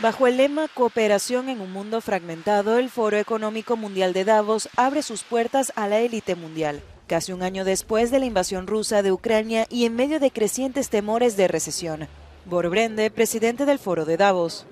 Bajo 0.00 0.28
el 0.28 0.36
lema 0.36 0.68
Cooperación 0.68 1.48
en 1.48 1.60
un 1.60 1.72
mundo 1.72 2.00
fragmentado, 2.00 2.78
el 2.78 2.90
Foro 2.90 3.16
Económico 3.16 3.76
Mundial 3.76 4.12
de 4.12 4.24
Davos 4.24 4.68
abre 4.76 5.02
sus 5.02 5.24
puertas 5.24 5.72
a 5.74 5.88
la 5.88 5.98
élite 5.98 6.36
mundial 6.36 6.80
casi 7.08 7.32
un 7.32 7.42
año 7.42 7.64
después 7.64 8.12
de 8.12 8.20
la 8.20 8.26
invasión 8.26 8.68
rusa 8.68 9.02
de 9.02 9.10
Ucrania 9.10 9.66
y 9.68 9.86
en 9.86 9.96
medio 9.96 10.20
de 10.20 10.30
crecientes 10.30 10.90
temores 10.90 11.36
de 11.36 11.48
recesión. 11.48 12.06
Borbrende, 12.44 13.10
presidente 13.10 13.66
del 13.66 13.80
Foro 13.80 14.04
de 14.04 14.16
Davos. 14.16 14.64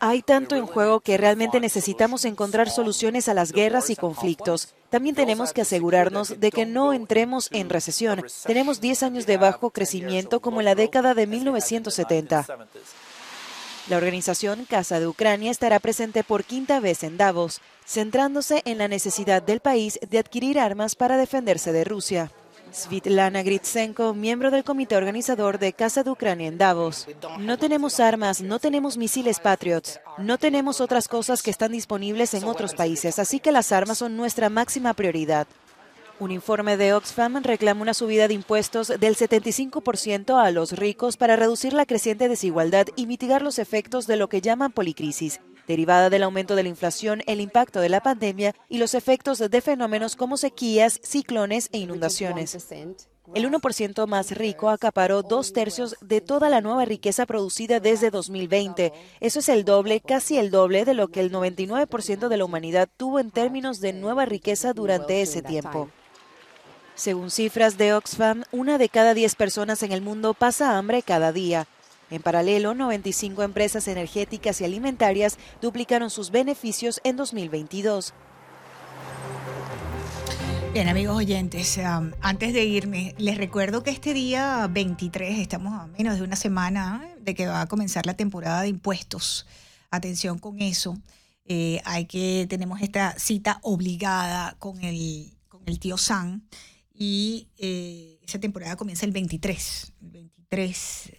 Hay 0.00 0.22
tanto 0.22 0.56
en 0.56 0.66
juego 0.66 1.00
que 1.00 1.16
realmente 1.16 1.60
necesitamos 1.60 2.24
encontrar 2.24 2.70
soluciones 2.70 3.28
a 3.28 3.34
las 3.34 3.52
guerras 3.52 3.90
y 3.90 3.96
conflictos. 3.96 4.74
También 4.88 5.14
tenemos 5.14 5.52
que 5.52 5.60
asegurarnos 5.60 6.40
de 6.40 6.50
que 6.50 6.66
no 6.66 6.92
entremos 6.92 7.48
en 7.52 7.68
recesión. 7.68 8.24
Tenemos 8.44 8.80
10 8.80 9.02
años 9.04 9.26
de 9.26 9.36
bajo 9.36 9.70
crecimiento 9.70 10.40
como 10.40 10.60
en 10.60 10.64
la 10.64 10.74
década 10.74 11.14
de 11.14 11.26
1970. 11.26 12.46
La 13.90 13.96
organización 13.96 14.66
Casa 14.66 15.00
de 15.00 15.08
Ucrania 15.08 15.50
estará 15.50 15.80
presente 15.80 16.22
por 16.22 16.44
quinta 16.44 16.78
vez 16.78 17.02
en 17.02 17.16
Davos 17.16 17.60
centrándose 17.84 18.62
en 18.64 18.78
la 18.78 18.86
necesidad 18.86 19.42
del 19.42 19.58
país 19.58 19.98
de 20.08 20.20
adquirir 20.20 20.60
armas 20.60 20.94
para 20.94 21.16
defenderse 21.16 21.72
de 21.72 21.82
Rusia. 21.82 22.30
Svitlana 22.72 23.42
Gritsenko, 23.42 24.14
miembro 24.14 24.52
del 24.52 24.62
comité 24.62 24.96
organizador 24.96 25.58
de 25.58 25.72
Casa 25.72 26.04
de 26.04 26.10
Ucrania 26.12 26.46
en 26.46 26.56
Davos. 26.56 27.08
No 27.40 27.58
tenemos 27.58 27.98
armas, 27.98 28.40
no 28.40 28.60
tenemos 28.60 28.96
misiles 28.96 29.40
Patriots, 29.40 29.98
no 30.18 30.38
tenemos 30.38 30.80
otras 30.80 31.08
cosas 31.08 31.42
que 31.42 31.50
están 31.50 31.72
disponibles 31.72 32.32
en 32.34 32.44
otros 32.44 32.74
países, 32.74 33.18
así 33.18 33.40
que 33.40 33.50
las 33.50 33.72
armas 33.72 33.98
son 33.98 34.16
nuestra 34.16 34.50
máxima 34.50 34.94
prioridad. 34.94 35.48
Un 36.20 36.32
informe 36.32 36.76
de 36.76 36.92
Oxfam 36.92 37.42
reclama 37.42 37.80
una 37.80 37.94
subida 37.94 38.28
de 38.28 38.34
impuestos 38.34 38.88
del 38.88 39.16
75% 39.16 40.38
a 40.38 40.50
los 40.50 40.72
ricos 40.72 41.16
para 41.16 41.34
reducir 41.34 41.72
la 41.72 41.86
creciente 41.86 42.28
desigualdad 42.28 42.88
y 42.94 43.06
mitigar 43.06 43.40
los 43.40 43.58
efectos 43.58 44.06
de 44.06 44.18
lo 44.18 44.28
que 44.28 44.42
llaman 44.42 44.70
policrisis, 44.70 45.40
derivada 45.66 46.10
del 46.10 46.22
aumento 46.22 46.56
de 46.56 46.62
la 46.64 46.68
inflación, 46.68 47.22
el 47.26 47.40
impacto 47.40 47.80
de 47.80 47.88
la 47.88 48.02
pandemia 48.02 48.54
y 48.68 48.76
los 48.76 48.92
efectos 48.92 49.38
de 49.38 49.60
fenómenos 49.62 50.14
como 50.14 50.36
sequías, 50.36 51.00
ciclones 51.02 51.70
e 51.72 51.78
inundaciones. 51.78 52.54
El 53.34 53.50
1% 53.50 54.06
más 54.06 54.32
rico 54.32 54.68
acaparó 54.68 55.22
dos 55.22 55.54
tercios 55.54 55.96
de 56.02 56.20
toda 56.20 56.50
la 56.50 56.60
nueva 56.60 56.84
riqueza 56.84 57.24
producida 57.24 57.80
desde 57.80 58.10
2020. 58.10 58.92
Eso 59.20 59.38
es 59.38 59.48
el 59.48 59.64
doble, 59.64 60.00
casi 60.00 60.36
el 60.36 60.50
doble 60.50 60.84
de 60.84 60.92
lo 60.92 61.08
que 61.08 61.20
el 61.20 61.32
99% 61.32 62.28
de 62.28 62.36
la 62.36 62.44
humanidad 62.44 62.90
tuvo 62.94 63.20
en 63.20 63.30
términos 63.30 63.80
de 63.80 63.94
nueva 63.94 64.26
riqueza 64.26 64.74
durante 64.74 65.22
ese 65.22 65.40
tiempo. 65.40 65.88
Según 66.94 67.30
cifras 67.30 67.78
de 67.78 67.94
Oxfam, 67.94 68.44
una 68.52 68.76
de 68.76 68.88
cada 68.88 69.14
diez 69.14 69.34
personas 69.34 69.82
en 69.82 69.92
el 69.92 70.02
mundo 70.02 70.34
pasa 70.34 70.76
hambre 70.76 71.02
cada 71.02 71.32
día. 71.32 71.66
En 72.10 72.22
paralelo, 72.22 72.74
95 72.74 73.42
empresas 73.42 73.86
energéticas 73.86 74.60
y 74.60 74.64
alimentarias 74.64 75.38
duplicaron 75.62 76.10
sus 76.10 76.30
beneficios 76.30 77.00
en 77.04 77.16
2022. 77.16 78.12
Bien, 80.72 80.88
amigos 80.88 81.16
oyentes, 81.16 81.78
um, 81.78 82.12
antes 82.20 82.52
de 82.52 82.64
irme, 82.64 83.14
les 83.18 83.38
recuerdo 83.38 83.82
que 83.82 83.90
este 83.90 84.12
día 84.12 84.68
23, 84.70 85.38
estamos 85.38 85.72
a 85.72 85.86
menos 85.88 86.16
de 86.16 86.22
una 86.22 86.36
semana, 86.36 87.08
de 87.20 87.34
que 87.34 87.46
va 87.46 87.62
a 87.62 87.66
comenzar 87.66 88.06
la 88.06 88.14
temporada 88.14 88.62
de 88.62 88.68
impuestos. 88.68 89.46
Atención 89.90 90.38
con 90.38 90.60
eso. 90.60 90.96
Eh, 91.44 91.80
hay 91.84 92.06
que, 92.06 92.46
tenemos 92.48 92.82
esta 92.82 93.18
cita 93.18 93.58
obligada 93.62 94.54
con 94.60 94.84
el, 94.84 95.32
con 95.48 95.62
el 95.66 95.80
tío 95.80 95.96
San 95.96 96.44
y 97.00 97.48
eh, 97.58 98.20
esa 98.22 98.38
temporada 98.38 98.76
comienza 98.76 99.06
el 99.06 99.12
23. 99.12 99.92
El 100.02 100.10
23 100.10 101.12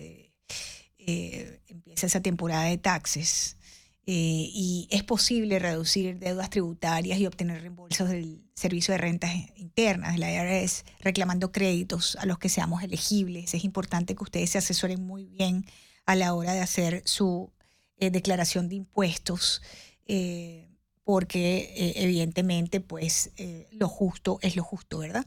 empieza 1.67 2.07
esa 2.07 2.21
temporada 2.21 2.65
de 2.65 2.77
taxes. 2.77 3.57
y 4.05 4.87
es 4.91 5.03
posible 5.03 5.59
reducir 5.59 6.19
deudas 6.19 6.49
tributarias 6.49 7.19
y 7.19 7.25
obtener 7.25 7.61
reembolsos 7.61 8.09
del 8.09 8.43
Servicio 8.53 8.93
de 8.93 8.99
Rentas 8.99 9.31
Internas, 9.55 10.13
de 10.13 10.19
la 10.19 10.31
IRS, 10.31 10.85
reclamando 10.99 11.51
créditos 11.51 12.15
a 12.17 12.27
los 12.27 12.37
que 12.37 12.47
seamos 12.47 12.83
elegibles. 12.83 13.55
Es 13.55 13.63
importante 13.63 14.13
que 14.13 14.23
ustedes 14.23 14.51
se 14.51 14.59
asesoren 14.59 15.03
muy 15.03 15.25
bien 15.25 15.65
a 16.05 16.15
la 16.15 16.33
hora 16.33 16.53
de 16.53 16.59
hacer 16.59 17.01
su 17.05 17.51
eh, 17.97 18.09
declaración 18.09 18.67
de 18.67 18.75
impuestos, 18.75 19.61
eh, 20.07 20.70
porque 21.03 21.73
eh, 21.75 21.93
evidentemente 21.97 22.79
pues 22.79 23.31
lo 23.71 23.87
justo 23.87 24.39
es 24.41 24.55
lo 24.55 24.63
justo, 24.63 24.99
¿verdad? 24.99 25.25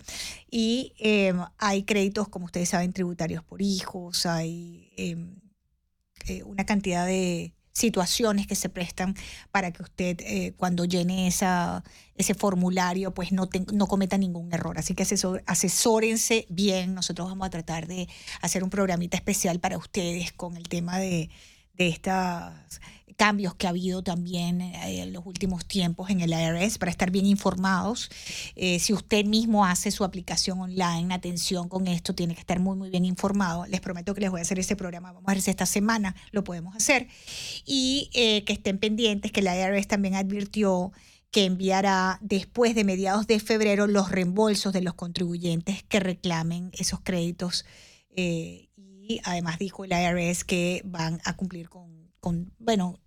Y 0.50 0.94
em, 0.98 1.40
hay 1.58 1.82
créditos, 1.82 2.28
como 2.28 2.46
ustedes 2.46 2.68
saben, 2.68 2.92
tributarios 2.92 3.42
por 3.44 3.60
hijos, 3.62 4.26
hay 4.26 4.92
em, 4.96 5.40
una 6.44 6.64
cantidad 6.64 7.06
de 7.06 7.54
situaciones 7.74 8.46
que 8.46 8.54
se 8.54 8.68
prestan 8.68 9.14
para 9.50 9.72
que 9.72 9.82
usted 9.82 10.20
eh, 10.20 10.54
cuando 10.56 10.84
llene 10.84 11.26
esa, 11.26 11.82
ese 12.14 12.34
formulario 12.34 13.12
pues 13.12 13.32
no, 13.32 13.48
no 13.72 13.86
cometa 13.86 14.16
ningún 14.16 14.52
error. 14.52 14.78
Así 14.78 14.94
que 14.94 15.04
asesórense 15.46 16.46
bien. 16.48 16.94
Nosotros 16.94 17.28
vamos 17.28 17.46
a 17.46 17.50
tratar 17.50 17.86
de 17.88 18.08
hacer 18.40 18.62
un 18.62 18.70
programita 18.70 19.16
especial 19.16 19.58
para 19.58 19.76
ustedes 19.76 20.32
con 20.32 20.56
el 20.56 20.68
tema 20.68 20.98
de, 20.98 21.30
de 21.74 21.88
estas 21.88 22.80
cambios 23.16 23.54
que 23.54 23.66
ha 23.66 23.70
habido 23.70 24.02
también 24.02 24.60
eh, 24.60 25.02
en 25.02 25.12
los 25.12 25.24
últimos 25.26 25.66
tiempos 25.66 26.10
en 26.10 26.20
el 26.20 26.32
IRS 26.32 26.78
para 26.78 26.90
estar 26.90 27.10
bien 27.10 27.26
informados. 27.26 28.10
Eh, 28.56 28.78
si 28.78 28.92
usted 28.92 29.24
mismo 29.24 29.64
hace 29.64 29.90
su 29.90 30.04
aplicación 30.04 30.60
online, 30.60 31.14
atención 31.14 31.68
con 31.68 31.86
esto, 31.86 32.14
tiene 32.14 32.34
que 32.34 32.40
estar 32.40 32.60
muy, 32.60 32.76
muy 32.76 32.90
bien 32.90 33.04
informado. 33.04 33.66
Les 33.66 33.80
prometo 33.80 34.14
que 34.14 34.20
les 34.20 34.30
voy 34.30 34.40
a 34.40 34.42
hacer 34.42 34.58
ese 34.58 34.76
programa. 34.76 35.12
Vamos 35.12 35.28
a 35.28 35.32
ver 35.32 35.42
si 35.42 35.50
esta 35.50 35.66
semana 35.66 36.14
lo 36.32 36.44
podemos 36.44 36.76
hacer. 36.76 37.08
Y 37.64 38.10
eh, 38.14 38.44
que 38.44 38.52
estén 38.52 38.78
pendientes, 38.78 39.32
que 39.32 39.42
la 39.42 39.56
IRS 39.56 39.88
también 39.88 40.14
advirtió 40.14 40.92
que 41.30 41.46
enviará 41.46 42.18
después 42.20 42.74
de 42.76 42.84
mediados 42.84 43.26
de 43.26 43.40
febrero 43.40 43.88
los 43.88 44.10
reembolsos 44.10 44.72
de 44.72 44.82
los 44.82 44.94
contribuyentes 44.94 45.82
que 45.82 45.98
reclamen 45.98 46.70
esos 46.72 47.00
créditos. 47.00 47.64
y 48.16 49.20
además 49.24 49.58
dijo 49.58 49.84
el 49.84 49.92
IRS 49.92 50.44
que 50.44 50.80
van 50.84 51.20
a 51.24 51.36
cumplir 51.36 51.68
con 51.68 52.04
bueno, 52.58 52.98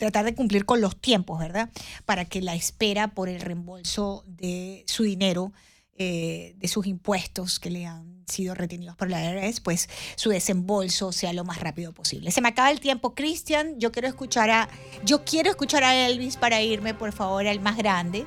tratar 0.00 0.24
de 0.24 0.34
cumplir 0.34 0.64
con 0.64 0.80
los 0.80 1.00
tiempos, 1.00 1.38
¿verdad? 1.38 1.70
Para 2.06 2.24
que 2.24 2.40
la 2.40 2.56
espera 2.56 3.08
por 3.08 3.28
el 3.28 3.40
reembolso 3.40 4.24
de 4.26 4.82
su 4.88 5.04
dinero, 5.04 5.52
eh, 5.96 6.54
de 6.56 6.68
sus 6.68 6.86
impuestos 6.86 7.60
que 7.60 7.70
le 7.70 7.86
han 7.86 8.24
sido 8.26 8.54
retenidos 8.54 8.96
por 8.96 9.10
la 9.10 9.22
IRS, 9.22 9.60
pues 9.60 9.88
su 10.16 10.30
desembolso 10.30 11.12
sea 11.12 11.32
lo 11.34 11.44
más 11.44 11.60
rápido 11.60 11.92
posible. 11.92 12.30
Se 12.30 12.40
me 12.40 12.48
acaba 12.48 12.70
el 12.70 12.80
tiempo, 12.80 13.14
Cristian. 13.14 13.78
Yo 13.78 13.92
quiero 13.92 14.08
escuchar 14.08 14.50
a, 14.50 14.68
yo 15.04 15.24
quiero 15.24 15.50
escuchar 15.50 15.84
a 15.84 16.06
Elvis 16.06 16.36
para 16.36 16.62
irme, 16.62 16.94
por 16.94 17.12
favor, 17.12 17.46
al 17.46 17.60
más 17.60 17.76
grande. 17.76 18.26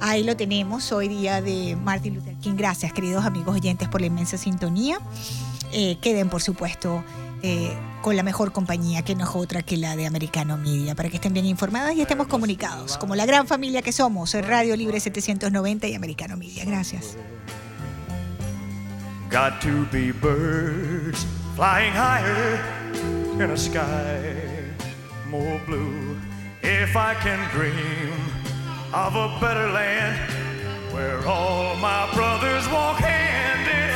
Ahí 0.00 0.24
lo 0.24 0.36
tenemos, 0.36 0.90
hoy 0.90 1.06
día 1.06 1.40
de 1.40 1.76
Martin 1.76 2.16
Luther 2.16 2.36
King. 2.38 2.54
Gracias, 2.56 2.92
queridos 2.92 3.24
amigos 3.24 3.54
oyentes, 3.54 3.88
por 3.88 4.00
la 4.00 4.08
inmensa 4.08 4.36
sintonía. 4.36 4.98
Eh, 5.72 5.98
queden, 6.00 6.28
por 6.28 6.42
supuesto, 6.42 7.04
eh, 7.46 7.76
con 8.00 8.16
la 8.16 8.22
mejor 8.22 8.52
compañía 8.52 9.02
que 9.02 9.14
no 9.14 9.24
es 9.24 9.30
otra 9.34 9.60
que 9.60 9.76
la 9.76 9.96
de 9.96 10.06
Americano 10.06 10.56
Media, 10.56 10.94
para 10.94 11.10
que 11.10 11.16
estén 11.16 11.34
bien 11.34 11.44
informadas 11.44 11.94
y 11.94 12.00
estemos 12.00 12.26
comunicados, 12.26 12.96
como 12.96 13.14
la 13.14 13.26
gran 13.26 13.46
familia 13.46 13.82
que 13.82 13.92
somos, 13.92 14.32
Radio 14.32 14.74
Libre 14.76 14.98
790 14.98 15.86
y 15.86 15.94
Americano 15.94 16.38
Media. 16.38 16.64
Gracias. 16.64 17.18
Got 19.30 19.60
to 19.60 19.86
be 19.92 20.10
birds 20.10 21.26
flying 21.54 21.92
higher 21.92 22.58
in 23.38 23.50
a 23.50 23.56
sky 23.58 24.22
more 25.28 25.60
blue. 25.66 26.16
If 26.62 26.96
I 26.96 27.12
can 27.14 27.46
dream 27.50 28.10
of 28.94 29.16
a 29.16 29.38
better 29.38 29.70
land 29.70 30.16
where 30.94 31.20
all 31.28 31.76
my 31.76 32.08
brothers 32.14 32.66
walk 32.70 33.00
hand 33.00 33.68
in 33.68 33.93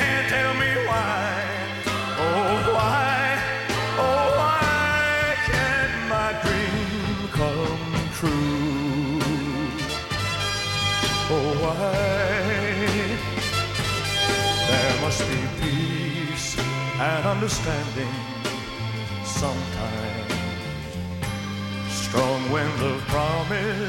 There 14.69 15.01
must 15.03 15.21
be 15.29 15.41
peace 15.61 16.59
and 16.59 17.27
understanding 17.27 18.15
sometime. 19.25 20.31
Strong 21.91 22.51
wind 22.51 22.83
of 22.83 23.01
promise. 23.09 23.89